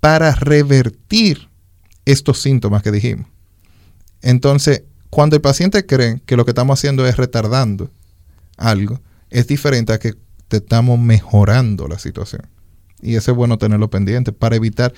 para 0.00 0.34
revertir 0.34 1.48
estos 2.04 2.40
síntomas 2.40 2.82
que 2.82 2.90
dijimos. 2.90 3.26
Entonces, 4.22 4.82
cuando 5.08 5.36
el 5.36 5.42
paciente 5.42 5.86
cree 5.86 6.20
que 6.26 6.36
lo 6.36 6.44
que 6.44 6.52
estamos 6.52 6.78
haciendo 6.78 7.06
es 7.06 7.16
retardando 7.16 7.90
algo, 8.56 9.00
es 9.30 9.46
diferente 9.46 9.92
a 9.92 9.98
que 9.98 10.14
te 10.48 10.58
estamos 10.58 10.98
mejorando 10.98 11.88
la 11.88 11.98
situación. 11.98 12.42
Y 13.02 13.14
eso 13.14 13.30
es 13.30 13.36
bueno 13.36 13.56
tenerlo 13.58 13.88
pendiente 13.88 14.32
para 14.32 14.56
evitar 14.56 14.92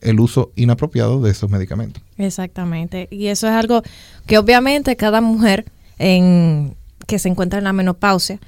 el 0.00 0.20
uso 0.20 0.52
inapropiado 0.56 1.20
de 1.20 1.30
esos 1.30 1.50
medicamentos. 1.50 2.02
Exactamente. 2.16 3.08
Y 3.10 3.26
eso 3.26 3.46
es 3.46 3.52
algo 3.52 3.82
que 4.26 4.38
obviamente 4.38 4.96
cada 4.96 5.20
mujer 5.20 5.66
que 5.98 7.18
se 7.18 7.28
encuentra 7.28 7.58
en 7.58 7.64
la 7.64 7.72
menopausia 7.72 8.40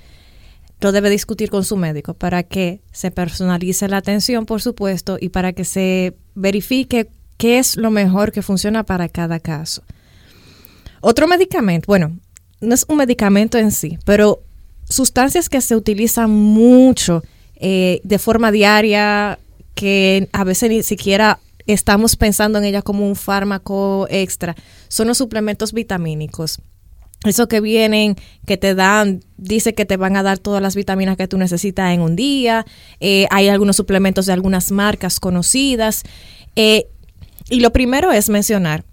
lo 0.85 0.93
debe 0.93 1.09
discutir 1.09 1.49
con 1.49 1.65
su 1.65 1.79
médico 1.79 2.13
para 2.13 2.43
que 2.43 2.83
se 2.93 3.11
personalice 3.11 3.89
la 3.89 3.97
atención, 3.97 4.45
por 4.45 4.61
supuesto, 4.61 5.17
y 5.19 5.31
para 5.31 5.55
que 5.55 5.65
se 5.65 6.15
verifique 6.35 7.09
qué 7.39 7.59
es 7.59 7.79
lo 7.79 7.91
mejor 7.91 8.33
que 8.33 8.43
funciona 8.43 8.83
para 8.83 9.09
cada 9.09 9.41
caso. 9.41 9.83
Otro 11.01 11.27
medicamento, 11.27 11.87
bueno, 11.87 12.19
no 12.61 12.75
es 12.75 12.85
un 12.87 12.99
medicamento 12.99 13.57
en 13.57 13.71
sí, 13.71 13.99
pero 14.05 14.43
sustancias 14.87 15.49
que 15.49 15.63
se 15.63 15.75
utilizan 15.75 16.31
mucho 16.31 17.23
eh, 17.57 18.03
de 18.05 18.19
forma 18.19 18.53
diaria, 18.53 19.39
que 19.75 20.29
a 20.33 20.45
veces 20.45 20.69
ni 20.69 20.83
siquiera 20.83 21.41
estamos 21.67 22.15
pensando 22.17 22.59
en 22.59 22.65
ella 22.65 22.83
como 22.83 23.09
un 23.09 23.17
fármaco 23.17 24.07
extra, 24.11 24.55
son 24.89 25.09
los 25.09 25.17
suplementos 25.17 25.73
vitamínicos. 25.73 26.59
Eso 27.25 27.49
que 27.49 27.61
vienen, 27.61 28.17
que 28.47 28.59
te 28.59 28.75
dan, 28.75 29.21
dice 29.39 29.75
que 29.75 29.87
te 29.87 29.97
van 29.97 30.17
a 30.17 30.23
dar 30.23 30.39
todas 30.39 30.63
las 30.63 30.77
vitaminas 30.77 31.17
que 31.17 31.27
tú 31.27 31.39
necesitas 31.39 31.93
en 31.93 32.03
un 32.03 32.17
día. 32.17 32.67
Eh, 33.01 33.27
hay 33.31 33.49
algunos 33.49 33.77
suplementos 33.77 34.27
de 34.27 34.35
algunas 34.35 34.71
marcas 34.71 35.21
conocidas. 35.21 36.03
Eh, 36.55 36.87
y 37.49 37.61
lo 37.61 37.73
primero 37.73 38.13
es 38.13 38.29
mencionar 38.29 38.85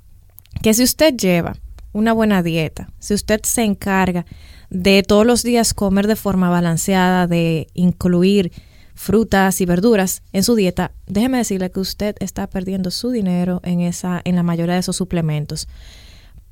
que 0.62 0.74
si 0.74 0.84
usted 0.84 1.16
lleva 1.16 1.58
una 1.92 2.14
buena 2.14 2.42
dieta, 2.42 2.90
si 3.00 3.14
usted 3.14 3.42
se 3.44 3.64
encarga 3.64 4.26
de 4.70 5.04
todos 5.04 5.26
los 5.26 5.44
días 5.44 5.74
comer 5.74 6.08
de 6.08 6.16
forma 6.16 6.50
balanceada, 6.50 7.28
de 7.28 7.68
incluir 7.74 8.54
frutas 8.96 9.60
y 9.60 9.66
verduras 9.66 10.22
en 10.32 10.44
su 10.44 10.56
dieta, 10.56 10.92
déjeme 11.08 11.40
decirle 11.40 11.72
que 11.72 11.82
usted 11.82 12.16
está 12.20 12.48
perdiendo 12.48 12.92
su 12.92 13.10
dinero 13.10 13.60
en 13.64 13.82
esa 13.82 14.22
en 14.24 14.36
la 14.36 14.44
mayoría 14.44 14.76
de 14.76 14.80
esos 14.80 14.96
suplementos. 14.96 15.68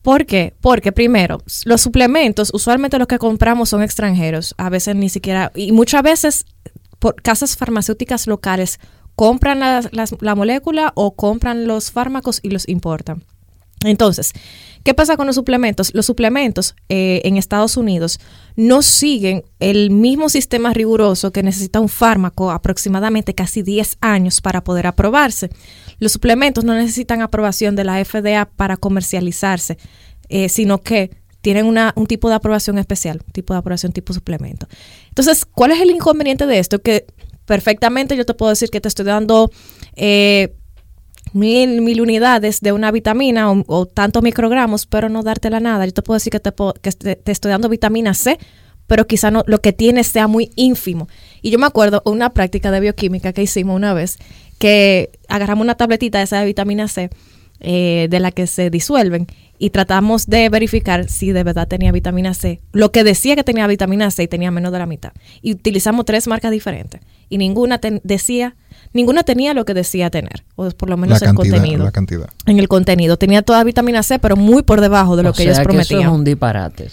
¿Por 0.01 0.25
qué? 0.25 0.53
Porque 0.61 0.91
primero, 0.91 1.39
los 1.65 1.81
suplementos, 1.81 2.51
usualmente 2.53 2.97
los 2.97 3.07
que 3.07 3.19
compramos 3.19 3.69
son 3.69 3.83
extranjeros, 3.83 4.55
a 4.57 4.69
veces 4.69 4.95
ni 4.95 5.09
siquiera, 5.09 5.51
y 5.55 5.71
muchas 5.71 6.03
veces 6.03 6.45
por 6.99 7.21
casas 7.21 7.57
farmacéuticas 7.57 8.27
locales 8.27 8.79
compran 9.15 9.59
la 9.59 10.35
molécula 10.35 10.93
o 10.95 11.15
compran 11.15 11.67
los 11.67 11.91
fármacos 11.91 12.39
y 12.41 12.51
los 12.51 12.67
importan. 12.69 13.23
Entonces, 13.85 14.33
¿qué 14.83 14.93
pasa 14.93 15.15
con 15.15 15.27
los 15.27 15.35
suplementos? 15.35 15.93
Los 15.93 16.05
suplementos 16.05 16.75
eh, 16.89 17.21
en 17.23 17.37
Estados 17.37 17.77
Unidos 17.77 18.19
no 18.55 18.81
siguen 18.81 19.45
el 19.59 19.89
mismo 19.89 20.27
sistema 20.29 20.73
riguroso 20.73 21.31
que 21.31 21.43
necesita 21.43 21.79
un 21.79 21.89
fármaco 21.89 22.51
aproximadamente 22.51 23.33
casi 23.33 23.61
10 23.61 23.97
años 24.01 24.41
para 24.41 24.63
poder 24.63 24.87
aprobarse. 24.87 25.49
Los 25.99 26.11
suplementos 26.11 26.65
no 26.65 26.73
necesitan 26.73 27.21
aprobación 27.21 27.75
de 27.75 27.85
la 27.85 28.03
FDA 28.03 28.45
para 28.45 28.75
comercializarse, 28.75 29.77
eh, 30.27 30.49
sino 30.49 30.81
que 30.81 31.11
tienen 31.41 31.65
un 31.67 32.05
tipo 32.07 32.27
de 32.27 32.35
aprobación 32.35 32.77
especial, 32.79 33.21
tipo 33.31 33.53
de 33.53 33.59
aprobación 33.59 33.93
tipo 33.93 34.11
suplemento. 34.11 34.67
Entonces, 35.07 35.45
¿cuál 35.45 35.71
es 35.71 35.79
el 35.79 35.89
inconveniente 35.89 36.45
de 36.45 36.59
esto? 36.59 36.79
Que 36.79 37.05
perfectamente 37.45 38.17
yo 38.17 38.25
te 38.25 38.33
puedo 38.33 38.49
decir 38.49 38.69
que 38.69 38.81
te 38.81 38.89
estoy 38.89 39.05
dando 39.05 39.49
eh, 39.95 40.53
mil, 41.33 41.81
mil 41.81 42.01
unidades 42.01 42.61
de 42.61 42.71
una 42.71 42.91
vitamina 42.91 43.51
o, 43.51 43.85
tantos 43.85 44.23
microgramos, 44.23 44.85
pero 44.85 45.09
no 45.09 45.23
dártela 45.23 45.59
nada. 45.59 45.85
Yo 45.85 45.93
te 45.93 46.01
puedo 46.01 46.15
decir 46.15 46.31
que 46.31 46.39
te, 46.39 46.51
que 46.81 46.91
te, 46.91 47.31
estoy 47.31 47.51
dando 47.51 47.69
vitamina 47.69 48.13
C, 48.13 48.37
pero 48.87 49.07
quizá 49.07 49.31
no, 49.31 49.43
lo 49.47 49.61
que 49.61 49.73
tienes 49.73 50.07
sea 50.07 50.27
muy 50.27 50.51
ínfimo. 50.55 51.07
Y 51.41 51.51
yo 51.51 51.59
me 51.59 51.67
acuerdo 51.67 52.01
una 52.05 52.31
práctica 52.31 52.71
de 52.71 52.79
bioquímica 52.79 53.33
que 53.33 53.43
hicimos 53.43 53.75
una 53.75 53.93
vez, 53.93 54.17
que 54.57 55.11
agarramos 55.27 55.63
una 55.63 55.75
tabletita 55.75 56.17
de 56.17 56.25
esa 56.25 56.39
de 56.39 56.45
vitamina 56.45 56.87
C, 56.87 57.09
eh, 57.61 58.07
de 58.09 58.19
la 58.19 58.31
que 58.31 58.47
se 58.47 58.69
disuelven, 58.69 59.27
y 59.57 59.71
tratamos 59.71 60.27
de 60.27 60.47
verificar 60.49 61.09
si 61.09 61.33
de 61.33 61.43
verdad 61.43 61.67
tenía 61.67 61.91
vitamina 61.91 62.33
C. 62.33 62.61
Lo 62.71 62.91
que 62.91 63.03
decía 63.03 63.35
que 63.35 63.43
tenía 63.43 63.67
vitamina 63.67 64.09
C 64.09 64.23
y 64.23 64.27
tenía 64.27 64.51
menos 64.51 64.71
de 64.71 64.79
la 64.79 64.85
mitad. 64.85 65.11
Y 65.41 65.51
utilizamos 65.51 66.05
tres 66.05 66.27
marcas 66.27 66.51
diferentes. 66.51 67.01
Y 67.27 67.37
ninguna 67.37 67.79
decía 68.03 68.55
ninguna 68.93 69.23
tenía 69.23 69.53
lo 69.53 69.65
que 69.65 69.73
decía 69.73 70.09
tener, 70.09 70.43
o 70.55 70.69
por 70.71 70.89
lo 70.89 70.97
menos 70.97 71.21
el 71.21 71.33
contenido. 71.33 71.83
La 71.83 71.91
cantidad. 71.91 72.29
En 72.45 72.59
el 72.59 72.67
contenido. 72.67 73.17
Tenía 73.17 73.41
toda 73.41 73.63
vitamina 73.63 74.03
C, 74.03 74.19
pero 74.19 74.35
muy 74.35 74.63
por 74.63 74.81
debajo 74.81 75.15
de 75.15 75.23
lo 75.23 75.33
que 75.33 75.43
ellos 75.43 75.59
prometían. 75.59 76.01
eso 76.01 76.09
es 76.09 76.15
un 76.15 76.23
disparate, 76.23 76.87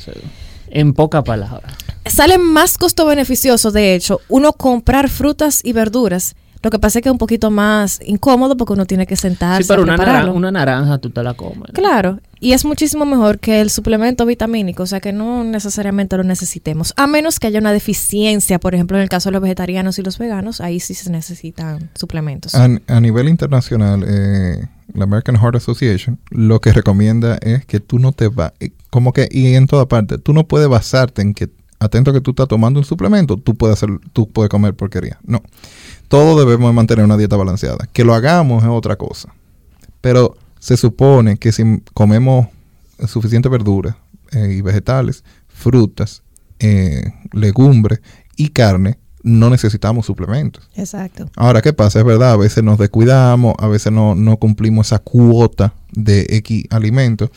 en 0.68 0.92
pocas 0.92 1.22
palabras. 1.24 1.74
Sale 2.04 2.38
más 2.38 2.78
costo 2.78 3.06
beneficioso, 3.06 3.72
de 3.72 3.94
hecho, 3.94 4.20
uno 4.28 4.52
comprar 4.52 5.09
frutas 5.09 5.61
y 5.64 5.72
verduras 5.72 6.37
lo 6.66 6.70
que 6.70 6.81
pasa 6.81 6.98
es 6.98 7.05
que 7.05 7.09
es 7.09 7.12
un 7.12 7.18
poquito 7.18 7.52
más 7.52 8.00
incómodo 8.05 8.57
porque 8.57 8.72
uno 8.72 8.87
tiene 8.87 9.07
que 9.07 9.14
sentarse. 9.14 9.62
Sí, 9.62 9.68
pero 9.68 9.85
una, 9.85 9.96
naranja, 9.96 10.33
una 10.33 10.50
naranja 10.50 10.98
tú 10.98 11.11
te 11.11 11.22
la 11.22 11.35
comes. 11.35 11.70
Claro, 11.72 12.18
y 12.40 12.55
es 12.55 12.64
muchísimo 12.64 13.07
mejor 13.07 13.38
que 13.38 13.61
el 13.61 13.70
suplemento 13.70 14.26
vitamínico, 14.26 14.83
o 14.83 14.87
sea 14.87 14.98
que 14.98 15.12
no 15.12 15.44
necesariamente 15.44 16.16
lo 16.16 16.24
necesitemos. 16.24 16.92
A 16.96 17.07
menos 17.07 17.38
que 17.38 17.46
haya 17.46 17.61
una 17.61 17.72
deficiencia, 17.72 18.59
por 18.59 18.74
ejemplo, 18.74 18.96
en 18.96 19.05
el 19.05 19.09
caso 19.09 19.29
de 19.29 19.35
los 19.35 19.42
vegetarianos 19.42 20.00
y 20.00 20.02
los 20.02 20.18
veganos, 20.18 20.61
ahí 20.61 20.81
sí 20.81 20.94
se 20.94 21.09
necesitan 21.09 21.88
suplementos. 21.94 22.57
A, 22.57 23.00
nivel 23.00 23.29
internacional, 23.29 24.05
eh, 24.05 24.66
la 24.92 25.05
American 25.05 25.37
Heart 25.37 25.55
Association 25.55 26.18
lo 26.31 26.61
que 26.61 26.72
recomienda 26.72 27.38
es 27.42 27.64
que 27.64 27.79
tú 27.79 28.00
no 28.00 28.11
te 28.11 28.26
vas, 28.26 28.55
eh, 28.59 28.70
como 28.90 29.12
que, 29.12 29.29
y 29.31 29.55
en 29.55 29.68
toda 29.68 29.87
parte, 29.87 30.18
tú 30.18 30.33
no 30.33 30.48
puedes 30.48 30.66
basarte 30.66 31.22
en 31.22 31.33
que, 31.33 31.48
atento 31.87 32.12
que 32.12 32.20
tú 32.20 32.33
estás 32.33 32.49
tomando 32.49 32.79
un 32.79 32.85
suplemento, 32.85 33.37
tú 33.37 33.55
puedes, 33.55 33.77
hacer, 33.77 33.99
tú 34.12 34.29
puedes 34.29 34.51
comer 34.51 34.75
porquería. 34.75 35.18
No 35.25 35.42
todos 36.09 36.38
debemos 36.38 36.72
mantener 36.72 37.05
una 37.05 37.16
dieta 37.16 37.37
balanceada. 37.37 37.88
Que 37.92 38.05
lo 38.05 38.14
hagamos 38.14 38.62
es 38.62 38.68
otra 38.68 38.96
cosa. 38.96 39.35
Pero 40.01 40.37
se 40.59 40.77
supone 40.77 41.37
que 41.37 41.53
si 41.53 41.83
comemos 41.94 42.49
suficiente 43.07 43.49
verdura 43.49 43.99
eh, 44.33 44.55
y 44.59 44.61
vegetales, 44.61 45.25
frutas, 45.49 46.22
eh, 46.59 47.12
legumbres 47.33 48.01
y 48.37 48.49
carne, 48.49 48.99
no 49.22 49.51
necesitamos 49.51 50.07
suplementos. 50.07 50.70
Exacto. 50.77 51.29
Ahora, 51.35 51.61
¿qué 51.61 51.72
pasa? 51.72 51.99
Es 51.99 52.05
verdad, 52.05 52.33
a 52.33 52.37
veces 52.37 52.62
nos 52.62 52.79
descuidamos, 52.79 53.55
a 53.59 53.66
veces 53.66 53.92
no, 53.92 54.14
no 54.14 54.37
cumplimos 54.37 54.87
esa 54.87 55.01
cuota 55.01 55.75
de 55.90 56.27
X 56.29 56.64
alimentos. 56.70 57.31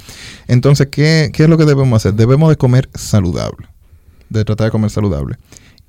Entonces, 0.48 0.88
¿qué, 0.92 1.32
¿qué 1.34 1.44
es 1.44 1.50
lo 1.50 1.58
que 1.58 1.66
debemos 1.66 1.98
hacer? 1.98 2.14
Debemos 2.14 2.50
de 2.50 2.58
comer 2.58 2.90
saludable, 2.94 3.68
de 4.30 4.46
tratar 4.46 4.66
de 4.66 4.72
comer 4.72 4.90
saludable. 4.90 5.38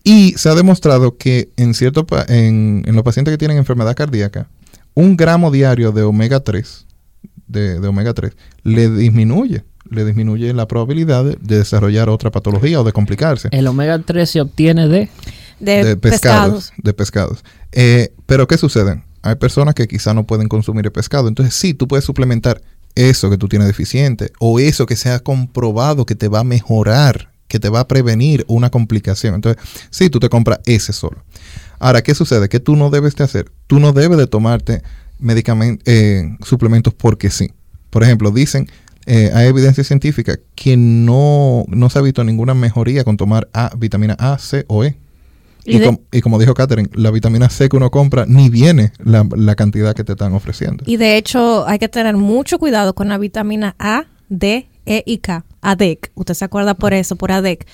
Y 0.03 0.33
se 0.37 0.49
ha 0.49 0.55
demostrado 0.55 1.17
que 1.17 1.51
en, 1.57 1.75
cierto 1.75 2.07
en, 2.29 2.83
los 2.87 3.03
pacientes 3.03 3.33
que 3.33 3.39
tienen 3.39 3.59
enfermedad 3.59 3.95
cardíaca, 3.95 4.49
un 4.95 5.17
gramo 5.17 5.51
diario 5.51 5.93
de 5.93 6.03
omega 6.03 6.41
3, 6.41 6.87
de, 7.47 7.79
omega 7.87 8.15
3, 8.15 8.33
le 8.65 8.89
disminuye, 8.91 9.65
le 9.91 10.05
disminuye 10.05 10.55
la 10.55 10.67
probabilidad 10.67 11.25
de, 11.25 11.37
desarrollar 11.41 12.09
otra 12.09 12.31
patología 12.31 12.81
o 12.81 12.85
de 12.85 12.93
complicarse. 12.93 13.49
El 13.53 13.67
omega 13.67 13.99
3 13.99 14.29
se 14.29 14.41
obtiene 14.41 14.89
de... 14.89 15.09
De, 15.59 15.95
pescados, 15.99 16.73
De 16.79 16.95
pescados. 16.95 17.45
Eh, 17.73 18.15
pero 18.25 18.49
¿qué 18.49 18.57
sucede? 18.57 19.03
Hay 19.21 19.35
personas 19.35 19.75
que 19.75 19.87
quizá 19.87 20.15
no 20.15 20.27
pueden 20.27 20.49
consumir 20.49 20.87
el 20.87 20.93
pescado. 20.93 21.29
Entonces 21.29 21.55
sí, 21.55 21.75
tú 21.75 21.87
puedes 21.87 22.07
suplementar 22.07 22.63
eso 22.95 23.29
que 23.29 23.37
tú 23.37 23.47
tienes 23.47 23.69
deficiente 23.69 24.33
o 24.39 24.59
eso 24.59 24.87
que 24.87 24.97
se 24.97 25.11
ha 25.11 25.19
comprobado 25.21 26.07
que 26.07 26.15
te 26.15 26.29
va 26.29 26.41
a 26.41 26.45
mejorar 26.45 27.30
que 27.51 27.59
te 27.59 27.69
va 27.69 27.81
a 27.81 27.89
prevenir 27.89 28.45
una 28.49 28.71
complicación. 28.71 29.35
Entonces, 29.35 29.63
sí, 29.91 30.09
tú 30.09 30.21
te 30.21 30.29
compras 30.29 30.61
ese 30.65 30.93
solo. 30.93 31.25
Ahora, 31.81 32.01
¿qué 32.01 32.15
sucede? 32.15 32.49
¿Qué 32.49 32.61
tú 32.61 32.77
no 32.77 32.91
debes 32.91 33.17
de 33.17 33.25
hacer? 33.25 33.51
Tú 33.67 33.81
no 33.81 33.93
debes 33.93 34.17
de 34.17 34.29
tomarte 34.29 34.83
medicamentos, 35.19 35.83
eh, 35.87 36.37
suplementos 36.45 36.95
porque 36.95 37.29
sí. 37.29 37.51
Por 37.91 38.05
ejemplo, 38.05 38.31
dicen, 38.31 38.69
eh, 39.05 39.33
hay 39.35 39.49
evidencia 39.49 39.83
científica 39.83 40.39
que 40.55 40.77
no, 40.77 41.65
no 41.69 41.91
se 41.91 41.99
ha 41.99 42.03
visto 42.03 42.23
ninguna 42.23 42.55
mejoría 42.55 43.03
con 43.03 43.17
tomar 43.17 43.49
A, 43.53 43.73
vitamina 43.77 44.15
A, 44.21 44.39
C 44.39 44.65
o 44.69 44.85
E. 44.85 44.97
Y, 45.65 46.21
como 46.21 46.39
dijo 46.39 46.55
Catherine, 46.55 46.89
la 46.95 47.11
vitamina 47.11 47.49
C 47.49 47.69
que 47.69 47.77
uno 47.77 47.91
compra 47.91 48.25
ni 48.27 48.49
viene 48.49 48.93
la, 48.99 49.29
la, 49.37 49.55
cantidad 49.57 49.95
que 49.95 50.05
te 50.05 50.13
están 50.13 50.33
ofreciendo. 50.33 50.85
Y 50.87 50.97
de 50.97 51.17
hecho 51.17 51.67
hay 51.67 51.79
que 51.79 51.89
tener 51.89 52.17
mucho 52.17 52.59
cuidado 52.59 52.95
con 52.95 53.09
la 53.09 53.19
vitamina 53.19 53.77
A, 53.79 54.07
D, 54.29 54.69
E 54.91 55.05
y 55.07 55.19
K. 55.19 55.45
ADEC. 55.63 56.11
Usted 56.17 56.35
se 56.35 56.45
acuerda 56.45 56.75
por 56.75 56.93
eso, 56.93 57.15
por 57.15 57.31
ADEC. 57.31 57.67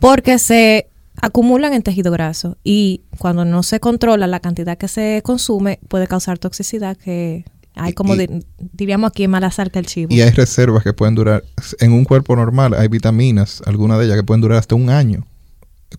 Porque 0.00 0.40
se 0.40 0.88
acumulan 1.22 1.72
en 1.72 1.82
tejido 1.82 2.10
graso 2.10 2.56
y 2.64 3.02
cuando 3.18 3.44
no 3.44 3.62
se 3.62 3.78
controla 3.78 4.26
la 4.26 4.40
cantidad 4.40 4.76
que 4.76 4.88
se 4.88 5.22
consume 5.24 5.78
puede 5.86 6.08
causar 6.08 6.38
toxicidad 6.38 6.96
que 6.96 7.44
hay 7.76 7.92
como 7.92 8.14
diríamos 8.58 9.10
aquí 9.10 9.28
mala 9.28 9.52
que 9.72 9.78
el 9.78 9.86
chivo. 9.86 10.12
Y 10.12 10.20
hay 10.22 10.30
reservas 10.30 10.82
que 10.82 10.92
pueden 10.92 11.14
durar 11.14 11.44
en 11.78 11.92
un 11.92 12.04
cuerpo 12.04 12.34
normal, 12.34 12.74
hay 12.74 12.88
vitaminas, 12.88 13.62
algunas 13.66 13.98
de 13.98 14.06
ellas 14.06 14.16
que 14.16 14.24
pueden 14.24 14.40
durar 14.40 14.58
hasta 14.58 14.74
un 14.74 14.90
año 14.90 15.24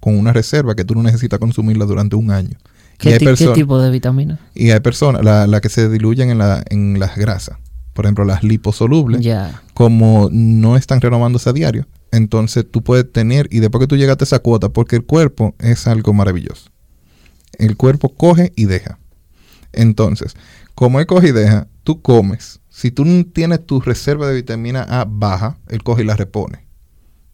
con 0.01 0.17
una 0.17 0.33
reserva 0.33 0.75
que 0.75 0.83
tú 0.83 0.93
no 0.95 1.03
necesitas 1.03 1.39
consumirla 1.39 1.85
durante 1.85 2.17
un 2.17 2.31
año. 2.31 2.57
¿Qué, 2.97 3.17
tipo 3.53 3.81
de 3.81 3.91
vitaminas? 3.91 4.39
Y 4.53 4.71
hay 4.71 4.79
personas, 4.81 5.23
la, 5.23 5.47
la 5.47 5.61
que 5.61 5.69
se 5.69 5.89
diluyen 5.89 6.29
en, 6.29 6.37
la, 6.37 6.63
en 6.69 6.99
las 6.99 7.15
grasas, 7.17 7.57
por 7.95 8.05
ejemplo 8.05 8.25
las 8.25 8.43
liposolubles, 8.43 9.25
como 9.73 10.27
no 10.29 10.75
están 10.75 10.99
renovándose 10.99 11.49
a 11.49 11.53
diario, 11.53 11.87
entonces 12.11 12.65
tú 12.69 12.83
puedes 12.83 13.09
tener, 13.09 13.47
y 13.51 13.61
después 13.61 13.79
que 13.79 13.87
tú 13.87 13.95
llegaste 13.95 14.23
a 14.23 14.27
esa 14.27 14.39
cuota, 14.39 14.67
porque 14.67 14.97
el 14.97 15.05
cuerpo 15.05 15.55
es 15.59 15.87
algo 15.87 16.13
maravilloso. 16.13 16.69
El 17.57 17.77
cuerpo 17.77 18.09
coge 18.09 18.51
y 18.57 18.65
deja. 18.65 18.99
Entonces, 19.71 20.35
como 20.75 20.99
él 20.99 21.05
coge 21.05 21.29
y 21.29 21.31
deja, 21.31 21.67
tú 21.85 22.01
comes. 22.01 22.59
Si 22.69 22.91
tú 22.91 23.05
tienes 23.23 23.65
tu 23.65 23.79
reserva 23.79 24.27
de 24.27 24.35
vitamina 24.35 24.83
A 24.83 25.05
baja, 25.05 25.57
él 25.69 25.81
coge 25.81 26.03
y 26.03 26.05
la 26.05 26.17
repone. 26.17 26.67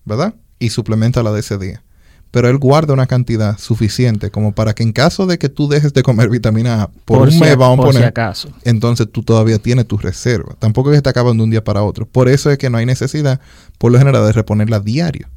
¿Verdad? 0.06 0.36
Y 0.60 0.70
suplementa 0.70 1.24
la 1.24 1.32
de 1.32 1.40
ese 1.40 1.58
día 1.58 1.84
pero 2.32 2.50
él 2.50 2.58
guarda 2.58 2.94
una 2.94 3.08
cantidad 3.08 3.58
suficiente 3.58 4.32
como 4.32 4.54
para 4.54 4.74
que 4.74 4.84
en 4.84 4.94
caso 4.94 5.28
de 5.28 5.38
que 5.38 5.50
tú 5.50 5.68
dejes 5.68 5.94
de 5.94 6.02
comer 6.02 6.30
vitamina 6.30 6.84
A 6.84 6.88
por, 7.06 7.28
un 7.28 7.40
mes, 7.40 7.58
vamos 7.58 7.80
a 7.80 7.88
poner, 7.90 8.06
acaso. 8.06 8.50
entonces 8.64 9.08
tú 9.12 9.22
todavía 9.22 9.60
tienes 9.60 9.86
tu 9.86 9.98
reserva. 9.98 10.56
Tampoco 10.58 10.90
es 10.90 10.94
que 10.94 10.98
está 10.98 11.10
acabando 11.10 11.42
de 11.42 11.46
un 11.46 11.52
día 11.52 11.64
para 11.64 11.84
otro. 11.84 12.06
Por 12.06 12.30
eso 12.30 12.50
es 12.50 12.58
que 12.58 12.70
no 12.70 12.78
hay 12.78 12.86
necesidad, 12.86 13.42
por 13.78 13.92
lo 13.92 14.00
general, 14.00 14.26
de 14.26 14.32
reponerla 14.32 14.80
diario. 14.80 15.28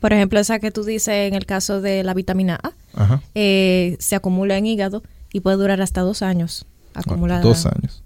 Por 0.00 0.12
ejemplo, 0.12 0.38
esa 0.38 0.58
que 0.58 0.70
tú 0.70 0.84
dices 0.84 1.14
en 1.28 1.34
el 1.34 1.46
caso 1.46 1.80
de 1.80 2.02
la 2.02 2.12
vitamina 2.12 2.58
A, 2.62 3.20
eh, 3.34 3.96
se 4.00 4.16
acumula 4.16 4.58
en 4.58 4.66
hígado 4.66 5.02
y 5.32 5.40
puede 5.40 5.56
durar 5.56 5.80
hasta 5.80 6.00
dos 6.02 6.20
años 6.22 6.66
acumulada. 6.94 7.40
dos 7.40 7.64
años. 7.64 8.02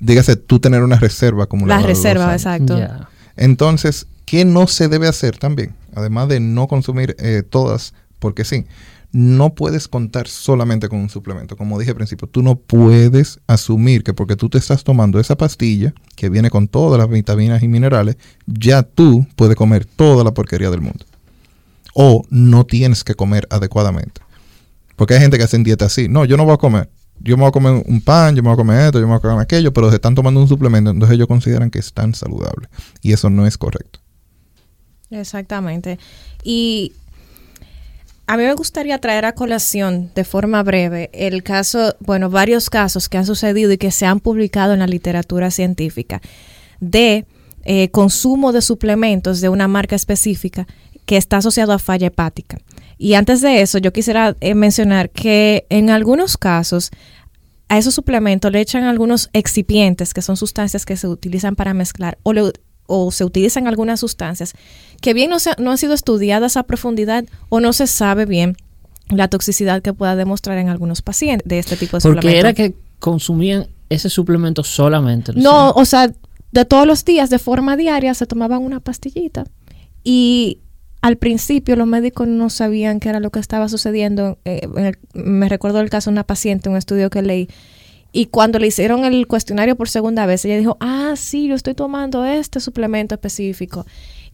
Dígase, 0.00 0.36
tú 0.36 0.60
tener 0.60 0.82
una 0.82 0.98
reserva 0.98 1.44
acumulada. 1.44 1.80
La 1.80 1.86
reserva, 1.86 2.32
exacto. 2.32 2.78
Entonces, 3.36 4.06
¿qué 4.26 4.44
no 4.44 4.66
se 4.66 4.88
debe 4.88 5.08
hacer 5.08 5.38
también? 5.38 5.74
Además 5.94 6.28
de 6.28 6.40
no 6.40 6.68
consumir 6.68 7.16
eh, 7.18 7.42
todas, 7.48 7.94
porque 8.18 8.44
sí, 8.44 8.66
no 9.12 9.54
puedes 9.54 9.88
contar 9.88 10.26
solamente 10.26 10.88
con 10.88 10.98
un 10.98 11.10
suplemento. 11.10 11.56
Como 11.56 11.78
dije 11.78 11.90
al 11.90 11.96
principio, 11.96 12.28
tú 12.28 12.42
no 12.42 12.56
puedes 12.56 13.40
asumir 13.46 14.02
que 14.02 14.14
porque 14.14 14.36
tú 14.36 14.48
te 14.48 14.58
estás 14.58 14.84
tomando 14.84 15.20
esa 15.20 15.36
pastilla 15.36 15.92
que 16.16 16.30
viene 16.30 16.48
con 16.48 16.66
todas 16.66 16.98
las 16.98 17.10
vitaminas 17.10 17.62
y 17.62 17.68
minerales, 17.68 18.16
ya 18.46 18.82
tú 18.82 19.26
puedes 19.36 19.56
comer 19.56 19.84
toda 19.84 20.24
la 20.24 20.32
porquería 20.32 20.70
del 20.70 20.80
mundo. 20.80 21.04
O 21.94 22.24
no 22.30 22.64
tienes 22.64 23.04
que 23.04 23.14
comer 23.14 23.46
adecuadamente. 23.50 24.22
Porque 24.96 25.14
hay 25.14 25.20
gente 25.20 25.36
que 25.36 25.44
hace 25.44 25.58
dieta 25.58 25.86
así. 25.86 26.08
No, 26.08 26.24
yo 26.24 26.38
no 26.38 26.44
voy 26.44 26.54
a 26.54 26.58
comer. 26.58 26.88
Yo 27.20 27.36
me 27.36 27.42
voy 27.42 27.50
a 27.50 27.52
comer 27.52 27.84
un 27.86 28.00
pan, 28.00 28.34
yo 28.34 28.42
me 28.42 28.48
voy 28.48 28.54
a 28.54 28.56
comer 28.56 28.80
esto, 28.80 28.98
yo 28.98 29.06
me 29.06 29.12
voy 29.12 29.18
a 29.18 29.20
comer 29.20 29.38
aquello, 29.40 29.72
pero 29.72 29.90
se 29.90 29.96
están 29.96 30.14
tomando 30.14 30.40
un 30.40 30.48
suplemento, 30.48 30.90
entonces 30.90 31.14
ellos 31.14 31.28
consideran 31.28 31.70
que 31.70 31.78
es 31.78 31.92
tan 31.92 32.14
saludable. 32.14 32.68
Y 33.00 33.12
eso 33.12 33.30
no 33.30 33.46
es 33.46 33.56
correcto. 33.58 34.00
Exactamente. 35.12 35.98
Y 36.42 36.92
a 38.26 38.36
mí 38.36 38.44
me 38.44 38.54
gustaría 38.54 38.98
traer 38.98 39.24
a 39.24 39.34
colación 39.34 40.10
de 40.14 40.24
forma 40.24 40.62
breve 40.62 41.10
el 41.12 41.42
caso, 41.42 41.96
bueno, 42.00 42.30
varios 42.30 42.70
casos 42.70 43.08
que 43.08 43.18
han 43.18 43.26
sucedido 43.26 43.72
y 43.72 43.78
que 43.78 43.90
se 43.90 44.06
han 44.06 44.20
publicado 44.20 44.72
en 44.72 44.78
la 44.78 44.86
literatura 44.86 45.50
científica 45.50 46.20
de 46.80 47.26
eh, 47.64 47.90
consumo 47.90 48.52
de 48.52 48.62
suplementos 48.62 49.40
de 49.40 49.48
una 49.48 49.68
marca 49.68 49.96
específica 49.96 50.66
que 51.04 51.16
está 51.16 51.38
asociado 51.38 51.72
a 51.72 51.78
falla 51.78 52.06
hepática. 52.06 52.58
Y 52.96 53.14
antes 53.14 53.40
de 53.40 53.62
eso, 53.62 53.78
yo 53.78 53.92
quisiera 53.92 54.36
eh, 54.40 54.54
mencionar 54.54 55.10
que 55.10 55.66
en 55.68 55.90
algunos 55.90 56.36
casos 56.36 56.90
a 57.68 57.78
esos 57.78 57.94
suplementos 57.94 58.52
le 58.52 58.60
echan 58.60 58.84
algunos 58.84 59.28
excipientes, 59.32 60.14
que 60.14 60.22
son 60.22 60.36
sustancias 60.36 60.86
que 60.86 60.96
se 60.96 61.08
utilizan 61.08 61.56
para 61.56 61.74
mezclar, 61.74 62.18
o 62.22 62.32
le 62.32 62.52
o 62.94 63.10
se 63.10 63.24
utilizan 63.24 63.66
algunas 63.66 64.00
sustancias 64.00 64.52
que 65.00 65.14
bien 65.14 65.30
no, 65.30 65.38
no 65.58 65.70
han 65.70 65.78
sido 65.78 65.94
estudiadas 65.94 66.58
a 66.58 66.64
profundidad 66.64 67.24
o 67.48 67.60
no 67.60 67.72
se 67.72 67.86
sabe 67.86 68.26
bien 68.26 68.56
la 69.08 69.28
toxicidad 69.28 69.80
que 69.80 69.94
pueda 69.94 70.14
demostrar 70.14 70.58
en 70.58 70.68
algunos 70.68 71.00
pacientes 71.00 71.48
de 71.48 71.58
este 71.58 71.76
tipo 71.76 71.96
de 71.96 72.02
suplementos. 72.02 72.24
Porque 72.24 72.38
era 72.38 72.52
que 72.52 72.74
consumían 72.98 73.66
ese 73.88 74.10
suplemento 74.10 74.62
solamente. 74.62 75.32
No, 75.34 75.70
o 75.70 75.84
sea, 75.84 76.12
de 76.52 76.64
todos 76.64 76.86
los 76.86 77.04
días, 77.04 77.30
de 77.30 77.38
forma 77.38 77.76
diaria, 77.76 78.12
se 78.14 78.26
tomaban 78.26 78.62
una 78.62 78.80
pastillita. 78.80 79.44
Y 80.04 80.58
al 81.00 81.16
principio 81.16 81.76
los 81.76 81.86
médicos 81.86 82.28
no 82.28 82.50
sabían 82.50 83.00
qué 83.00 83.08
era 83.08 83.20
lo 83.20 83.30
que 83.30 83.40
estaba 83.40 83.68
sucediendo. 83.68 84.38
Eh, 84.44 84.68
me 85.14 85.48
recuerdo 85.48 85.80
el 85.80 85.90
caso 85.90 86.10
de 86.10 86.12
una 86.12 86.24
paciente, 86.24 86.68
un 86.68 86.76
estudio 86.76 87.10
que 87.10 87.22
leí, 87.22 87.48
y 88.12 88.26
cuando 88.26 88.58
le 88.58 88.66
hicieron 88.66 89.06
el 89.06 89.26
cuestionario 89.26 89.74
por 89.74 89.88
segunda 89.88 90.26
vez, 90.26 90.44
ella 90.44 90.58
dijo, 90.58 90.76
ah, 90.80 91.14
sí, 91.16 91.48
yo 91.48 91.54
estoy 91.54 91.74
tomando 91.74 92.26
este 92.26 92.60
suplemento 92.60 93.14
específico. 93.14 93.86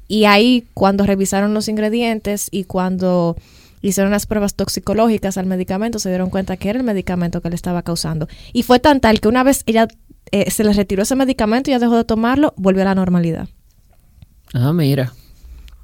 Y 0.08 0.24
ahí, 0.24 0.66
cuando 0.74 1.06
revisaron 1.06 1.54
los 1.54 1.68
ingredientes 1.68 2.48
y 2.50 2.64
cuando 2.64 3.36
hicieron 3.80 4.10
las 4.10 4.26
pruebas 4.26 4.54
toxicológicas 4.54 5.38
al 5.38 5.46
medicamento, 5.46 6.00
se 6.00 6.08
dieron 6.08 6.28
cuenta 6.28 6.56
que 6.56 6.70
era 6.70 6.78
el 6.80 6.84
medicamento 6.84 7.40
que 7.40 7.50
le 7.50 7.54
estaba 7.54 7.82
causando. 7.82 8.26
Y 8.52 8.64
fue 8.64 8.80
tan 8.80 9.00
tal 9.00 9.20
que 9.20 9.28
una 9.28 9.44
vez 9.44 9.62
ella 9.66 9.86
eh, 10.32 10.50
se 10.50 10.64
le 10.64 10.72
retiró 10.72 11.04
ese 11.04 11.14
medicamento 11.14 11.70
y 11.70 11.72
ya 11.72 11.78
dejó 11.78 11.96
de 11.96 12.04
tomarlo, 12.04 12.54
volvió 12.56 12.82
a 12.82 12.86
la 12.86 12.96
normalidad. 12.96 13.48
Ah, 14.54 14.72
mira. 14.72 15.12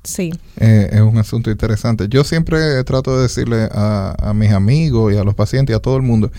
Sí. 0.02 0.32
Eh, 0.58 0.90
es 0.92 1.00
un 1.00 1.16
asunto 1.16 1.50
interesante. 1.50 2.08
Yo 2.08 2.24
siempre 2.24 2.82
trato 2.82 3.16
de 3.16 3.22
decirle 3.22 3.68
a, 3.70 4.16
a 4.18 4.34
mis 4.34 4.50
amigos 4.50 5.14
y 5.14 5.16
a 5.16 5.22
los 5.22 5.34
pacientes 5.34 5.72
y 5.72 5.76
a 5.76 5.80
todo 5.80 5.96
el 5.96 6.02
mundo 6.02 6.32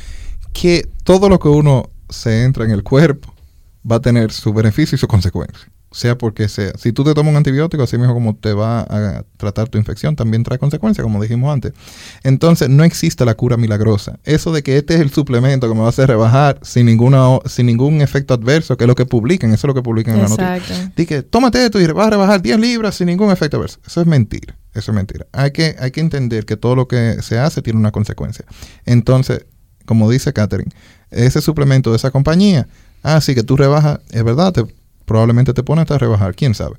que 0.56 0.88
todo 1.04 1.28
lo 1.28 1.38
que 1.38 1.50
uno 1.50 1.90
se 2.10 2.44
entra 2.44 2.64
en 2.64 2.72
el 2.72 2.82
cuerpo 2.82 3.34
va 3.90 3.98
a 3.98 4.00
tener 4.00 4.32
su 4.32 4.54
beneficio 4.54 4.96
y 4.96 5.00
su 5.00 5.08
consecuencia. 5.08 5.68
Sea 5.92 6.18
porque 6.18 6.50
sea. 6.50 6.72
Si 6.78 6.92
tú 6.92 7.04
te 7.04 7.14
tomas 7.14 7.32
un 7.32 7.38
antibiótico, 7.38 7.84
así 7.84 7.98
mismo 7.98 8.14
como 8.14 8.36
te 8.36 8.54
va 8.54 8.82
a 8.82 9.24
tratar 9.38 9.70
tu 9.70 9.78
infección, 9.78 10.16
también 10.16 10.44
trae 10.44 10.58
consecuencias, 10.58 11.04
como 11.04 11.22
dijimos 11.22 11.54
antes. 11.54 11.74
Entonces, 12.24 12.70
no 12.70 12.84
existe 12.84 13.24
la 13.24 13.36
cura 13.36 13.56
milagrosa. 13.56 14.18
Eso 14.24 14.52
de 14.52 14.64
que 14.64 14.78
este 14.78 14.96
es 14.96 15.02
el 15.02 15.12
suplemento 15.12 15.68
que 15.68 15.74
me 15.74 15.82
va 15.82 15.88
a 15.88 15.90
hacer 15.90 16.08
rebajar 16.08 16.60
sin, 16.64 16.86
ninguna, 16.86 17.40
sin 17.46 17.66
ningún 17.66 18.02
efecto 18.02 18.34
adverso, 18.34 18.76
que 18.76 18.86
es 18.86 18.88
lo 18.88 18.96
que 18.96 19.06
publican, 19.06 19.54
eso 19.54 19.68
es 19.68 19.70
lo 19.70 19.74
que 19.74 19.84
publican 19.84 20.16
en 20.16 20.24
la 20.24 20.30
noticia. 20.30 20.92
Dice 20.96 21.06
que 21.06 21.22
tómate 21.22 21.64
esto 21.64 21.80
y 21.80 21.88
vas 21.88 22.08
a 22.08 22.12
rebajar 22.12 22.42
10 22.42 22.60
libras 22.60 22.96
sin 22.96 23.08
ningún 23.08 23.32
efecto 23.32 23.58
adverso. 23.58 23.80
Eso 23.86 24.02
es 24.02 24.08
mentira. 24.08 24.58
Eso 24.74 24.92
es 24.92 24.96
mentira. 24.96 25.28
Hay 25.32 25.52
que, 25.52 25.76
hay 25.80 25.92
que 25.92 26.02
entender 26.02 26.46
que 26.46 26.58
todo 26.58 26.76
lo 26.76 26.88
que 26.88 27.22
se 27.22 27.40
hace 27.40 27.62
tiene 27.62 27.80
una 27.80 27.92
consecuencia. 27.92 28.44
Entonces, 28.86 29.46
como 29.86 30.10
dice 30.10 30.34
Catherine, 30.34 30.72
ese 31.12 31.42
suplemento 31.42 31.92
de 31.92 31.98
esa 31.98 32.12
compañía, 32.12 32.68
ah, 33.04 33.22
sí 33.22 33.36
que 33.36 33.44
tú 33.44 33.56
rebajas, 33.56 34.00
es 34.12 34.24
verdad, 34.24 34.54
probablemente 35.06 35.54
te 35.54 35.64
pones 35.64 35.90
a 35.90 35.98
rebajar, 35.98 36.36
quién 36.36 36.54
sabe. 36.54 36.76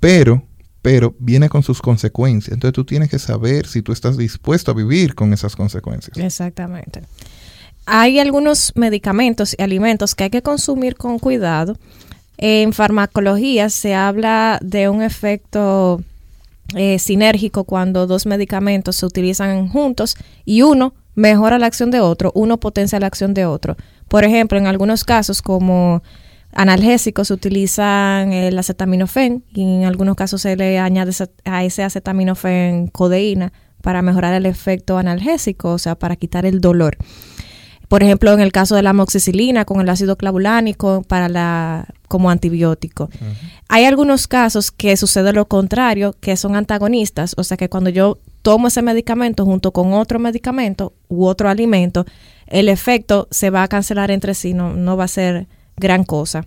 Pero, 0.00 0.42
pero 0.82 1.14
viene 1.18 1.48
con 1.48 1.62
sus 1.62 1.80
consecuencias. 1.80 2.54
Entonces 2.54 2.74
tú 2.74 2.84
tienes 2.84 3.10
que 3.10 3.18
saber 3.18 3.66
si 3.66 3.82
tú 3.82 3.92
estás 3.92 4.16
dispuesto 4.16 4.70
a 4.70 4.74
vivir 4.74 5.14
con 5.14 5.32
esas 5.32 5.56
consecuencias. 5.56 6.16
Exactamente. 6.18 7.02
Hay 7.86 8.18
algunos 8.18 8.72
medicamentos 8.76 9.54
y 9.58 9.62
alimentos 9.62 10.14
que 10.14 10.24
hay 10.24 10.30
que 10.30 10.42
consumir 10.42 10.96
con 10.96 11.18
cuidado. 11.18 11.76
En 12.38 12.72
farmacología 12.72 13.70
se 13.70 13.94
habla 13.94 14.58
de 14.62 14.88
un 14.88 15.02
efecto 15.02 16.02
eh, 16.74 16.98
sinérgico 16.98 17.64
cuando 17.64 18.06
dos 18.06 18.26
medicamentos 18.26 18.96
se 18.96 19.06
utilizan 19.06 19.68
juntos 19.68 20.16
y 20.44 20.62
uno 20.62 20.94
mejora 21.14 21.58
la 21.58 21.66
acción 21.66 21.90
de 21.90 22.00
otro, 22.00 22.32
uno 22.34 22.58
potencia 22.58 23.00
la 23.00 23.06
acción 23.06 23.34
de 23.34 23.46
otro. 23.46 23.76
Por 24.08 24.24
ejemplo, 24.24 24.58
en 24.58 24.66
algunos 24.66 25.04
casos 25.04 25.42
como 25.42 26.02
analgésicos 26.52 27.28
se 27.28 27.34
utilizan 27.34 28.32
el 28.32 28.58
acetaminofén 28.58 29.44
y 29.52 29.62
en 29.62 29.84
algunos 29.84 30.16
casos 30.16 30.42
se 30.42 30.56
le 30.56 30.78
añade 30.78 31.12
a 31.44 31.64
ese 31.64 31.82
acetaminofén 31.82 32.86
codeína 32.88 33.52
para 33.82 34.02
mejorar 34.02 34.34
el 34.34 34.46
efecto 34.46 34.96
analgésico, 34.96 35.72
o 35.72 35.78
sea, 35.78 35.94
para 35.94 36.16
quitar 36.16 36.46
el 36.46 36.60
dolor. 36.60 36.96
Por 37.88 38.02
ejemplo, 38.02 38.32
en 38.32 38.40
el 38.40 38.50
caso 38.50 38.76
de 38.76 38.82
la 38.82 38.90
amoxicilina 38.90 39.64
con 39.64 39.80
el 39.80 39.88
ácido 39.88 40.16
clavulánico 40.16 41.02
para 41.02 41.28
la 41.28 41.86
como 42.08 42.30
antibiótico. 42.30 43.10
Hay 43.68 43.84
algunos 43.84 44.26
casos 44.26 44.70
que 44.70 44.96
sucede 44.96 45.32
lo 45.32 45.48
contrario, 45.48 46.14
que 46.20 46.36
son 46.36 46.56
antagonistas, 46.56 47.34
o 47.36 47.44
sea 47.44 47.56
que 47.56 47.68
cuando 47.68 47.90
yo 47.90 48.18
tomo 48.44 48.68
ese 48.68 48.82
medicamento 48.82 49.46
junto 49.46 49.72
con 49.72 49.94
otro 49.94 50.18
medicamento 50.18 50.92
u 51.08 51.24
otro 51.24 51.48
alimento, 51.48 52.04
el 52.46 52.68
efecto 52.68 53.26
se 53.30 53.48
va 53.48 53.62
a 53.62 53.68
cancelar 53.68 54.10
entre 54.10 54.34
sí, 54.34 54.52
no, 54.52 54.74
no 54.74 54.98
va 54.98 55.04
a 55.04 55.08
ser 55.08 55.48
gran 55.78 56.04
cosa. 56.04 56.46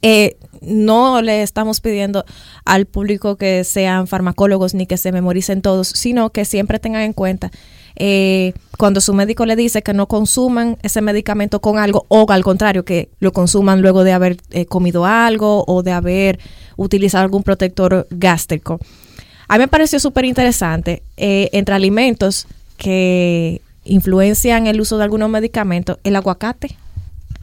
Eh, 0.00 0.38
no 0.62 1.20
le 1.20 1.42
estamos 1.42 1.82
pidiendo 1.82 2.24
al 2.64 2.86
público 2.86 3.36
que 3.36 3.64
sean 3.64 4.06
farmacólogos 4.06 4.72
ni 4.72 4.86
que 4.86 4.96
se 4.96 5.12
memoricen 5.12 5.60
todos, 5.60 5.88
sino 5.88 6.30
que 6.30 6.46
siempre 6.46 6.78
tengan 6.78 7.02
en 7.02 7.12
cuenta 7.12 7.50
eh, 7.96 8.54
cuando 8.78 9.02
su 9.02 9.12
médico 9.12 9.44
le 9.44 9.56
dice 9.56 9.82
que 9.82 9.92
no 9.92 10.06
consuman 10.06 10.78
ese 10.82 11.02
medicamento 11.02 11.60
con 11.60 11.78
algo 11.78 12.06
o 12.08 12.24
al 12.30 12.42
contrario, 12.42 12.86
que 12.86 13.10
lo 13.18 13.32
consuman 13.32 13.82
luego 13.82 14.04
de 14.04 14.12
haber 14.12 14.38
eh, 14.52 14.64
comido 14.64 15.04
algo 15.04 15.64
o 15.66 15.82
de 15.82 15.92
haber 15.92 16.38
utilizado 16.78 17.24
algún 17.24 17.42
protector 17.42 18.06
gástrico. 18.10 18.80
A 19.50 19.54
mí 19.54 19.62
me 19.64 19.68
pareció 19.68 19.98
súper 19.98 20.26
interesante 20.26 21.02
entre 21.16 21.74
alimentos 21.74 22.46
que 22.76 23.60
influencian 23.82 24.68
el 24.68 24.80
uso 24.80 24.96
de 24.96 25.02
algunos 25.02 25.28
medicamentos, 25.28 25.98
el 26.04 26.14
aguacate. 26.14 26.76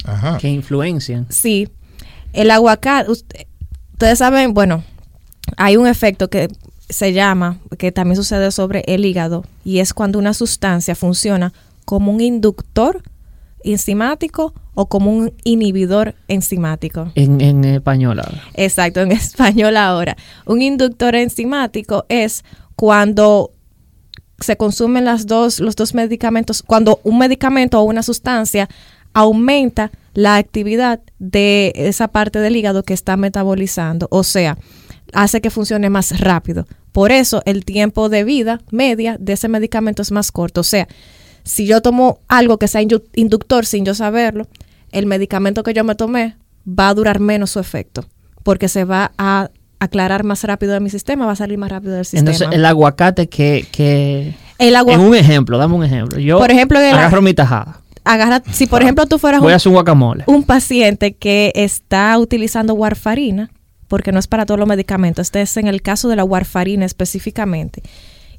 Ajá. 0.05 0.37
Que 0.37 0.47
influencian. 0.47 1.25
Sí, 1.29 1.67
el 2.31 2.49
aguacate, 2.49 3.11
ustedes 3.11 4.19
saben, 4.19 4.53
bueno, 4.53 4.85
hay 5.57 5.75
un 5.75 5.85
efecto 5.85 6.29
que 6.29 6.47
se 6.87 7.11
llama, 7.11 7.57
que 7.77 7.91
también 7.91 8.15
sucede 8.15 8.51
sobre 8.51 8.85
el 8.87 9.03
hígado, 9.03 9.43
y 9.65 9.79
es 9.79 9.93
cuando 9.93 10.17
una 10.17 10.33
sustancia 10.33 10.95
funciona 10.95 11.51
como 11.83 12.13
un 12.13 12.21
inductor 12.21 13.03
enzimático 13.71 14.53
o 14.73 14.87
como 14.87 15.11
un 15.11 15.33
inhibidor 15.43 16.15
enzimático. 16.27 17.11
En, 17.15 17.41
en 17.41 17.63
español 17.65 18.19
ahora. 18.19 18.43
Exacto, 18.53 19.01
en 19.01 19.11
español 19.13 19.77
ahora. 19.77 20.15
Un 20.45 20.61
inductor 20.61 21.15
enzimático 21.15 22.05
es 22.09 22.43
cuando 22.75 23.51
se 24.39 24.55
consumen 24.55 25.05
las 25.05 25.25
dos, 25.25 25.59
los 25.59 25.75
dos 25.75 25.93
medicamentos, 25.93 26.61
cuando 26.61 26.99
un 27.03 27.17
medicamento 27.17 27.79
o 27.79 27.83
una 27.83 28.03
sustancia 28.03 28.69
aumenta 29.13 29.91
la 30.13 30.35
actividad 30.35 30.99
de 31.17 31.73
esa 31.75 32.07
parte 32.07 32.39
del 32.39 32.55
hígado 32.55 32.83
que 32.83 32.93
está 32.93 33.17
metabolizando, 33.17 34.07
o 34.11 34.23
sea, 34.23 34.57
hace 35.13 35.41
que 35.41 35.49
funcione 35.49 35.89
más 35.89 36.19
rápido. 36.19 36.67
Por 36.91 37.11
eso 37.11 37.41
el 37.45 37.65
tiempo 37.65 38.09
de 38.09 38.23
vida 38.23 38.59
media 38.71 39.17
de 39.19 39.33
ese 39.33 39.47
medicamento 39.47 40.01
es 40.01 40.11
más 40.11 40.31
corto. 40.31 40.61
O 40.61 40.63
sea, 40.63 40.87
si 41.47 41.65
yo 41.65 41.81
tomo 41.81 42.19
algo 42.27 42.57
que 42.57 42.67
sea 42.67 42.81
inductor 42.81 43.65
sin 43.65 43.85
yo 43.85 43.95
saberlo, 43.95 44.47
el 44.91 45.05
medicamento 45.05 45.63
que 45.63 45.73
yo 45.73 45.83
me 45.83 45.95
tomé 45.95 46.35
va 46.67 46.89
a 46.89 46.93
durar 46.93 47.19
menos 47.19 47.51
su 47.51 47.59
efecto, 47.59 48.05
porque 48.43 48.67
se 48.67 48.83
va 48.83 49.11
a 49.17 49.49
aclarar 49.79 50.23
más 50.23 50.43
rápido 50.43 50.73
de 50.73 50.79
mi 50.79 50.89
sistema, 50.89 51.25
va 51.25 51.33
a 51.33 51.35
salir 51.35 51.57
más 51.57 51.71
rápido 51.71 51.93
del 51.93 52.05
sistema. 52.05 52.31
Entonces, 52.31 52.55
el 52.55 52.65
aguacate 52.65 53.27
que... 53.27 53.67
que... 53.71 54.35
El 54.59 54.75
en 54.75 54.99
un 54.99 55.15
ejemplo, 55.15 55.59
dame 55.59 55.75
un 55.75 55.83
ejemplo. 55.83 56.19
Yo 56.19 56.39
por 56.39 56.49
ejemplo, 56.49 56.79
agarro 56.79 57.21
mi 57.21 57.33
tajada 57.33 57.81
agarra, 58.07 58.41
si 58.51 58.67
por 58.67 58.81
ejemplo 58.81 59.05
tú 59.05 59.19
fueras 59.19 59.41
un, 59.65 60.23
un 60.25 60.43
paciente 60.43 61.15
que 61.15 61.51
está 61.55 62.17
utilizando 62.17 62.73
warfarina, 62.73 63.51
porque 63.87 64.11
no 64.11 64.19
es 64.19 64.27
para 64.27 64.45
todos 64.45 64.59
los 64.59 64.67
medicamentos, 64.67 65.27
este 65.27 65.41
es 65.41 65.57
en 65.57 65.67
el 65.67 65.81
caso 65.81 66.09
de 66.09 66.15
la 66.15 66.23
warfarina 66.23 66.85
específicamente, 66.85 67.83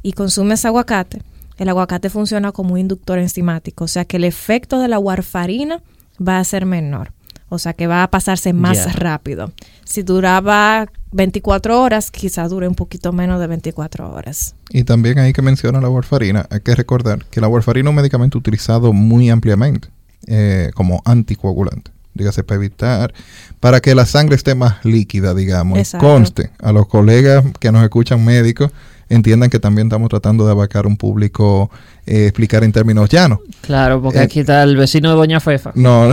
y 0.02 0.12
consumes 0.12 0.64
aguacate, 0.64 1.22
el 1.58 1.68
aguacate 1.68 2.10
funciona 2.10 2.52
como 2.52 2.74
un 2.74 2.80
inductor 2.80 3.18
enzimático, 3.18 3.84
o 3.84 3.88
sea 3.88 4.04
que 4.04 4.16
el 4.16 4.24
efecto 4.24 4.78
de 4.80 4.88
la 4.88 4.98
warfarina 4.98 5.82
va 6.20 6.38
a 6.38 6.44
ser 6.44 6.66
menor. 6.66 7.12
O 7.50 7.58
sea 7.58 7.72
que 7.72 7.86
va 7.86 8.02
a 8.02 8.10
pasarse 8.10 8.52
más 8.52 8.94
rápido. 8.96 9.52
Si 9.84 10.02
duraba 10.02 10.86
24 11.12 11.80
horas, 11.80 12.10
quizás 12.10 12.50
dure 12.50 12.68
un 12.68 12.74
poquito 12.74 13.12
menos 13.12 13.40
de 13.40 13.46
24 13.46 14.12
horas. 14.12 14.54
Y 14.70 14.84
también 14.84 15.18
ahí 15.18 15.32
que 15.32 15.40
menciona 15.40 15.80
la 15.80 15.88
warfarina, 15.88 16.46
hay 16.50 16.60
que 16.60 16.74
recordar 16.74 17.24
que 17.30 17.40
la 17.40 17.48
warfarina 17.48 17.88
es 17.88 17.90
un 17.90 17.96
medicamento 17.96 18.36
utilizado 18.36 18.92
muy 18.92 19.30
ampliamente 19.30 19.88
eh, 20.26 20.70
como 20.74 21.00
anticoagulante. 21.06 21.90
Dígase, 22.12 22.42
para 22.42 22.56
evitar, 22.56 23.14
para 23.60 23.80
que 23.80 23.94
la 23.94 24.04
sangre 24.04 24.34
esté 24.34 24.54
más 24.54 24.84
líquida, 24.84 25.34
digamos. 25.34 25.92
Conste 25.98 26.50
a 26.60 26.72
los 26.72 26.86
colegas 26.88 27.44
que 27.60 27.70
nos 27.70 27.82
escuchan 27.82 28.24
médicos 28.24 28.72
entiendan 29.08 29.50
que 29.50 29.58
también 29.58 29.88
estamos 29.88 30.08
tratando 30.08 30.44
de 30.44 30.52
abarcar 30.52 30.86
un 30.86 30.96
público, 30.96 31.70
eh, 32.06 32.26
explicar 32.26 32.64
en 32.64 32.72
términos 32.72 33.08
llanos. 33.08 33.40
Claro, 33.62 34.02
porque 34.02 34.18
eh, 34.18 34.22
aquí 34.22 34.40
está 34.40 34.62
el 34.62 34.76
vecino 34.76 35.10
de 35.10 35.16
Doña 35.16 35.40
Fefa. 35.40 35.72
No, 35.74 36.10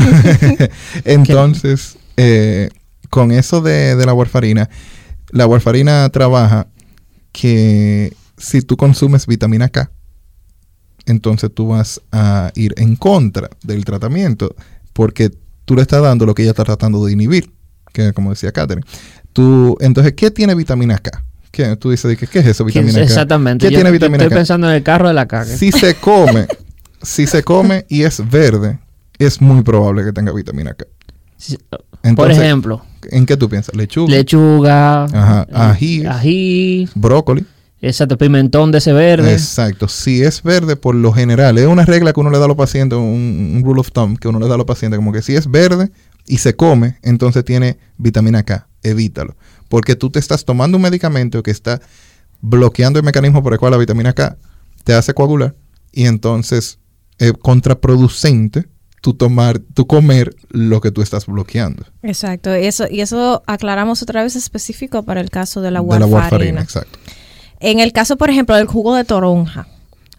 entonces, 1.05 1.97
eh, 2.17 2.69
con 3.09 3.31
eso 3.31 3.61
de, 3.61 3.95
la 4.05 4.13
warfarina, 4.13 4.69
la 5.29 5.47
warfarina 5.47 6.09
trabaja 6.09 6.67
que 7.31 8.13
si 8.37 8.61
tú 8.61 8.77
consumes 8.77 9.27
vitamina 9.27 9.69
K, 9.69 9.91
entonces 11.05 11.51
tú 11.53 11.69
vas 11.69 12.01
a 12.11 12.51
ir 12.55 12.73
en 12.77 12.95
contra 12.95 13.49
del 13.63 13.85
tratamiento 13.85 14.55
porque 14.93 15.31
tú 15.65 15.75
le 15.75 15.81
estás 15.81 16.01
dando 16.01 16.25
lo 16.25 16.33
que 16.33 16.43
ella 16.43 16.51
está 16.51 16.63
tratando 16.63 17.05
de 17.05 17.13
inhibir, 17.13 17.51
que 17.91 18.13
como 18.13 18.29
decía 18.31 18.51
Catherine. 18.51 18.85
Tú, 19.33 19.77
entonces, 19.81 20.13
¿qué 20.13 20.31
tiene 20.31 20.55
vitamina 20.55 20.97
K? 20.97 21.24
¿Qué? 21.55 21.73
Tú 21.77 21.91
dices, 21.91 22.17
¿qué, 22.17 22.39
es 22.39 22.45
eso, 22.47 22.65
vitamina 22.65 22.95
K? 22.95 23.01
Exactamente. 23.01 23.65
¿Qué 23.65 23.73
tiene 23.73 23.89
vitamina 23.89 24.21
estoy 24.25 24.35
pensando 24.35 24.67
en 24.67 24.75
el 24.75 24.83
carro 24.83 25.07
de 25.07 25.13
la 25.13 25.25
caca. 25.25 25.45
Si 25.45 25.71
se 25.71 25.95
come, 25.95 26.47
si 27.01 27.27
se 27.27 27.43
come 27.43 27.85
y 27.87 28.01
es 28.01 28.29
verde, 28.29 28.77
es 29.19 29.39
muy 29.39 29.61
probable 29.61 30.03
que 30.03 30.11
tenga 30.11 30.33
vitamina 30.33 30.73
K. 30.73 30.85
por 32.13 32.29
ejemplo. 32.29 32.83
¿En 33.09 33.25
qué 33.25 33.37
tú 33.37 33.47
piensas? 33.47 33.73
Lechuga. 33.73 34.11
Lechuga. 34.11 35.05
Ajá. 35.05 35.47
Ají. 35.53 36.05
Ají. 36.05 36.89
Brócoli. 36.93 37.45
Exacto, 37.79 38.17
pimentón 38.17 38.73
de 38.73 38.79
ese 38.79 38.91
verde. 38.91 39.31
Exacto. 39.31 39.87
Si 39.87 40.23
es 40.23 40.43
verde, 40.43 40.75
por 40.75 40.93
lo 40.93 41.13
general, 41.13 41.57
es 41.57 41.67
una 41.67 41.85
regla 41.85 42.11
que 42.11 42.19
uno 42.19 42.31
le 42.31 42.37
da 42.37 42.45
a 42.45 42.47
los 42.49 42.57
pacientes, 42.57 42.99
un, 42.99 43.53
un, 43.55 43.61
rule 43.63 43.79
of 43.79 43.93
thumb 43.93 44.19
que 44.19 44.27
uno 44.27 44.41
le 44.41 44.49
da 44.49 44.55
a 44.55 44.57
los 44.57 44.65
pacientes, 44.65 44.97
como 44.97 45.13
que 45.13 45.21
si 45.21 45.37
es 45.37 45.49
verde 45.49 45.89
y 46.27 46.39
se 46.39 46.53
come, 46.53 46.97
entonces 47.01 47.45
tiene 47.45 47.77
vitamina 47.97 48.43
K. 48.43 48.67
Evítalo 48.85 49.35
porque 49.69 49.95
tú 49.95 50.09
te 50.09 50.19
estás 50.19 50.45
tomando 50.45 50.77
un 50.77 50.83
medicamento 50.83 51.43
que 51.43 51.51
está 51.51 51.81
bloqueando 52.41 52.99
el 52.99 53.05
mecanismo 53.05 53.43
por 53.43 53.53
el 53.53 53.59
cual 53.59 53.71
la 53.71 53.77
vitamina 53.77 54.13
K 54.13 54.37
te 54.83 54.93
hace 54.93 55.13
coagular 55.13 55.55
y 55.91 56.05
entonces 56.05 56.79
es 57.17 57.33
contraproducente 57.33 58.67
tú 59.01 59.13
tomar, 59.13 59.59
tú 59.59 59.85
comer 59.85 60.35
lo 60.49 60.81
que 60.81 60.91
tú 60.91 61.01
estás 61.01 61.27
bloqueando. 61.27 61.85
Exacto, 62.01 62.51
eso, 62.51 62.85
y 62.89 63.01
eso 63.01 63.43
aclaramos 63.45 64.01
otra 64.01 64.23
vez 64.23 64.35
específico 64.35 65.03
para 65.03 65.21
el 65.21 65.29
caso 65.29 65.61
de 65.61 65.71
la 65.71 65.81
warfarina. 65.81 66.05
De 66.05 66.11
la 66.11 66.17
warfarina, 66.17 66.61
exacto. 66.61 66.99
En 67.59 67.79
el 67.79 67.93
caso, 67.93 68.17
por 68.17 68.29
ejemplo, 68.29 68.55
del 68.55 68.65
jugo 68.65 68.95
de 68.95 69.03
toronja, 69.03 69.67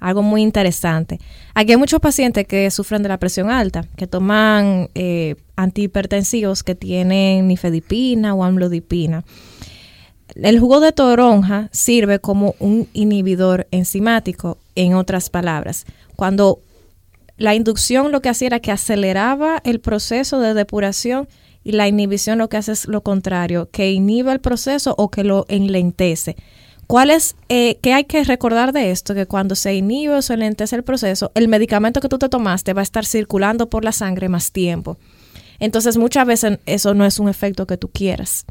algo 0.00 0.22
muy 0.22 0.42
interesante. 0.42 1.18
Aquí 1.54 1.72
hay 1.72 1.78
muchos 1.78 2.00
pacientes 2.00 2.46
que 2.46 2.70
sufren 2.70 3.02
de 3.02 3.08
la 3.08 3.18
presión 3.18 3.50
alta, 3.50 3.84
que 3.96 4.06
toman 4.06 4.90
eh, 4.94 5.36
antihipertensivos 5.56 6.62
que 6.62 6.74
tienen 6.74 7.48
nifedipina 7.48 8.34
o 8.34 8.44
amlodipina. 8.44 9.24
El 10.34 10.60
jugo 10.60 10.80
de 10.80 10.92
toronja 10.92 11.68
sirve 11.72 12.18
como 12.18 12.54
un 12.58 12.88
inhibidor 12.92 13.66
enzimático, 13.70 14.58
en 14.76 14.94
otras 14.94 15.30
palabras. 15.30 15.86
Cuando 16.14 16.60
la 17.38 17.54
inducción 17.54 18.12
lo 18.12 18.22
que 18.22 18.28
hacía 18.28 18.46
era 18.46 18.60
que 18.60 18.70
aceleraba 18.70 19.60
el 19.64 19.80
proceso 19.80 20.38
de 20.38 20.54
depuración 20.54 21.28
y 21.64 21.72
la 21.72 21.88
inhibición 21.88 22.38
lo 22.38 22.48
que 22.48 22.58
hace 22.58 22.72
es 22.72 22.86
lo 22.86 23.02
contrario, 23.02 23.68
que 23.72 23.90
inhibe 23.90 24.32
el 24.32 24.40
proceso 24.40 24.94
o 24.96 25.10
que 25.10 25.24
lo 25.24 25.46
enlentece. 25.48 26.36
¿Cuál 26.86 27.10
es, 27.10 27.34
eh, 27.48 27.78
qué 27.82 27.94
hay 27.94 28.04
que 28.04 28.22
recordar 28.22 28.72
de 28.72 28.90
esto? 28.92 29.14
Que 29.14 29.26
cuando 29.26 29.56
se 29.56 29.74
inhibe 29.74 30.14
o 30.14 30.22
se 30.22 30.34
enlentece 30.34 30.76
el 30.76 30.84
proceso, 30.84 31.32
el 31.34 31.48
medicamento 31.48 32.00
que 32.00 32.08
tú 32.08 32.18
te 32.18 32.28
tomaste 32.28 32.74
va 32.74 32.80
a 32.80 32.84
estar 32.84 33.04
circulando 33.04 33.68
por 33.68 33.84
la 33.84 33.92
sangre 33.92 34.28
más 34.28 34.52
tiempo. 34.52 34.96
Entonces, 35.58 35.96
muchas 35.96 36.26
veces 36.26 36.58
eso 36.66 36.94
no 36.94 37.04
es 37.04 37.18
un 37.18 37.28
efecto 37.28 37.66
que 37.66 37.76
tú 37.76 37.88
quieras. 37.88 38.44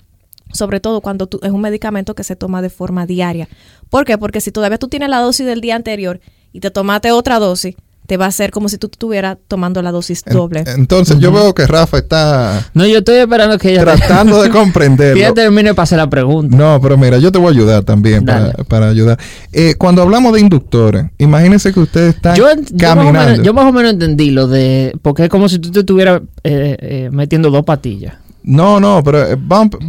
Sobre 0.52 0.80
todo 0.80 1.02
cuando 1.02 1.28
tú, 1.28 1.40
es 1.44 1.52
un 1.52 1.62
medicamento 1.62 2.14
que 2.14 2.24
se 2.24 2.36
toma 2.36 2.62
de 2.62 2.70
forma 2.70 3.06
diaria. 3.06 3.48
¿Por 3.90 4.06
qué? 4.06 4.18
Porque 4.18 4.42
si 4.42 4.52
todavía 4.52 4.78
tú 4.78 4.90
tienes 4.90 5.10
la 5.10 5.20
dosis 5.20 5.46
del 5.46 5.62
día 5.62 5.76
anterior 5.76 6.20
y 6.52 6.60
te 6.60 6.72
tomaste 6.72 7.12
otra 7.12 7.40
dosis, 7.40 7.76
te 8.06 8.18
va 8.18 8.26
a 8.26 8.28
hacer 8.30 8.51
como 8.51 8.70
si 8.70 8.78
tú 8.78 8.88
estuvieras 8.91 9.38
tomando 9.47 9.82
la 9.82 9.91
dosis 9.91 10.24
doble. 10.24 10.64
entonces, 10.68 11.20
yo 11.20 11.32
veo 11.32 11.53
que 11.53 11.66
Rafa 11.66 11.97
está. 11.97 12.70
No, 12.74 12.86
yo 12.86 12.99
estoy 12.99 13.18
esperando 13.18 13.58
que 13.58 13.72
ella. 13.72 13.82
Tratando 13.82 14.41
de 14.41 14.49
comprender. 14.49 15.14
que 15.16 15.20
ella 15.20 15.34
termine 15.34 15.74
para 15.74 15.84
hacer 15.84 15.97
la 15.97 16.10
pregunta. 16.10 16.56
No, 16.56 16.80
pero 16.82 16.97
mira, 16.97 17.18
yo 17.18 17.32
te 17.32 17.39
voy 17.39 17.47
a 17.47 17.51
ayudar 17.51 17.84
también 17.84 18.26
para, 18.26 18.89
ayudar. 18.89 19.20
Eh, 19.51 19.76
cuando 19.78 20.01
hablamos 20.01 20.34
de 20.34 20.41
inductores, 20.41 21.06
imagínense 21.18 21.74
que 21.74 21.80
usted 21.80 22.08
está 22.08 22.36
caminando. 22.78 23.43
Yo 23.43 23.53
más, 23.53 23.66
o 23.66 23.72
menos, 23.72 23.93
entendí 23.93 24.32
lo 24.32 24.47
de. 24.47 24.95
Porque 25.01 25.24
es 25.24 25.30
como 25.30 25.49
si 25.49 25.60
tú 25.60 25.72
te 25.72 25.80
estuvieras 25.80 26.22
eh, 26.43 26.78
eh, 26.80 27.10
metiendo 27.12 27.49
dos 27.49 27.64
patillas. 27.64 28.16
No, 28.43 28.80
no, 28.80 29.01
pero. 29.03 29.26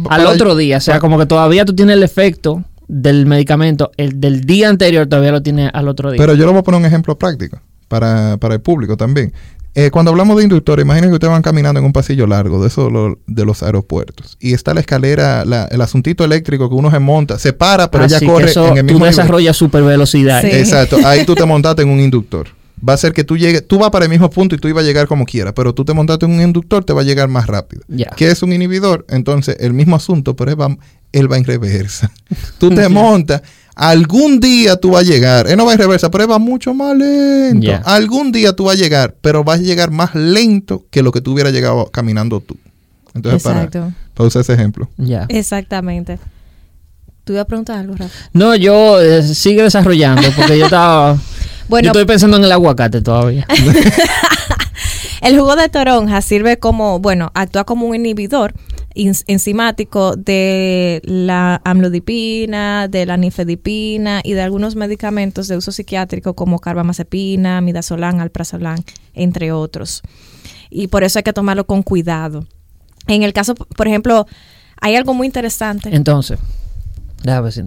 Al 0.09 0.25
otro 0.25 0.55
día, 0.55 0.77
o 0.77 0.81
sea, 0.81 0.99
como 0.99 1.17
que 1.19 1.25
todavía 1.25 1.65
tú 1.65 1.75
tienes 1.75 1.95
el 1.95 2.03
efecto 2.03 2.63
del 2.87 3.25
medicamento, 3.25 3.91
el 3.97 4.19
del 4.19 4.45
día 4.45 4.69
anterior 4.69 5.07
todavía 5.07 5.31
lo 5.31 5.41
tienes 5.41 5.69
al 5.73 5.87
otro 5.87 6.11
día. 6.11 6.17
Pero 6.17 6.33
yo 6.35 6.45
le 6.45 6.51
voy 6.51 6.59
a 6.59 6.63
poner 6.63 6.79
un 6.79 6.85
ejemplo 6.85 7.17
práctico 7.17 7.59
para, 7.87 8.37
para 8.37 8.55
el 8.55 8.61
público 8.61 8.97
también. 8.97 9.33
Eh, 9.79 9.91
cuando 9.91 10.09
hablamos 10.09 10.35
de 10.37 10.43
inductor, 10.43 10.79
imaginen 10.79 11.11
que 11.11 11.13
ustedes 11.13 11.31
van 11.31 11.43
caminando 11.43 11.79
en 11.79 11.85
un 11.85 11.93
pasillo 11.93 12.25
largo 12.25 12.59
de 12.59 12.67
eso 12.67 12.89
de 13.27 13.45
los 13.45 13.61
aeropuertos 13.61 14.35
y 14.39 14.53
está 14.53 14.73
la 14.73 14.79
escalera, 14.79 15.43
el 15.69 15.81
asuntito 15.81 16.25
eléctrico 16.25 16.67
que 16.67 16.73
uno 16.73 16.89
se 16.89 16.97
monta, 16.97 17.37
se 17.37 17.53
para, 17.53 17.91
pero 17.91 18.05
ella 18.05 18.19
corre 18.25 18.51
en 18.51 18.77
el 18.77 18.83
mismo 18.85 18.97
Tú 18.97 19.05
desarrollas 19.05 19.55
super 19.55 19.83
velocidad. 19.83 20.43
Exacto, 20.43 20.97
ahí 21.05 21.27
tú 21.27 21.35
te 21.35 21.45
montaste 21.45 21.83
en 21.83 21.89
un 21.89 21.99
inductor. 21.99 22.47
Va 22.87 22.93
a 22.93 22.97
ser 22.97 23.13
que 23.13 23.23
tú 23.23 23.37
llegues, 23.37 23.67
tú 23.67 23.77
vas 23.77 23.91
para 23.91 24.05
el 24.05 24.09
mismo 24.09 24.31
punto 24.31 24.55
y 24.55 24.57
tú 24.57 24.67
ibas 24.67 24.83
a 24.83 24.87
llegar 24.87 25.05
como 25.05 25.25
quieras, 25.25 25.53
pero 25.55 25.75
tú 25.75 25.85
te 25.85 25.93
montaste 25.93 26.25
en 26.25 26.31
un 26.31 26.41
inductor, 26.41 26.83
te 26.83 26.93
va 26.93 27.01
a 27.01 27.03
llegar 27.03 27.27
más 27.27 27.45
rápido. 27.45 27.83
¿Qué 28.15 28.31
es 28.31 28.41
un 28.41 28.53
inhibidor? 28.53 29.05
Entonces, 29.09 29.57
el 29.59 29.73
mismo 29.73 29.95
asunto, 29.95 30.35
pero 30.35 30.49
él 30.49 30.59
va, 30.59 30.75
él 31.11 31.31
va 31.31 31.37
en 31.37 31.43
reversa. 31.43 32.11
tú 32.57 32.71
te 32.71 32.89
montas 32.89 33.43
Algún 33.77 34.39
día 34.39 34.75
tú 34.75 34.91
vas 34.91 35.03
a 35.03 35.05
llegar. 35.05 35.47
Él 35.47 35.55
no 35.55 35.63
va 35.63 35.73
en 35.73 35.77
reversa, 35.77 36.09
pero 36.09 36.23
él 36.23 36.31
va 36.31 36.39
mucho 36.39 36.73
más 36.73 36.97
lento. 36.97 37.79
Algún 37.85 38.31
día 38.31 38.53
tú 38.53 38.63
vas 38.63 38.75
a 38.75 38.79
llegar, 38.79 39.15
pero 39.21 39.43
vas 39.43 39.59
a 39.59 39.61
llegar 39.61 39.91
más 39.91 40.15
lento 40.15 40.85
que 40.89 41.03
lo 41.03 41.11
que 41.11 41.21
tú 41.21 41.33
hubieras 41.33 41.53
llegado 41.53 41.85
caminando 41.91 42.39
tú. 42.39 42.57
Entonces, 43.13 43.43
para, 43.43 43.69
para, 43.69 44.27
usar 44.27 44.41
ese 44.41 44.53
ejemplo. 44.53 44.89
Exactamente. 45.29 46.17
¿Tú 47.23 47.33
ibas 47.33 47.43
a 47.43 47.47
preguntar 47.47 47.77
algo, 47.77 47.95
Rafa? 47.95 48.11
No, 48.33 48.55
yo 48.55 48.99
eh, 48.99 49.21
sigue 49.21 49.61
desarrollando 49.61 50.27
porque 50.35 50.57
yo 50.57 50.65
estaba... 50.65 51.15
bueno, 51.67 51.85
yo 51.85 51.91
estoy 51.91 52.05
pensando 52.05 52.37
en 52.37 52.45
el 52.45 52.51
aguacate 52.51 53.01
todavía. 53.01 53.45
el 55.21 55.37
jugo 55.37 55.55
de 55.55 55.69
toronja 55.69 56.21
sirve 56.21 56.57
como, 56.57 56.99
bueno, 56.99 57.31
actúa 57.35 57.63
como 57.63 57.85
un 57.85 57.95
inhibidor 57.95 58.55
enzimático 59.27 60.15
de 60.15 61.01
la 61.03 61.61
amlodipina, 61.63 62.87
de 62.87 63.05
la 63.05 63.17
nifedipina 63.17 64.21
y 64.23 64.33
de 64.33 64.41
algunos 64.41 64.75
medicamentos 64.75 65.47
de 65.47 65.57
uso 65.57 65.71
psiquiátrico 65.71 66.33
como 66.33 66.59
carbamazepina, 66.59 67.61
midazolam, 67.61 68.19
alprazolam, 68.19 68.79
entre 69.13 69.51
otros. 69.51 70.01
Y 70.69 70.87
por 70.87 71.03
eso 71.03 71.19
hay 71.19 71.23
que 71.23 71.33
tomarlo 71.33 71.65
con 71.65 71.83
cuidado. 71.83 72.45
En 73.07 73.23
el 73.23 73.33
caso, 73.33 73.55
por 73.55 73.87
ejemplo, 73.87 74.27
hay 74.81 74.95
algo 74.95 75.13
muy 75.13 75.27
interesante. 75.27 75.95
Entonces, 75.95 76.39
déjame 77.23 77.51
si 77.51 77.61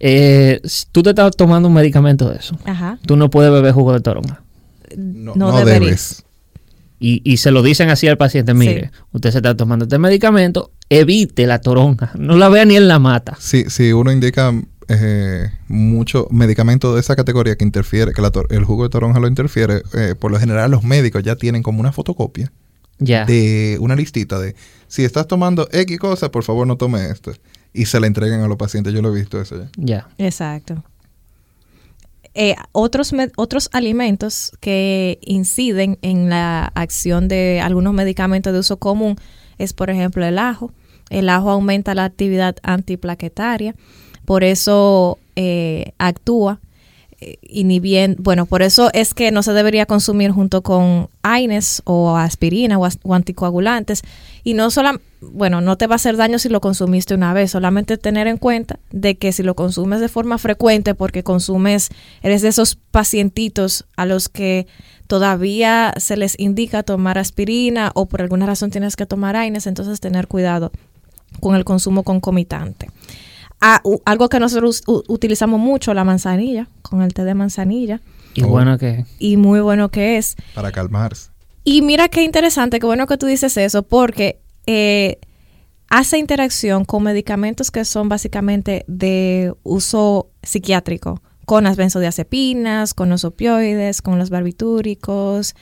eh, 0.00 0.60
tú 0.92 1.02
te 1.02 1.10
estás 1.10 1.34
tomando 1.34 1.68
un 1.68 1.74
medicamento 1.74 2.28
de 2.28 2.36
eso. 2.36 2.58
Ajá. 2.64 2.98
Tú 3.06 3.16
no 3.16 3.30
puedes 3.30 3.50
beber 3.50 3.72
jugo 3.72 3.92
de 3.92 4.00
toronja. 4.00 4.42
No, 4.96 5.34
no, 5.34 5.64
debes 5.64 6.24
y, 7.06 7.36
se 7.36 7.50
lo 7.50 7.62
dicen 7.62 7.90
así 7.90 8.08
al 8.08 8.16
paciente, 8.16 8.54
mire, 8.54 8.90
usted 9.12 9.30
se 9.30 9.38
está 9.38 9.54
tomando 9.54 9.84
este 9.84 9.98
medicamento, 9.98 10.70
evite 10.88 11.46
la 11.46 11.60
toronja, 11.60 12.12
no 12.18 12.36
la 12.36 12.48
vea 12.48 12.64
ni 12.64 12.76
en 12.76 12.88
la 12.88 12.98
mata. 12.98 13.36
Sí, 13.38 13.64
sí, 13.68 13.92
uno 13.92 14.10
indica 14.10 14.52
eh, 14.88 15.50
mucho 15.68 16.26
medicamento 16.30 16.94
de 16.94 17.00
esa 17.00 17.14
categoría 17.14 17.56
que 17.56 17.64
interfiere, 17.64 18.12
que 18.12 18.22
el 18.50 18.64
jugo 18.64 18.84
de 18.84 18.88
toronja 18.88 19.20
lo 19.20 19.28
interfiere, 19.28 19.82
eh, 19.94 20.14
por 20.18 20.30
lo 20.30 20.38
general 20.38 20.70
los 20.70 20.82
médicos 20.82 21.22
ya 21.22 21.36
tienen 21.36 21.62
como 21.62 21.80
una 21.80 21.92
fotocopia 21.92 22.50
de 22.98 23.76
una 23.80 23.96
listita 23.96 24.38
de 24.38 24.54
si 24.86 25.04
estás 25.04 25.26
tomando 25.26 25.68
X 25.72 25.98
cosa, 25.98 26.30
por 26.30 26.44
favor 26.44 26.66
no 26.66 26.76
tome 26.76 27.10
esto. 27.10 27.32
Y 27.72 27.86
se 27.86 27.98
la 27.98 28.06
entregan 28.06 28.40
a 28.40 28.46
los 28.46 28.56
pacientes, 28.56 28.94
yo 28.94 29.02
lo 29.02 29.14
he 29.14 29.18
visto 29.18 29.40
eso 29.40 29.58
ya. 29.58 29.68
Ya. 29.76 30.08
Exacto. 30.16 30.84
Eh, 32.34 32.56
otros, 32.72 33.12
otros 33.36 33.68
alimentos 33.72 34.52
que 34.60 35.18
inciden 35.22 35.98
en 36.02 36.28
la 36.28 36.66
acción 36.74 37.28
de 37.28 37.60
algunos 37.60 37.94
medicamentos 37.94 38.52
de 38.52 38.58
uso 38.58 38.78
común 38.78 39.16
es, 39.58 39.72
por 39.72 39.88
ejemplo, 39.90 40.24
el 40.24 40.38
ajo. 40.38 40.72
El 41.10 41.28
ajo 41.28 41.50
aumenta 41.50 41.94
la 41.94 42.04
actividad 42.04 42.56
antiplaquetaria, 42.62 43.76
por 44.24 44.42
eso 44.42 45.18
eh, 45.36 45.92
actúa 45.98 46.60
inhibiendo, 47.42 48.22
bueno, 48.22 48.46
por 48.46 48.62
eso 48.62 48.90
es 48.92 49.14
que 49.14 49.30
no 49.30 49.42
se 49.42 49.52
debería 49.52 49.86
consumir 49.86 50.30
junto 50.30 50.62
con 50.62 51.08
AINES 51.22 51.82
o 51.84 52.16
aspirina 52.16 52.78
o, 52.78 53.14
anticoagulantes. 53.14 54.02
Y 54.42 54.54
no 54.54 54.70
solo, 54.70 55.00
bueno, 55.20 55.60
no 55.60 55.76
te 55.76 55.86
va 55.86 55.94
a 55.94 55.96
hacer 55.96 56.16
daño 56.16 56.38
si 56.38 56.48
lo 56.48 56.60
consumiste 56.60 57.14
una 57.14 57.32
vez, 57.32 57.50
solamente 57.50 57.96
tener 57.96 58.26
en 58.26 58.36
cuenta 58.36 58.78
de 58.90 59.16
que 59.16 59.32
si 59.32 59.42
lo 59.42 59.54
consumes 59.54 60.00
de 60.00 60.08
forma 60.08 60.38
frecuente, 60.38 60.94
porque 60.94 61.22
consumes, 61.22 61.88
eres 62.22 62.42
de 62.42 62.48
esos 62.48 62.76
pacientitos 62.76 63.84
a 63.96 64.06
los 64.06 64.28
que 64.28 64.66
todavía 65.06 65.94
se 65.98 66.16
les 66.16 66.38
indica 66.38 66.82
tomar 66.82 67.18
aspirina 67.18 67.92
o 67.94 68.06
por 68.06 68.22
alguna 68.22 68.46
razón 68.46 68.70
tienes 68.70 68.96
que 68.96 69.06
tomar 69.06 69.36
AINES, 69.36 69.66
entonces 69.66 70.00
tener 70.00 70.28
cuidado 70.28 70.72
con 71.40 71.56
el 71.56 71.64
consumo 71.64 72.02
concomitante 72.02 72.88
algo 74.04 74.28
que 74.28 74.40
nosotros 74.40 74.82
utilizamos 74.86 75.58
mucho, 75.60 75.94
la 75.94 76.04
manzanilla, 76.04 76.68
con 76.82 77.02
el 77.02 77.14
té 77.14 77.24
de 77.24 77.34
manzanilla. 77.34 78.00
Y 78.34 78.42
bueno 78.42 78.78
que 78.78 79.04
Y 79.18 79.36
muy 79.36 79.60
bueno 79.60 79.90
que 79.90 80.18
es. 80.18 80.36
Para 80.54 80.72
calmarse. 80.72 81.30
Y 81.64 81.82
mira 81.82 82.08
qué 82.08 82.22
interesante, 82.22 82.78
qué 82.78 82.86
bueno 82.86 83.06
que 83.06 83.16
tú 83.16 83.26
dices 83.26 83.56
eso, 83.56 83.82
porque 83.82 84.40
eh, 84.66 85.18
hace 85.88 86.18
interacción 86.18 86.84
con 86.84 87.02
medicamentos 87.02 87.70
que 87.70 87.84
son 87.84 88.08
básicamente 88.08 88.84
de 88.86 89.54
uso 89.62 90.30
psiquiátrico 90.42 91.22
con 91.44 91.64
las 91.64 91.76
benzodiazepinas, 91.76 92.94
con 92.94 93.10
los 93.10 93.24
opioides, 93.24 94.02
con 94.02 94.18
los 94.18 94.30
barbitúricos. 94.30 95.54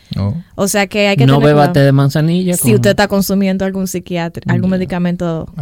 O 0.55 0.69
sea 0.69 0.87
que 0.87 1.09
hay 1.09 1.17
que 1.17 1.27
no 1.27 1.41
beba 1.41 1.73
té 1.73 1.81
de 1.81 1.93
manzanilla. 1.93 2.57
Si 2.57 2.75
usted 2.75 2.91
está 2.91 3.09
consumiendo 3.09 3.65
algún 3.65 3.87
psiquiátrico, 3.87 4.53
algún 4.53 4.71
medicamento 4.71 5.53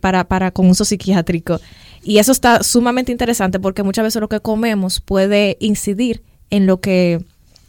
para, 0.00 0.24
para 0.28 0.50
con 0.50 0.68
uso 0.68 0.84
psiquiátrico. 0.84 1.60
Y 2.02 2.18
eso 2.18 2.32
está 2.32 2.62
sumamente 2.62 3.12
interesante 3.12 3.60
porque 3.60 3.82
muchas 3.82 4.04
veces 4.04 4.20
lo 4.20 4.28
que 4.28 4.40
comemos 4.40 5.00
puede 5.00 5.56
incidir 5.60 6.22
en 6.50 6.66
lo 6.66 6.80
que 6.80 7.24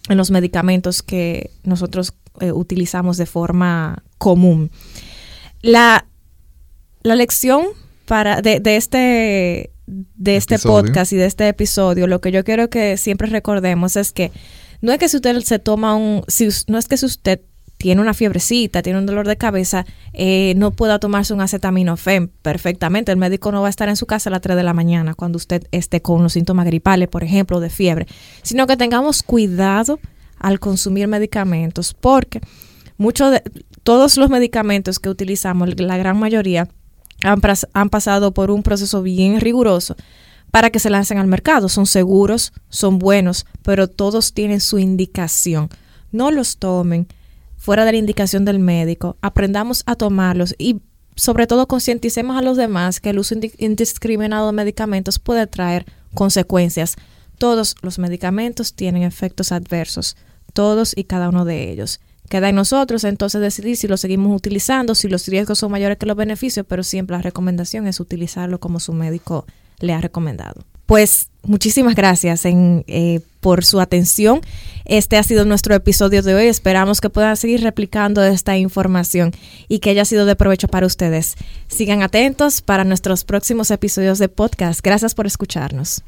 en 0.07 0.17
los 0.17 0.31
medicamentos 0.31 1.03
que 1.03 1.51
nosotros 1.63 2.13
eh, 2.39 2.51
utilizamos 2.51 3.17
de 3.17 3.25
forma 3.25 4.03
común. 4.17 4.71
La, 5.61 6.05
la 7.03 7.15
lección 7.15 7.65
para 8.05 8.41
de, 8.41 8.59
de 8.59 8.75
este 8.75 9.71
de 10.15 10.37
este 10.37 10.59
podcast 10.59 11.13
y 11.13 11.17
de 11.17 11.25
este 11.25 11.47
episodio, 11.47 12.07
lo 12.07 12.21
que 12.21 12.31
yo 12.31 12.43
quiero 12.43 12.69
que 12.69 12.97
siempre 12.97 13.27
recordemos 13.27 13.95
es 13.95 14.11
que 14.11 14.31
no 14.81 14.91
es 14.91 14.99
que 14.99 15.09
si 15.09 15.17
usted 15.17 15.39
se 15.41 15.59
toma 15.59 15.95
un, 15.95 16.23
si, 16.27 16.47
no 16.67 16.77
es 16.77 16.87
que 16.87 16.97
si 16.97 17.05
usted 17.05 17.41
tiene 17.77 18.01
una 18.01 18.13
fiebrecita, 18.13 18.81
tiene 18.81 18.99
un 18.99 19.05
dolor 19.05 19.25
de 19.25 19.37
cabeza, 19.37 19.85
eh, 20.11 20.53
no 20.57 20.71
pueda 20.71 20.99
tomarse 20.99 21.33
un 21.33 21.39
acetaminofén 21.39 22.27
perfectamente. 22.41 23.11
El 23.11 23.17
médico 23.17 23.53
no 23.53 23.61
va 23.61 23.67
a 23.67 23.69
estar 23.69 23.87
en 23.87 23.95
su 23.95 24.05
casa 24.05 24.29
a 24.29 24.31
las 24.31 24.41
3 24.41 24.57
de 24.57 24.63
la 24.63 24.73
mañana 24.73 25.15
cuando 25.15 25.37
usted 25.37 25.65
esté 25.71 26.01
con 26.01 26.21
los 26.21 26.33
síntomas 26.33 26.65
gripales, 26.65 27.07
por 27.07 27.23
ejemplo, 27.23 27.61
de 27.61 27.69
fiebre, 27.69 28.05
sino 28.41 28.67
que 28.67 28.75
tengamos 28.75 29.23
cuidado 29.23 29.99
al 30.39 30.59
consumir 30.59 31.07
medicamentos, 31.07 31.93
porque 31.93 32.41
muchos 32.97 33.31
de 33.31 33.43
todos 33.83 34.17
los 34.17 34.29
medicamentos 34.29 34.99
que 34.99 35.09
utilizamos, 35.09 35.79
la 35.79 35.97
gran 35.97 36.19
mayoría, 36.19 36.67
han, 37.23 37.89
pasado 37.89 38.33
por 38.33 38.51
un 38.51 38.63
proceso 38.63 39.01
bien 39.01 39.39
riguroso 39.39 39.95
para 40.51 40.69
que 40.69 40.79
se 40.79 40.89
lancen 40.89 41.17
al 41.17 41.27
mercado. 41.27 41.69
Son 41.69 41.85
seguros, 41.85 42.53
son 42.69 42.99
buenos, 42.99 43.45
pero 43.63 43.87
todos 43.87 44.33
tienen 44.33 44.61
su 44.61 44.79
indicación. 44.79 45.69
No 46.11 46.31
los 46.31 46.57
tomen 46.57 47.07
fuera 47.57 47.85
de 47.85 47.91
la 47.91 47.97
indicación 47.97 48.45
del 48.45 48.59
médico. 48.59 49.17
Aprendamos 49.21 49.83
a 49.85 49.95
tomarlos 49.95 50.55
y 50.57 50.81
sobre 51.15 51.47
todo 51.47 51.67
concienticemos 51.67 52.37
a 52.37 52.41
los 52.41 52.57
demás 52.57 53.01
que 53.01 53.09
el 53.09 53.19
uso 53.19 53.35
indiscriminado 53.57 54.47
de 54.47 54.53
medicamentos 54.53 55.19
puede 55.19 55.45
traer 55.47 55.85
consecuencias. 56.13 56.95
Todos 57.37 57.75
los 57.81 57.99
medicamentos 57.99 58.73
tienen 58.73 59.03
efectos 59.03 59.51
adversos, 59.51 60.15
todos 60.53 60.93
y 60.95 61.03
cada 61.03 61.29
uno 61.29 61.45
de 61.45 61.71
ellos. 61.71 61.99
Queda 62.29 62.49
en 62.49 62.55
nosotros 62.55 63.03
entonces 63.03 63.41
decidir 63.41 63.75
si 63.75 63.87
lo 63.87 63.97
seguimos 63.97 64.35
utilizando, 64.35 64.95
si 64.95 65.07
los 65.07 65.27
riesgos 65.27 65.59
son 65.59 65.71
mayores 65.71 65.97
que 65.97 66.05
los 66.05 66.15
beneficios, 66.15 66.65
pero 66.67 66.83
siempre 66.83 67.15
la 67.17 67.21
recomendación 67.21 67.87
es 67.87 67.99
utilizarlo 67.99 68.59
como 68.59 68.79
su 68.79 68.93
médico 68.93 69.45
le 69.79 69.93
ha 69.93 70.01
recomendado. 70.01 70.63
Pues 70.85 71.29
muchísimas 71.43 71.95
gracias 71.95 72.43
eh, 72.45 73.21
por 73.41 73.63
su 73.63 73.79
atención. 73.79 74.41
Este 74.85 75.17
ha 75.17 75.23
sido 75.23 75.45
nuestro 75.45 75.75
episodio 75.75 76.23
de 76.23 76.33
hoy. 76.33 76.47
Esperamos 76.47 76.99
que 76.99 77.11
puedan 77.11 77.37
seguir 77.37 77.61
replicando 77.61 78.23
esta 78.23 78.57
información 78.57 79.31
y 79.67 79.79
que 79.79 79.91
haya 79.91 80.03
sido 80.03 80.25
de 80.25 80.35
provecho 80.35 80.67
para 80.67 80.87
ustedes. 80.87 81.35
Sigan 81.67 82.01
atentos 82.01 82.63
para 82.63 82.85
nuestros 82.85 83.23
próximos 83.23 83.69
episodios 83.69 84.17
de 84.17 84.29
podcast. 84.29 84.81
Gracias 84.81 85.13
por 85.13 85.27
escucharnos. 85.27 86.01